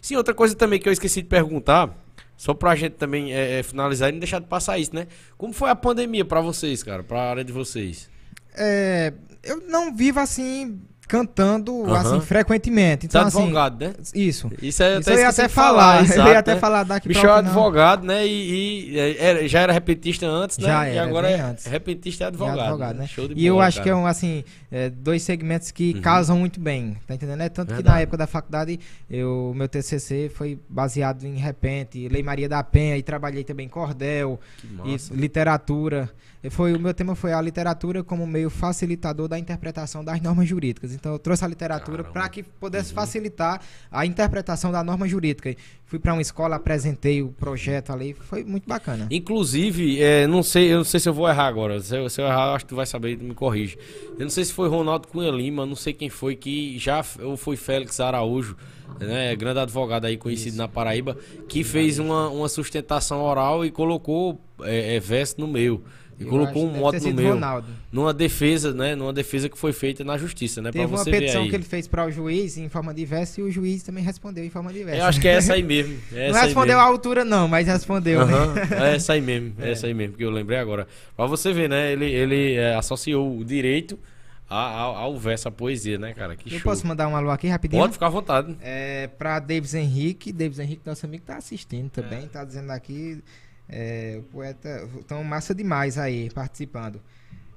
[0.00, 1.94] Sim, outra coisa também que eu esqueci de perguntar,
[2.36, 5.06] só pra gente também é, é, finalizar e não deixar de passar isso, né?
[5.36, 8.08] Como foi a pandemia para vocês, cara, pra área de vocês?
[8.54, 9.12] É,
[9.42, 10.80] eu não vivo assim
[11.10, 11.92] cantando, uhum.
[11.92, 13.06] assim, frequentemente.
[13.06, 13.94] Então, é assim, advogado, né?
[14.14, 14.48] Isso.
[14.62, 16.06] Isso, é, isso eu ia até falar.
[16.06, 16.60] falar eu ia até né?
[16.60, 18.24] falar daqui Bicho é advogado, né?
[18.24, 20.68] E, e era, já era repetista antes, né?
[20.68, 21.66] Já era, e agora é antes.
[21.66, 22.58] repetista e advogado.
[22.58, 23.06] E, advogado, né?
[23.08, 23.84] Show de e bola, eu acho cara.
[23.84, 26.00] que é um, assim, é, dois segmentos que uhum.
[26.00, 27.40] casam muito bem, tá entendendo?
[27.40, 27.82] É tanto Verdade.
[27.82, 28.78] que na época da faculdade,
[29.10, 34.38] o meu TCC foi baseado em repente, Lei Maria da Penha, e trabalhei também cordel,
[34.84, 36.08] e literatura.
[36.48, 40.94] Foi, o meu tema foi a literatura como meio facilitador da interpretação das normas jurídicas.
[40.94, 42.94] Então eu trouxe a literatura para que pudesse uhum.
[42.94, 43.60] facilitar
[43.90, 45.54] a interpretação da norma jurídica.
[45.84, 49.06] Fui para uma escola, apresentei o projeto ali, foi muito bacana.
[49.10, 51.78] Inclusive, é, não sei, eu não sei se eu vou errar agora.
[51.80, 53.76] Se eu, se eu errar, acho que tu vai saber, me corrige.
[54.12, 57.36] Eu não sei se foi Ronaldo Cunha Lima, não sei quem foi que já ou
[57.36, 58.56] foi Félix Araújo,
[58.98, 60.58] né, grande advogado aí conhecido Isso.
[60.58, 61.16] na Paraíba,
[61.48, 65.82] que fez uma, uma sustentação oral e colocou é, é, verso no meio.
[66.20, 67.30] E colocou um moto no meio.
[67.30, 67.68] Ronaldo.
[67.90, 68.94] Numa defesa, né?
[68.94, 70.70] Numa defesa que foi feita na justiça, né?
[70.70, 73.82] Teve uma petição que ele fez para o juiz em forma diversa e o juiz
[73.82, 74.98] também respondeu em forma diversa.
[74.98, 75.98] Eu acho que é essa aí mesmo.
[76.12, 78.20] É não respondeu à altura, não, mas respondeu.
[78.20, 78.26] Uhum.
[78.26, 78.60] Né?
[78.90, 79.54] É essa aí mesmo.
[79.58, 79.70] É.
[79.70, 80.86] essa aí mesmo, que eu lembrei agora.
[81.16, 81.92] Pra você ver, né?
[81.92, 83.98] Ele, ele é, associou o direito
[84.46, 86.36] ao, ao verso, à poesia, né, cara?
[86.36, 86.70] Que eu show.
[86.70, 87.80] posso mandar um alô aqui rapidinho?
[87.80, 88.56] Pode ficar à vontade.
[88.60, 90.32] É, pra Davis Henrique.
[90.32, 92.24] Davis Henrique, nosso amigo, tá assistindo também.
[92.24, 92.26] É.
[92.26, 93.22] Tá dizendo aqui.
[93.70, 94.88] É, o poeta.
[94.98, 97.00] Então, massa demais aí, participando.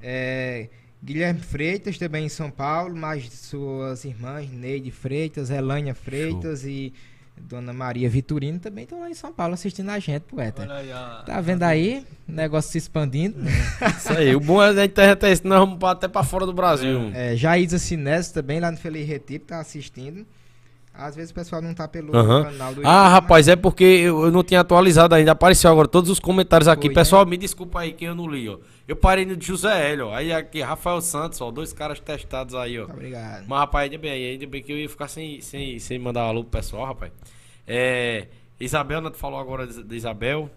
[0.01, 0.69] É,
[1.03, 6.69] Guilherme Freitas, também em São Paulo, mais suas irmãs, Neide Freitas, Elânia Freitas Show.
[6.69, 6.93] e
[7.35, 10.71] Dona Maria Vitorino também estão lá em São Paulo assistindo a gente, poeta.
[10.71, 11.23] Aí, a...
[11.25, 12.05] Tá vendo aí?
[12.27, 13.37] O negócio se expandindo.
[13.97, 14.35] Isso aí.
[14.35, 17.11] O bom é a internet é isso, nós vamos até para fora do Brasil.
[17.13, 20.25] É, Jaísa Sinés também, lá no Feliz Retiro, tá assistindo.
[20.93, 22.43] Às vezes o pessoal não tá pelo uhum.
[22.43, 22.85] canal do YouTube.
[22.85, 25.31] Ah, rapaz, é porque eu, não tinha atualizado ainda.
[25.31, 26.87] Apareceu agora todos os comentários aqui.
[26.87, 27.31] Foi, pessoal, né?
[27.31, 28.59] me desculpa aí que eu não li, ó.
[28.87, 30.13] Eu parei no de José Hélio, ó.
[30.13, 31.49] Aí aqui, Rafael Santos, ó.
[31.49, 32.83] Dois caras testados aí, ó.
[32.83, 33.45] Obrigado.
[33.47, 36.29] Mas, rapaz, ainda bem, ainda bem que eu ia ficar sem, sem, sem mandar um
[36.29, 37.11] alô pro pessoal, rapaz.
[37.67, 38.27] É,
[38.59, 40.47] Isabel, né, tu falou agora de Isabel.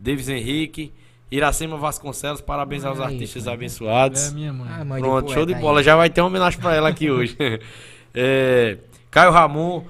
[0.00, 0.92] Davis Henrique.
[1.30, 4.30] Iracema Vasconcelos, parabéns aos artistas abençoados.
[4.30, 4.68] É minha mãe.
[4.70, 5.80] Ah, mãe Pronto, show de bola.
[5.80, 5.84] Aí.
[5.84, 7.36] Já vai ter uma homenagem pra ela aqui hoje.
[8.14, 8.78] é.
[9.16, 9.82] Caio Ramon,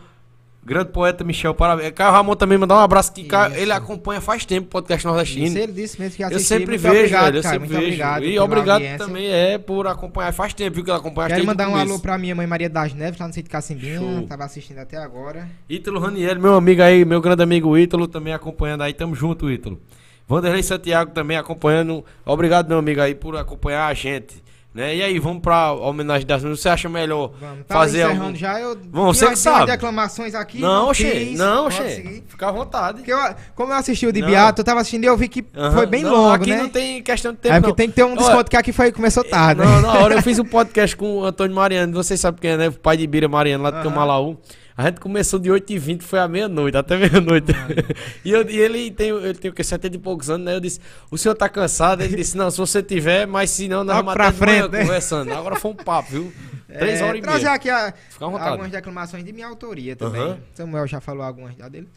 [0.65, 1.90] grande poeta Michel, parabéns.
[1.90, 5.47] Caio Ramon também mandar um abraço que Caio, ele acompanha faz tempo o podcast nordestino.
[5.47, 6.57] Isso, ele disse mesmo que assistiu.
[6.57, 7.86] Eu sempre vejo, obrigado, velho, eu Caio, sempre vejo.
[7.86, 10.32] Obrigado e obrigado também é por acompanhar.
[10.32, 11.28] Faz tempo viu, que ele acompanha.
[11.31, 14.44] Quero mandar um alô pra minha mãe Maria das Neves, lá no sítio Cacimbinha, tava
[14.44, 15.48] assistindo até agora.
[15.69, 19.81] Ítalo Raniel, meu amigo aí, meu grande amigo Ítalo, também acompanhando aí, tamo junto, Ítalo.
[20.28, 22.05] Vanderlei Santiago também acompanhando.
[22.24, 24.47] Obrigado, meu amigo aí, por acompanhar a gente.
[24.77, 24.97] Né?
[24.97, 26.61] E aí, vamos pra homenagem das meninas.
[26.61, 28.35] Você acha melhor vamos, tá fazer algum...
[28.35, 29.70] já, eu vamos, você que sabe.
[29.70, 30.59] declamações aqui.
[30.59, 32.23] Não, Xê, não, Xê.
[32.28, 32.98] Fica à vontade.
[32.98, 33.19] Porque eu,
[33.55, 35.43] como eu assisti o de Beato, eu tava assistindo e eu vi que
[35.73, 36.59] foi bem não, longo, aqui né?
[36.59, 37.74] não tem questão de tempo, É porque não.
[37.74, 40.20] tem que ter um desconto Olha, que aqui foi, começou tarde, Não, na hora eu
[40.23, 42.69] fiz um podcast com o Antônio Mariano, vocês sabem quem é, né?
[42.69, 44.36] O pai de Bira Mariano, lá do Camalaú.
[44.77, 47.51] A gente começou de 8h20, foi à meia-noite, até meia-noite.
[48.23, 50.55] e, eu, e ele tem, ele tem o que, 70 e poucos anos, né?
[50.55, 50.81] Eu disse,
[51.11, 52.03] o senhor tá cansado?
[52.03, 54.82] Ele disse, não, se você tiver, mas se não, nós vamos até frente, né?
[54.82, 55.32] conversando.
[55.32, 56.32] Agora foi um papo, viu?
[56.66, 57.23] Três é, horas e meia.
[57.23, 60.20] Trazer aqui a, algumas declamações de minha autoria também.
[60.20, 60.39] Uhum.
[60.53, 61.89] Samuel já falou algumas já dele.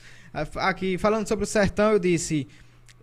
[0.55, 2.47] Aqui, falando sobre o sertão, eu disse,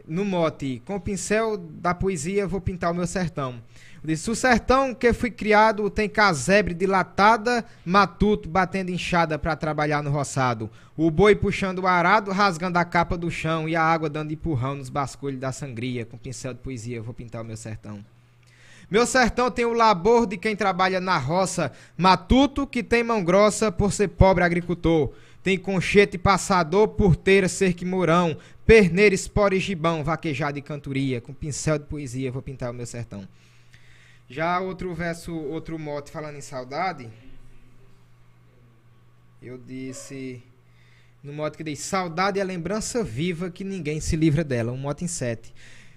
[0.07, 3.61] no mote, com o pincel da poesia vou pintar o meu sertão.
[4.07, 10.12] Disse, o sertão que fui criado tem casebre dilatada, matuto batendo enxada para trabalhar no
[10.12, 10.70] roçado.
[10.97, 14.77] O boi puxando o arado, rasgando a capa do chão e a água dando empurrão
[14.77, 16.07] nos basculhos da sangria.
[16.07, 17.99] Com pincel de poesia, vou pintar o meu sertão.
[18.89, 23.73] Meu sertão tem o labor de quem trabalha na roça, matuto que tem mão grossa
[23.73, 25.12] por ser pobre agricultor.
[25.43, 31.20] Tem conchete passador, porteira, cerca e mourão, perneira, espora e gibão, vaquejada e cantoria.
[31.20, 33.27] Com pincel de poesia, vou pintar o meu sertão.
[34.28, 37.09] Já outro verso, outro mote falando em saudade,
[39.40, 40.43] eu disse
[41.27, 44.70] no mote que diz: Saudade é lembrança viva que ninguém se livra dela.
[44.70, 45.53] Um mote em sete.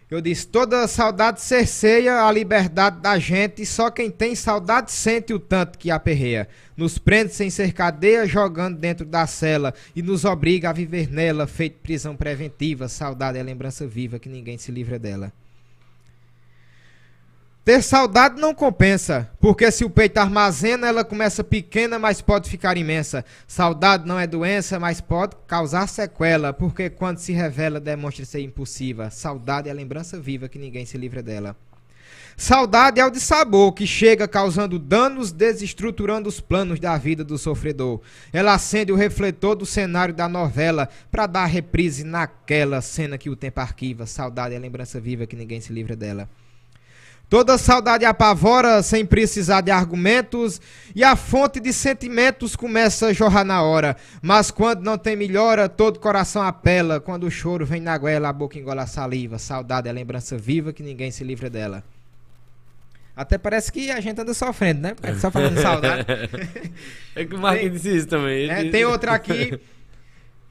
[0.09, 5.39] Eu disse: Toda saudade cerceia a liberdade da gente, só quem tem saudade sente o
[5.39, 6.47] tanto que aperreia.
[6.75, 11.45] Nos prende sem ser cadeia, jogando dentro da cela, e nos obriga a viver nela,
[11.45, 12.87] feito prisão preventiva.
[12.87, 15.31] Saudade é lembrança viva que ninguém se livra dela.
[17.69, 22.75] Ter saudade não compensa, porque se o peito armazena, ela começa pequena, mas pode ficar
[22.77, 23.23] imensa.
[23.47, 29.11] Saudade não é doença, mas pode causar sequela, porque quando se revela, demonstra ser impulsiva.
[29.11, 31.55] Saudade é a lembrança viva que ninguém se livra dela.
[32.35, 37.37] Saudade é o de sabor que chega causando danos, desestruturando os planos da vida do
[37.37, 38.01] sofredor.
[38.33, 43.35] Ela acende o refletor do cenário da novela para dar reprise naquela cena que o
[43.35, 44.07] tempo arquiva.
[44.07, 46.27] Saudade é a lembrança viva que ninguém se livra dela.
[47.29, 50.59] Toda saudade apavora sem precisar de argumentos,
[50.95, 53.95] e a fonte de sentimentos começa a jorrar na hora.
[54.19, 56.99] Mas quando não tem melhora, todo coração apela.
[56.99, 59.37] Quando o choro vem na goela, a boca engola a saliva.
[59.37, 61.83] Saudade é lembrança viva que ninguém se livra dela.
[63.15, 64.95] Até parece que a gente anda sofrendo, né?
[65.03, 66.05] É só falando saudade.
[67.15, 68.49] é que o Marquinhos disse isso também.
[68.49, 69.59] É, tem outra aqui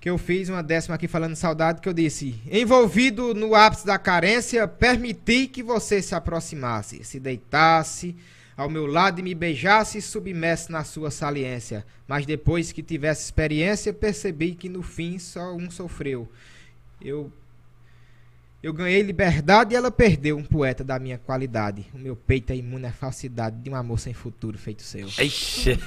[0.00, 3.98] que eu fiz uma décima aqui falando saudade, que eu disse: envolvido no ápice da
[3.98, 8.14] carência, permiti que você se aproximasse, se deitasse
[8.56, 11.86] ao meu lado e me beijasse submerso na sua saliência.
[12.06, 16.28] Mas depois que tivesse experiência, percebi que no fim só um sofreu.
[17.00, 17.32] Eu
[18.60, 21.86] eu ganhei liberdade e ela perdeu um poeta da minha qualidade.
[21.94, 25.06] O meu peito é imune à falsidade de um amor sem futuro feito seu.
[25.06, 25.78] Ixi.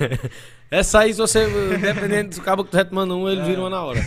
[0.70, 1.46] Essa aí, se você,
[1.78, 3.44] dependendo do cabo que tu retomando um, ele é.
[3.44, 4.00] vira uma na hora.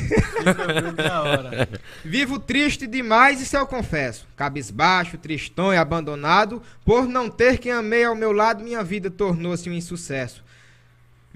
[0.98, 1.70] na hora.
[2.04, 4.28] Vivo triste demais, isso eu confesso.
[4.36, 9.70] Cabisbaixo, tristão e abandonado, por não ter quem amei ao meu lado, minha vida tornou-se
[9.70, 10.44] um insucesso.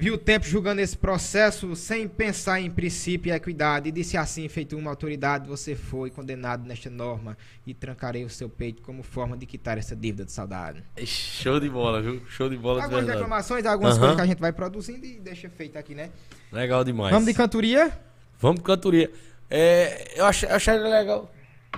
[0.01, 4.49] Vi o tempo julgando esse processo sem pensar em princípio e equidade, e disse assim,
[4.49, 7.37] feito uma autoridade, você foi condenado nesta norma,
[7.67, 10.83] e trancarei o seu peito como forma de quitar essa dívida de saudade.
[11.05, 12.19] Show de bola, viu?
[12.27, 13.99] Show de bola Algumas de reclamações, algumas uhum.
[13.99, 16.09] coisas que a gente vai produzindo e deixa feito aqui, né?
[16.51, 17.11] Legal demais.
[17.11, 17.91] Vamos de cantoria?
[18.39, 19.11] Vamos de cantoria.
[19.51, 21.31] É, eu, ach, eu acharia legal.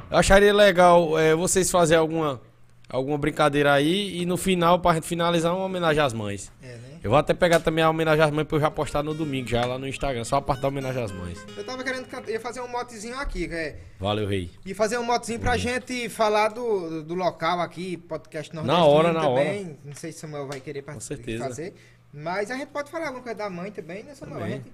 [0.10, 2.42] Eu acharia legal é, vocês fazerem alguma,
[2.88, 6.50] alguma brincadeira aí e no final, pra gente finalizar, uma homenagem às mães.
[6.62, 6.93] É, né?
[7.04, 9.46] Eu vou até pegar também a homenagem às mães pra eu já postar no domingo,
[9.46, 10.24] já lá no Instagram.
[10.24, 11.46] Só a parte da homenagem às mães.
[11.58, 13.78] Eu tava querendo ia fazer um motezinho aqui, é.
[14.00, 14.50] Valeu, rei.
[14.66, 15.58] E fazer um motezinho pra uhum.
[15.58, 19.66] gente falar do, do local aqui, podcast nordestino Na hora, na também.
[19.66, 19.78] hora.
[19.84, 21.44] Não sei se o Samuel vai querer Com certeza.
[21.44, 21.74] fazer.
[22.14, 24.40] Mas a gente pode falar alguma coisa da mãe também, né, Samuel?
[24.40, 24.54] Também.
[24.54, 24.72] A gente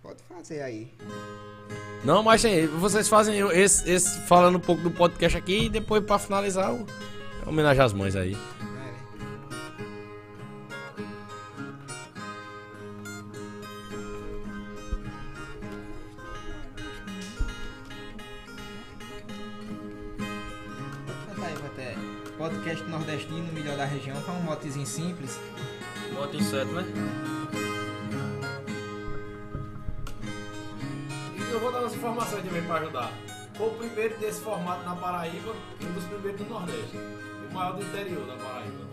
[0.00, 0.92] pode fazer aí.
[2.04, 2.44] Não, mas
[2.78, 6.86] vocês fazem esse, esse falando um pouco do podcast aqui e depois pra finalizar, o,
[7.44, 8.36] homenagem às mães aí.
[22.44, 24.14] Podcast nordestino, melhor da região.
[24.20, 25.40] Foi um motezinho simples.
[26.12, 26.84] Mote certo, né?
[31.34, 33.10] E eu vou dar umas informações também para ajudar.
[33.54, 36.98] Foi o primeiro desse formato na Paraíba e um dos primeiros do Nordeste.
[37.50, 38.84] O maior do interior da Paraíba.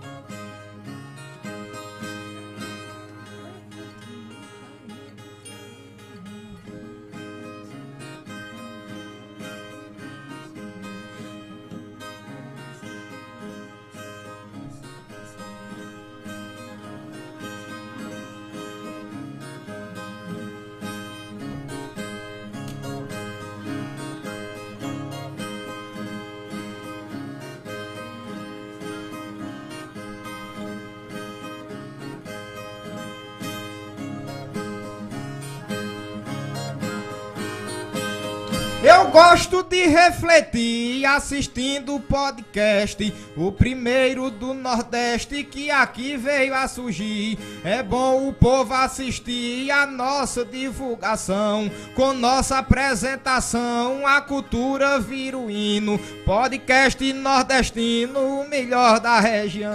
[39.11, 47.37] Gosto de refletir assistindo o podcast, o primeiro do Nordeste que aqui veio a surgir.
[47.61, 55.51] É bom o povo assistir a nossa divulgação, com nossa apresentação, a cultura vira o
[55.51, 55.99] hino.
[56.25, 59.71] Podcast nordestino, o melhor da região.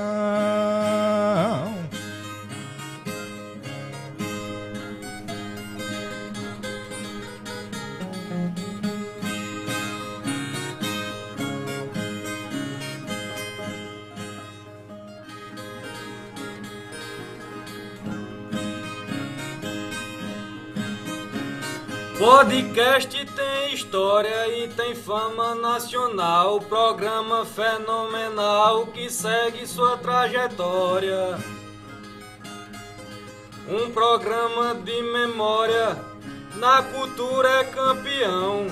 [22.26, 31.38] Podcast tem história e tem fama nacional, programa fenomenal que segue sua trajetória.
[33.68, 35.96] Um programa de memória,
[36.56, 38.66] na cultura é campeão.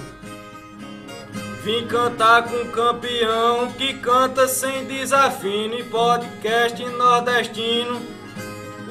[1.63, 5.89] Vim cantar com campeão que canta sem desafio.
[5.93, 8.03] Podcast nordestino,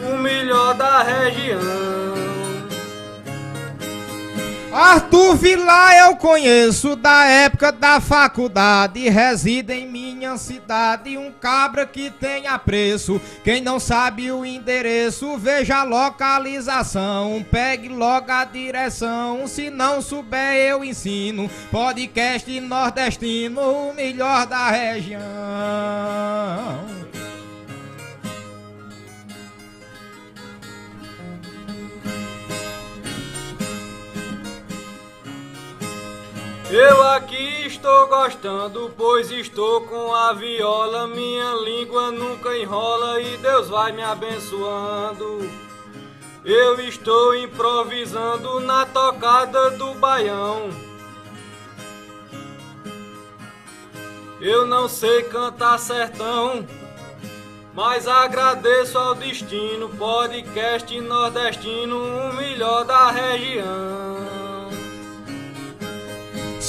[0.09, 2.12] o melhor da região.
[4.73, 12.09] Arthur Vilar eu conheço da época da faculdade, reside em minha cidade, um cabra que
[12.09, 13.21] tem apreço.
[13.43, 19.45] Quem não sabe o endereço, veja a localização, pegue logo a direção.
[19.45, 21.47] Se não souber, eu ensino.
[21.69, 25.21] Podcast nordestino, o melhor da região.
[36.75, 41.05] Eu aqui estou gostando, pois estou com a viola.
[41.05, 45.47] Minha língua nunca enrola e Deus vai me abençoando.
[46.43, 50.71] Eu estou improvisando na tocada do baião.
[54.41, 56.67] Eu não sei cantar sertão,
[57.75, 64.52] mas agradeço ao destino, podcast nordestino, o melhor da região.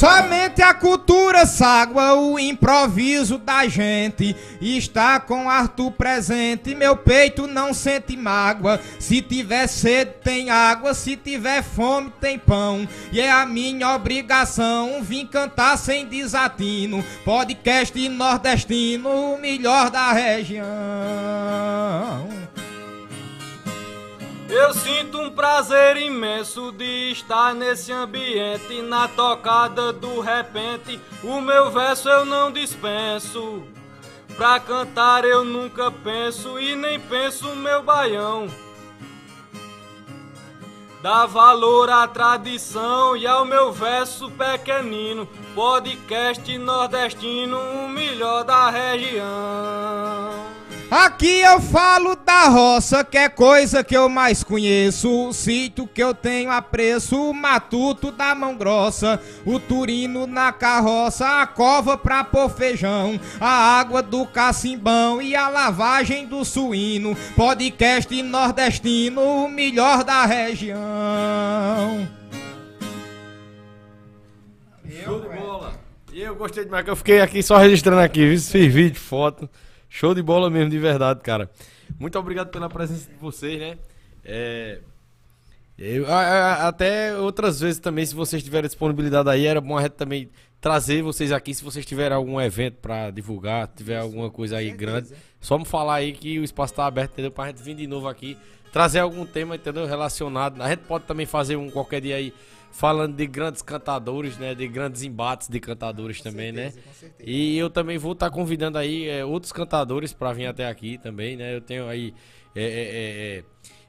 [0.04, 4.36] Somente a cultura ságua, o improviso da gente.
[4.60, 8.78] Está com Arthur presente, meu peito não sente mágoa.
[8.98, 12.86] Se tiver sede, tem água, se tiver fome, tem pão.
[13.10, 17.02] E é a minha obrigação vir cantar sem desatino.
[17.24, 20.64] Podcast nordestino, o melhor da região.
[24.48, 31.00] Eu sinto um prazer imenso de estar nesse ambiente, na tocada do repente.
[31.22, 33.64] O meu verso eu não dispenso.
[34.36, 38.48] Pra cantar eu nunca penso e nem penso meu baião.
[41.00, 45.28] Dá valor à tradição e ao meu verso pequenino.
[45.54, 50.63] Podcast nordestino, o melhor da região.
[50.96, 55.10] Aqui eu falo da roça, que é coisa que eu mais conheço.
[55.10, 61.42] O sítio que eu tenho apreço, o matuto da mão grossa, o turino na carroça,
[61.42, 67.16] a cova pra pôr feijão, a água do cacimbão e a lavagem do suíno.
[67.34, 70.78] Podcast nordestino, o melhor da região.
[75.02, 75.74] Show de bola.
[76.12, 79.50] E eu gostei demais, que eu fiquei aqui só registrando aqui, fiz vídeo, foto.
[79.94, 81.48] Show de bola mesmo, de verdade, cara.
[82.00, 83.78] Muito obrigado pela presença de vocês, né?
[84.24, 84.80] É,
[85.78, 89.82] eu, a, a, até outras vezes também, se vocês tiverem disponibilidade aí, era bom a
[89.82, 90.28] gente também
[90.60, 95.10] trazer vocês aqui, se vocês tiverem algum evento para divulgar, tiver alguma coisa aí grande,
[95.40, 97.30] só me falar aí que o espaço tá aberto, entendeu?
[97.30, 98.36] Pra gente vir de novo aqui,
[98.72, 99.86] trazer algum tema, entendeu?
[99.86, 100.60] Relacionado.
[100.60, 102.34] A gente pode também fazer um qualquer dia aí
[102.74, 104.52] falando de grandes cantadores, né?
[104.52, 107.14] De grandes embates de cantadores com também, certeza, né?
[107.24, 110.98] E eu também vou estar tá convidando aí é, outros cantadores para vir até aqui
[110.98, 111.54] também, né?
[111.54, 112.12] Eu tenho aí.
[112.54, 113.44] É, é, é, é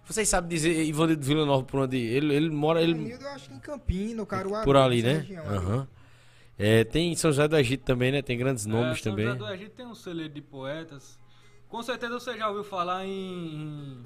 [0.07, 2.79] vocês sabem dizer Ivanildo Vila Nova por onde ele, ele mora?
[2.79, 3.11] Ele...
[3.11, 4.63] eu acho que em Campino, Caruaru.
[4.63, 5.25] Por ali, né?
[5.49, 5.87] Uhum.
[6.57, 8.21] É, tem São José do Egito também, né?
[8.21, 9.25] Tem grandes nomes São também.
[9.25, 11.17] São José do Egito tem um celeiro de poetas.
[11.67, 13.97] Com certeza você já ouviu falar em,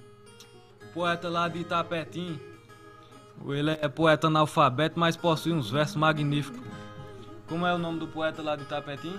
[0.81, 2.39] em poeta lá de Itapetim.
[3.47, 6.61] Ele é poeta analfabeto, mas possui uns versos magníficos.
[7.47, 9.15] Como é o nome do poeta lá de Tapetim?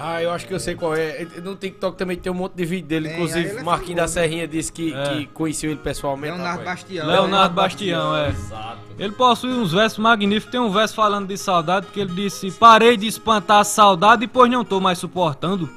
[0.00, 1.26] Ah, eu acho que eu sei qual é.
[1.42, 3.12] No TikTok também tem um monte de vídeo dele.
[3.12, 5.02] Inclusive, é Marquinhos da Serrinha disse que, é.
[5.08, 6.34] que conheceu ele pessoalmente.
[6.34, 7.06] Leonardo Bastião.
[7.06, 8.28] Leonardo Bastião, é.
[8.28, 8.78] Exato.
[8.96, 10.52] Ele possui uns versos magníficos.
[10.52, 14.48] Tem um verso falando de saudade que ele disse: Parei de espantar a saudade, pois
[14.48, 15.68] não tô mais suportando.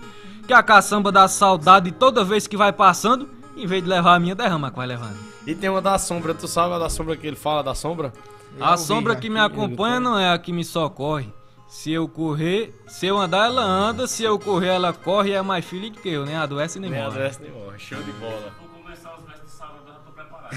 [0.46, 4.20] Que a caçamba da saudade toda vez que vai passando, em vez de levar a
[4.20, 5.31] minha, derrama que vai levando.
[5.46, 8.14] E tem uma da sombra, tu sabe a da sombra que ele fala da sombra?
[8.60, 11.34] a sombra que me acompanha não é a que me socorre.
[11.68, 14.06] Se eu correr, se eu andar, ela anda.
[14.06, 15.32] Se eu correr, ela corre.
[15.32, 17.14] É mais filha do que eu, nem adoece nem, nem morre.
[17.14, 17.80] Nem adoece nem morre.
[17.80, 18.54] Show de bola.
[18.60, 20.54] Vou começar os versos de sábado, eu já tô preparado.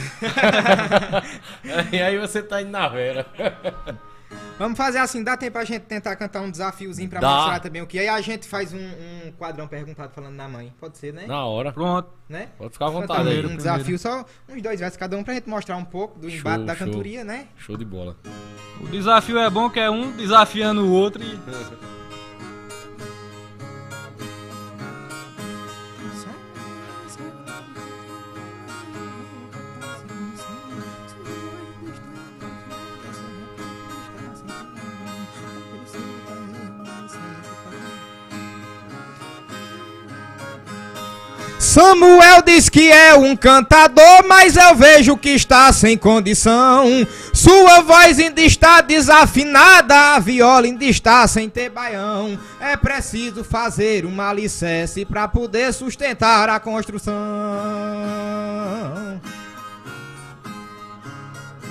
[1.94, 3.26] e aí você tá indo na vera.
[4.58, 7.28] Vamos fazer assim, dá tempo pra gente tentar cantar um desafiozinho pra dá.
[7.28, 7.98] mostrar também o que.
[7.98, 10.72] Aí a gente faz um, um, quadrão perguntado falando na mãe.
[10.78, 11.26] Pode ser, né?
[11.26, 11.72] Na hora.
[11.72, 12.08] Pronto.
[12.28, 12.48] Né?
[12.56, 13.28] Pode ficar à vontade.
[13.28, 16.30] Um, um desafio, só uns dois versos cada um pra gente mostrar um pouco do
[16.30, 17.48] embate show, da cantoria, né?
[17.56, 18.16] Show de bola.
[18.80, 21.38] O desafio é bom que é um desafiando o outro e.
[41.74, 47.04] Samuel diz que é um cantador, mas eu vejo que está sem condição.
[47.32, 52.38] Sua voz ainda está desafinada, a viola ainda está sem ter baião.
[52.60, 57.12] É preciso fazer um alicerce para poder sustentar a construção.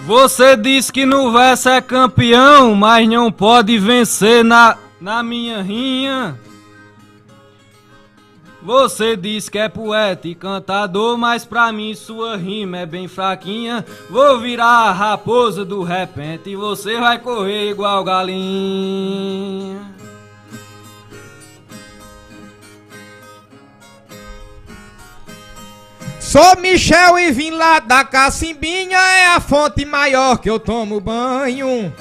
[0.06, 6.38] Você diz que no verso é campeão, mas não pode vencer na, na minha rinha.
[8.64, 13.86] Você diz que é poeta e cantador, mas pra mim sua rima é bem fraquinha.
[14.10, 19.82] Vou virar a raposa do repente e você vai correr igual galinha.
[26.22, 31.94] Sou Michel e vim lá da Cacimbinha, é a fonte maior que eu tomo banho.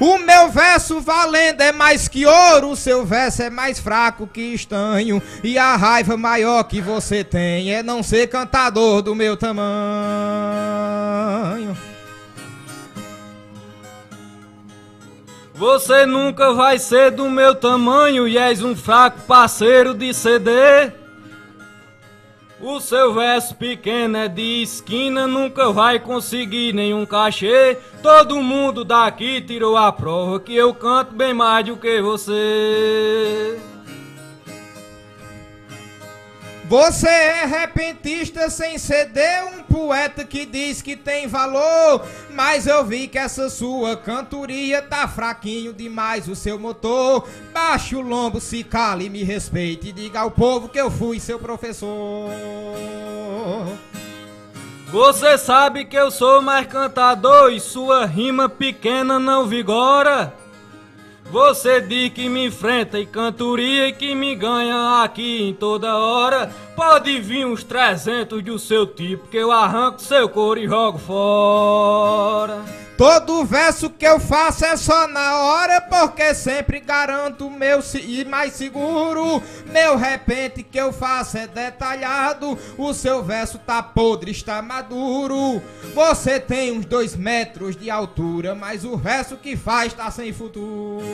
[0.00, 4.40] O meu verso valendo é mais que ouro, o seu verso é mais fraco que
[4.54, 5.20] estanho.
[5.42, 9.58] E a raiva maior que você tem é não ser cantador do meu tamanho.
[15.54, 20.50] Você nunca vai ser do meu tamanho e és um fraco parceiro de CD.
[22.60, 27.78] O seu verso pequeno é de esquina, nunca vai conseguir nenhum cachê.
[28.02, 33.60] Todo mundo daqui tirou a prova que eu canto bem mais do que você.
[36.68, 42.06] Você é repentista sem ceder, um poeta que diz que tem valor.
[42.30, 47.26] Mas eu vi que essa sua cantoria tá fraquinho demais o seu motor.
[47.54, 49.92] Baixe o lombo, se cale me respeite.
[49.92, 52.28] Diga ao povo que eu fui seu professor.
[54.92, 60.34] Você sabe que eu sou mais cantador e sua rima pequena não vigora.
[61.30, 66.50] Você diz que me enfrenta e cantoria e que me ganha aqui em toda hora.
[66.74, 72.87] Pode vir uns 300 do seu tipo que eu arranco seu couro e jogo fora.
[72.98, 78.54] Todo verso que eu faço é só na hora, porque sempre garanto meu e mais
[78.54, 79.40] seguro.
[79.66, 85.62] Meu repente que eu faço é detalhado, o seu verso tá podre, está maduro.
[85.94, 91.06] Você tem uns dois metros de altura, mas o verso que faz tá sem futuro.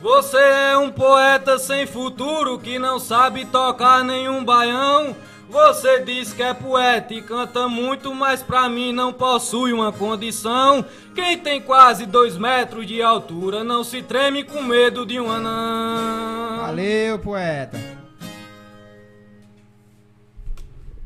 [0.00, 5.16] Você é um poeta sem futuro que não sabe tocar nenhum baião.
[5.52, 10.82] Você diz que é poeta e canta muito, mas pra mim não possui uma condição.
[11.14, 16.56] Quem tem quase dois metros de altura não se treme com medo de um anão.
[16.62, 17.78] Valeu, poeta.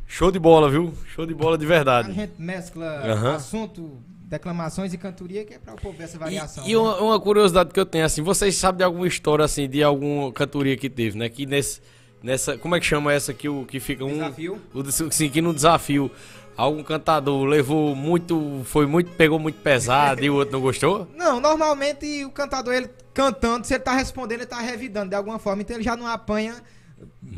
[0.06, 0.94] Show de bola, viu?
[1.12, 2.12] Show de bola de verdade.
[2.12, 3.34] A gente mescla Aham.
[3.34, 6.64] assunto, declamações e cantoria, que é pra o povo ver essa variação.
[6.64, 6.78] E, e né?
[6.78, 10.32] uma, uma curiosidade que eu tenho, assim, vocês sabem de alguma história, assim, de alguma
[10.32, 11.28] cantoria que teve, né?
[11.28, 11.80] Que nesse,
[12.26, 14.14] nessa, como é que chama essa que, o, que fica um...
[14.14, 14.60] Desafio?
[14.74, 14.82] O,
[15.30, 16.10] que no desafio
[16.56, 21.06] algum cantador levou muito, foi muito, pegou muito pesado e o outro não gostou?
[21.14, 25.38] Não, normalmente o cantador, ele cantando, se ele tá respondendo, ele tá revidando de alguma
[25.38, 26.56] forma, então ele já não apanha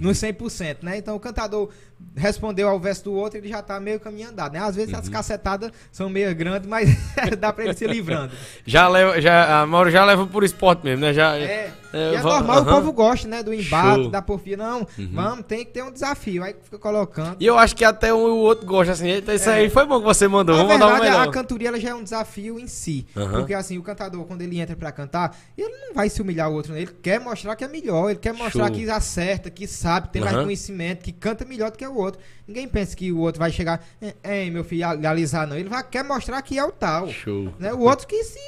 [0.01, 0.98] no 100%, né?
[0.98, 1.69] Então o cantador
[2.15, 4.60] respondeu ao verso do outro, ele já tá meio caminho andado, né?
[4.60, 5.01] Às vezes Uhum.
[5.01, 6.89] as cacetadas são meio grandes, mas
[7.39, 8.32] dá pra ele se livrando.
[8.65, 11.12] Já leva, já, a Mauro já leva por esporte mesmo, né?
[11.12, 12.62] Já, É, É, e é normal, aham.
[12.62, 13.43] o povo gosta, né?
[13.43, 14.10] Do embate, Show.
[14.10, 14.56] da porfia.
[14.59, 16.44] Não, vamos, tem que ter um desafio.
[16.44, 17.36] Aí fica colocando.
[17.40, 19.09] E eu acho que até um o outro gosta, assim.
[19.35, 20.55] Isso aí foi bom que você mandou.
[20.55, 21.32] Na Vamos mandar um verdade, a melhor.
[21.32, 23.06] cantoria ela já é um desafio em si.
[23.15, 26.55] Porque assim, o cantador, quando ele entra pra cantar, ele não vai se humilhar o
[26.55, 26.82] outro, né?
[26.82, 28.77] Ele quer mostrar que é melhor, ele quer mostrar Show.
[28.77, 30.44] que acerta, que sabe, que tem mais Aham.
[30.44, 32.20] conhecimento, que canta melhor do que o outro.
[32.46, 33.82] Ninguém pensa que o outro vai chegar,
[34.22, 35.56] ei, meu filho, alisar, não.
[35.56, 37.09] Ele vai, quer mostrar que é o tal.
[37.09, 37.52] Show.
[37.59, 37.72] Né?
[37.72, 38.38] O outro que se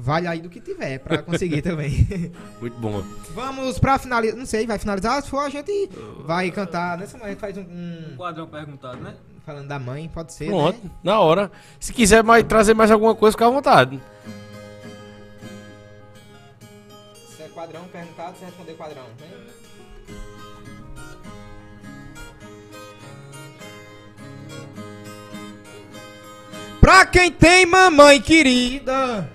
[0.00, 2.06] vale aí do que tiver pra conseguir também.
[2.60, 3.02] Muito bom.
[3.34, 4.36] Vamos pra finalizar.
[4.38, 5.20] Não sei, vai finalizar?
[5.22, 5.90] Se for, a gente
[6.24, 6.96] vai cantar.
[6.98, 7.62] Nessa manhã a gente faz um.
[7.62, 9.14] um- Quadrão perguntado, né?
[9.44, 10.44] falando da mãe, pode ser.
[10.46, 10.90] Pronto, Né?
[11.02, 11.50] na hora.
[11.80, 13.98] Se quiser mais, trazer mais alguma coisa, fica à vontade.
[17.34, 19.04] Se é quadrão perguntado, você responder quadrão.
[19.20, 19.26] Né?
[26.88, 29.30] Pra quem tem mamãe querida,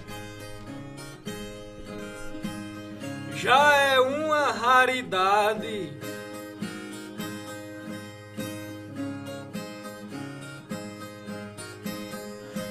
[3.36, 5.94] Já é uma raridade.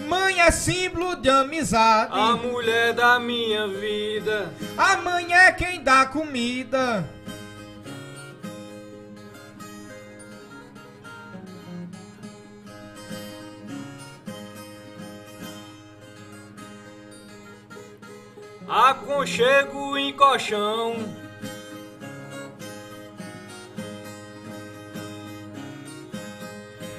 [0.09, 2.11] mãe é símbolo de amizade.
[2.13, 4.53] A mulher da minha vida.
[4.77, 7.09] A mãe é quem dá comida.
[18.69, 20.97] Aconchego em colchão.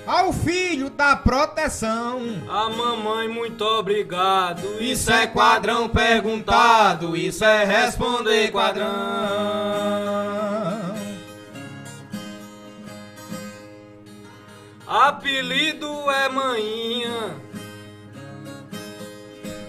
[0.05, 2.21] Ao filho da proteção.
[2.49, 4.81] A mamãe, muito obrigado.
[4.81, 8.91] Isso é quadrão perguntado, isso é responder quadrão.
[14.85, 17.52] Apelido é manhinha.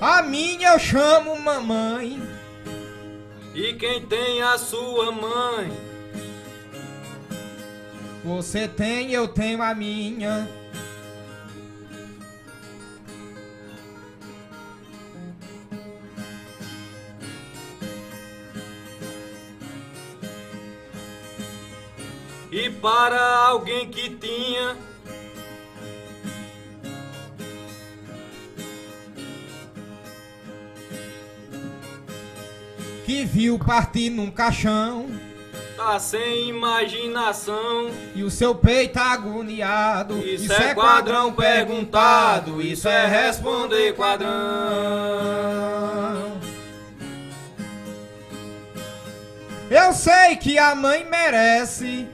[0.07, 2.21] A minha eu chamo mamãe.
[3.55, 5.73] E quem tem a sua mãe.
[8.23, 10.47] Você tem, eu tenho a minha.
[22.53, 24.94] E para alguém que tinha.
[33.05, 35.07] Que viu partir num caixão.
[35.77, 37.91] Tá sem imaginação.
[38.15, 40.19] E o seu peito agoniado.
[40.19, 42.63] Isso, é quadrão perguntado.
[42.63, 44.31] Isso é responder quadrão.
[49.71, 52.07] Eu sei que a mãe merece.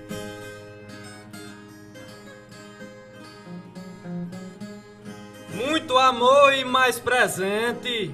[5.54, 8.12] Muito amor e mais presente.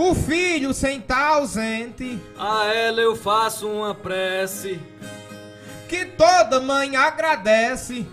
[0.00, 2.22] O filho sem tá ausente.
[2.38, 4.80] A ela eu faço uma prece.
[5.88, 8.06] Que toda mãe agradece.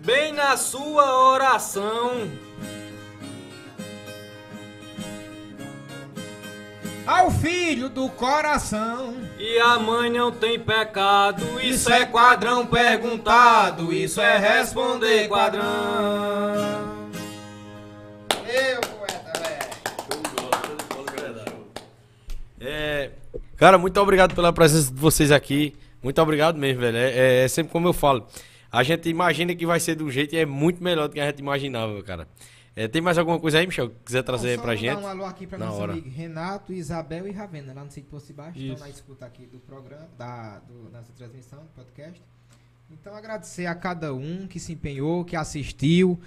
[0.00, 2.30] Bem na sua oração.
[7.06, 9.16] Ao filho do coração.
[9.38, 11.42] E a mãe não tem pecado.
[11.60, 13.90] Isso, isso é quadrão perguntado.
[13.90, 15.62] Isso é responder quadrão.
[18.46, 19.21] Eu, poeta,
[22.64, 23.10] É,
[23.56, 25.74] cara, muito obrigado pela presença de vocês aqui.
[26.02, 26.96] Muito obrigado mesmo, velho.
[26.96, 28.26] É, é, sempre como eu falo.
[28.70, 31.26] A gente imagina que vai ser do jeito e é muito melhor do que a
[31.26, 32.26] gente imaginava, cara.
[32.74, 34.96] É, tem mais alguma coisa aí, Michel, que quiser trazer Não, pra gente?
[34.96, 35.92] Um alô aqui pra Na hora.
[35.92, 39.44] amigo Renato, Isabel e Ravena, lá no sítio Poço de Baixo, estão na escuta aqui
[39.44, 42.22] do programa, da do, nossa transmissão, do podcast.
[42.90, 46.18] Então agradecer a cada um que se empenhou, que assistiu,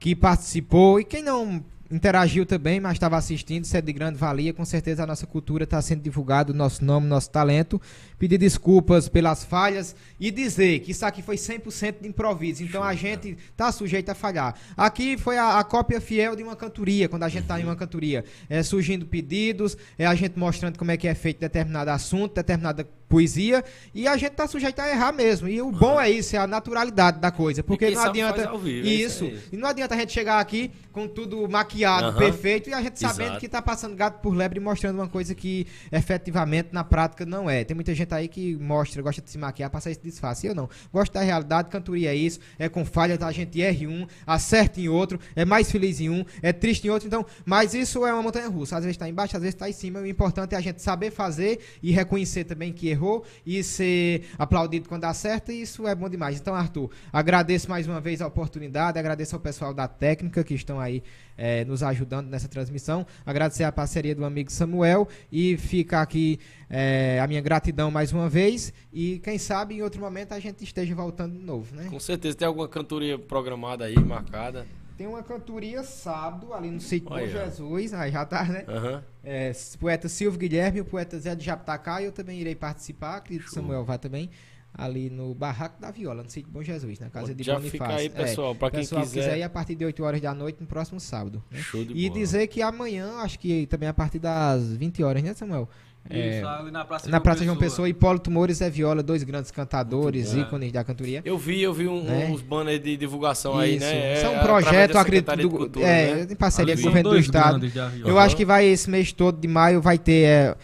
[0.00, 4.52] que participou e quem não interagiu também, mas estava assistindo, isso é de grande valia.
[4.52, 7.80] Com certeza a nossa cultura está sendo divulgado, nosso nome, nosso talento.
[8.22, 12.62] Pedir desculpas pelas falhas e dizer que isso aqui foi 100% de improviso.
[12.62, 14.54] Então a gente está sujeito a falhar.
[14.76, 17.74] Aqui foi a, a cópia fiel de uma cantoria, quando a gente está em uma
[17.74, 18.24] cantoria.
[18.48, 22.86] É, surgindo pedidos, é a gente mostrando como é que é feito determinado assunto, determinada
[23.08, 23.62] poesia,
[23.92, 25.46] e a gente está sujeito a errar mesmo.
[25.46, 27.62] E o bom é isso, é a naturalidade da coisa.
[27.62, 28.56] Porque não adianta.
[28.56, 29.24] vivo, é isso isso.
[29.24, 29.40] aí.
[29.52, 32.18] E não adianta a gente chegar aqui com tudo maquiado, Aham.
[32.18, 33.40] perfeito, e a gente sabendo Exato.
[33.40, 37.50] que tá passando gato por lebre e mostrando uma coisa que efetivamente na prática não
[37.50, 37.64] é.
[37.64, 40.46] Tem muita gente aí que mostra, gosta de se maquiar, passar esse disfarce.
[40.46, 40.68] Eu não.
[40.92, 44.80] Gosto da realidade, cantoria é isso, é com falha, a gente erra em um, acerta
[44.80, 47.06] em outro, é mais feliz em um, é triste em outro.
[47.06, 48.76] Então, mas isso é uma montanha russa.
[48.76, 50.00] Às vezes tá embaixo, às vezes tá em cima.
[50.00, 54.88] O importante é a gente saber fazer e reconhecer também que errou e ser aplaudido
[54.88, 55.52] quando acerta.
[55.52, 56.38] E isso é bom demais.
[56.38, 60.80] Então, Arthur, agradeço mais uma vez a oportunidade, agradeço ao pessoal da técnica que estão
[60.80, 61.02] aí
[61.36, 63.06] eh, nos ajudando nessa transmissão.
[63.24, 68.28] Agradecer a parceria do amigo Samuel e fica aqui eh, a minha gratidão mais uma
[68.28, 68.72] vez.
[68.92, 71.86] E quem sabe em outro momento a gente esteja voltando de novo, né?
[71.90, 72.34] Com certeza.
[72.36, 74.66] Tem alguma cantoria programada aí, marcada?
[74.96, 77.18] Tem uma cantoria sábado ali no sítio Bom.
[77.26, 78.64] Jesus, aí já tá, né?
[78.68, 79.04] Aham.
[79.22, 83.54] É, poeta Silvio Guilherme, o poeta Zé de Japitacá, eu também irei participar, acredito que.
[83.54, 84.30] Samuel vai também,
[84.74, 87.80] ali no Barraco da Viola, no sítio Bom Jesus, na casa de Já Bonifácio.
[87.80, 89.38] fica aí, É, pessoal, pra quem pessoal quiser.
[89.38, 91.42] ir a partir de 8 horas da noite no próximo sábado.
[91.50, 91.58] né?
[91.60, 92.20] Show de E bola.
[92.20, 95.68] dizer que amanhã, acho que também a partir das 20 horas, né, Samuel?
[96.10, 99.22] É, Isso, ali na Praça na Praça João Pessoa, Hipólito Moura e Zé Viola, dois
[99.22, 101.22] grandes cantadores, ícones da cantoria.
[101.24, 102.28] Eu vi, eu vi um- Né?
[102.30, 103.86] uns banners de divulgação aí, Isso.
[103.86, 104.14] né?
[104.14, 106.26] Isso é um projeto, acredito, do, Cultura, é, né?
[106.30, 107.72] em parceria Ali com o governo do Estado.
[108.04, 110.56] Eu acho que vai esse mês todo de maio vai ter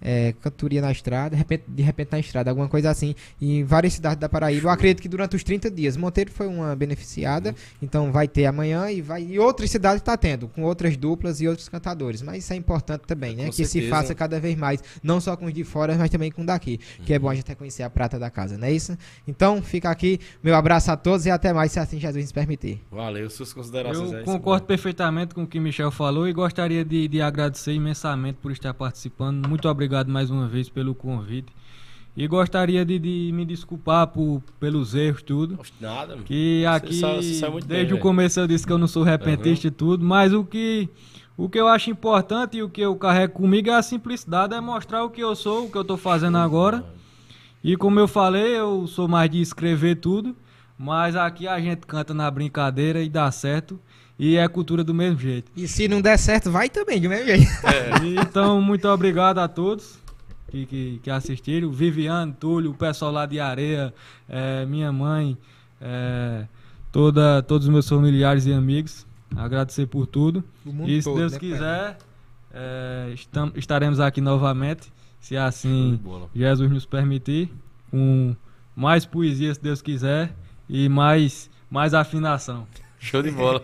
[0.00, 3.62] é, é, cantoria na estrada, de repente, de repente na estrada, alguma coisa assim, em
[3.64, 4.68] várias cidades da Paraíba.
[4.68, 5.96] Eu acredito que durante os 30 dias.
[5.96, 10.48] Monteiro foi uma beneficiada, então vai ter amanhã e vai e outras cidades está tendo,
[10.48, 12.22] com outras duplas e outros cantadores.
[12.22, 13.44] Mas isso é importante também, né?
[13.46, 13.94] Com que se certeza.
[13.94, 17.12] faça cada vez mais, não só com os de fora, mas também com daqui, que
[17.12, 18.96] é bom a gente reconhecer a prata da casa, não é isso?
[19.26, 22.82] Então, fica aqui meu abraço a todos e até mais, se assim Jesus nos permitir.
[22.90, 24.24] Valeu, suas considerações Eu aí.
[24.24, 28.72] concordo perfeitamente com o que Michel falou e gostaria de, de agradecer imensamente por estar
[28.72, 29.48] participando.
[29.48, 31.52] Muito obrigado mais uma vez pelo convite.
[32.16, 35.58] E gostaria de, de me desculpar por, pelos erros, tudo.
[35.80, 36.24] Nada, mano.
[36.24, 38.02] Que aqui, você sabe muito bem, desde o velho.
[38.02, 40.88] começo eu disse que eu não sou repentista e tudo, mas o que,
[41.36, 44.60] o que eu acho importante e o que eu carrego comigo é a simplicidade, é
[44.60, 46.84] mostrar o que eu sou, o que eu tô fazendo agora.
[47.62, 50.34] E como eu falei, eu sou mais de escrever tudo,
[50.82, 53.78] mas aqui a gente canta na brincadeira e dá certo.
[54.18, 55.52] E é cultura do mesmo jeito.
[55.54, 57.46] E se não der certo, vai também, do mesmo jeito.
[58.22, 59.98] Então, muito obrigado a todos
[60.50, 61.70] que, que, que assistiram.
[61.70, 63.92] Viviane, Túlio, o pessoal lá de Areia,
[64.28, 65.36] eh, minha mãe,
[65.80, 66.46] eh,
[66.90, 69.06] toda, todos os meus familiares e amigos.
[69.36, 70.42] Agradecer por tudo.
[70.86, 71.98] E se todo, Deus né, quiser,
[73.14, 74.90] estam- estaremos aqui novamente,
[75.20, 76.00] se assim.
[76.34, 77.50] Jesus nos permitir,
[77.90, 78.34] com
[78.74, 80.34] mais poesia, se Deus quiser,
[80.70, 82.66] e mais, mais afinação.
[83.02, 83.62] Show de bola.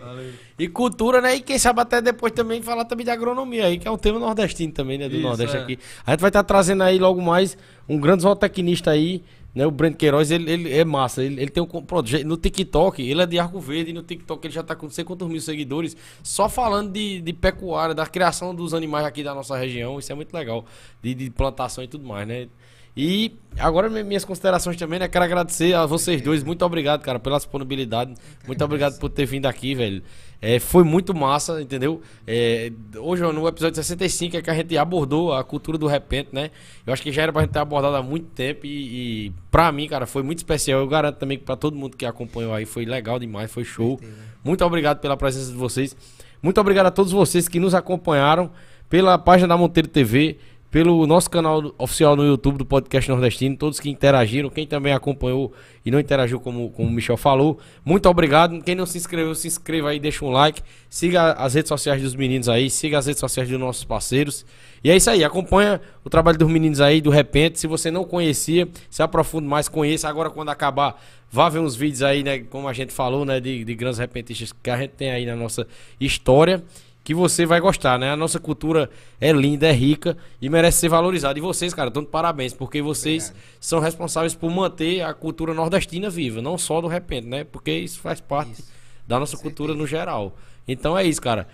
[0.59, 1.37] E cultura, né?
[1.37, 4.19] E quem sabe até depois também falar também de agronomia aí, que é um tema
[4.19, 5.09] nordestino também, né?
[5.11, 5.61] Do Isso, Nordeste é.
[5.61, 5.79] aqui.
[6.07, 7.57] A gente vai estar trazendo aí logo mais
[7.87, 9.23] um grande zootecnista aí,
[9.57, 11.23] Né, o Brent Queiroz, ele, ele é massa.
[11.25, 11.67] Ele, ele tem um.
[11.67, 13.91] Pronto, no TikTok, ele é de Arco Verde.
[13.91, 15.97] E no TikTok ele já tá com não sei quantos mil seguidores.
[16.23, 19.99] Só falando de, de pecuária, da criação dos animais aqui da nossa região.
[19.99, 20.67] Isso é muito legal.
[21.03, 22.49] De, de plantação e tudo mais, né?
[22.97, 25.07] E agora minhas considerações também, né?
[25.07, 26.43] Quero agradecer a vocês dois.
[26.43, 28.15] Muito obrigado, cara, pela disponibilidade.
[28.47, 30.03] Muito obrigado por ter vindo aqui, velho.
[30.41, 32.01] É, foi muito massa, entendeu?
[32.27, 36.51] É, hoje, no episódio 65, é que a gente abordou a cultura do repente, né?
[36.87, 39.71] Eu acho que já era pra gente ter abordado há muito tempo e, e pra
[39.71, 40.81] mim, cara, foi muito especial.
[40.81, 44.01] Eu garanto também que pra todo mundo que acompanhou aí foi legal demais, foi show.
[44.43, 45.95] Muito obrigado pela presença de vocês.
[46.43, 48.51] Muito obrigado a todos vocês que nos acompanharam
[48.89, 50.39] pela página da Monteiro TV
[50.77, 55.51] pelo nosso canal oficial no YouTube do Podcast Nordestino, todos que interagiram, quem também acompanhou
[55.83, 57.59] e não interagiu, como, como o Michel falou.
[57.83, 58.61] Muito obrigado.
[58.63, 60.61] Quem não se inscreveu, se inscreva aí, deixa um like.
[60.91, 64.45] Siga as redes sociais dos meninos aí, siga as redes sociais dos nossos parceiros.
[64.85, 67.59] E é isso aí, acompanha o trabalho dos meninos aí, do repente.
[67.59, 70.11] Se você não conhecia, se aprofunda mais, conheça.
[70.11, 72.41] Agora, quando acabar, vá ver uns vídeos aí, né?
[72.41, 73.41] Como a gente falou, né?
[73.41, 75.67] De, de grandes repentistas que a gente tem aí na nossa
[75.99, 76.63] história
[77.07, 78.11] que você vai gostar, né?
[78.11, 81.39] A nossa cultura é linda, é rica e merece ser valorizada.
[81.39, 83.45] E vocês, cara, estão de parabéns, porque vocês Obrigado.
[83.61, 87.45] são responsáveis por manter a cultura nordestina viva, não só do repente, né?
[87.45, 88.65] Porque isso faz parte isso.
[89.07, 90.37] da nossa cultura no geral.
[90.67, 91.47] Então é isso, cara.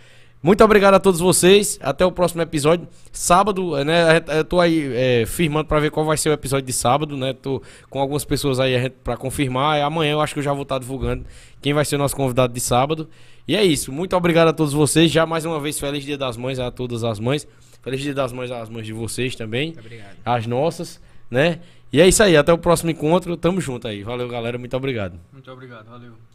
[0.42, 1.78] Muito obrigado a todos vocês.
[1.82, 2.88] Até o próximo episódio.
[3.12, 4.22] Sábado, né?
[4.28, 7.34] Eu tô aí é, firmando para ver qual vai ser o episódio de sábado, né?
[7.34, 7.60] Tô
[7.90, 9.82] com algumas pessoas aí para confirmar.
[9.82, 11.26] Amanhã eu acho que eu já vou estar divulgando
[11.60, 13.06] quem vai ser o nosso convidado de sábado.
[13.46, 13.92] E é isso.
[13.92, 15.10] Muito obrigado a todos vocês.
[15.10, 17.46] Já mais uma vez, feliz Dia das Mães a todas as mães.
[17.82, 19.74] Feliz Dia das Mães às mães de vocês também.
[19.78, 20.16] Obrigado.
[20.24, 21.00] As nossas,
[21.30, 21.60] né?
[21.92, 22.36] E é isso aí.
[22.36, 23.36] Até o próximo encontro.
[23.36, 24.02] Tamo junto aí.
[24.02, 24.56] Valeu, galera.
[24.56, 25.18] Muito obrigado.
[25.32, 25.86] Muito obrigado.
[25.86, 26.31] Valeu.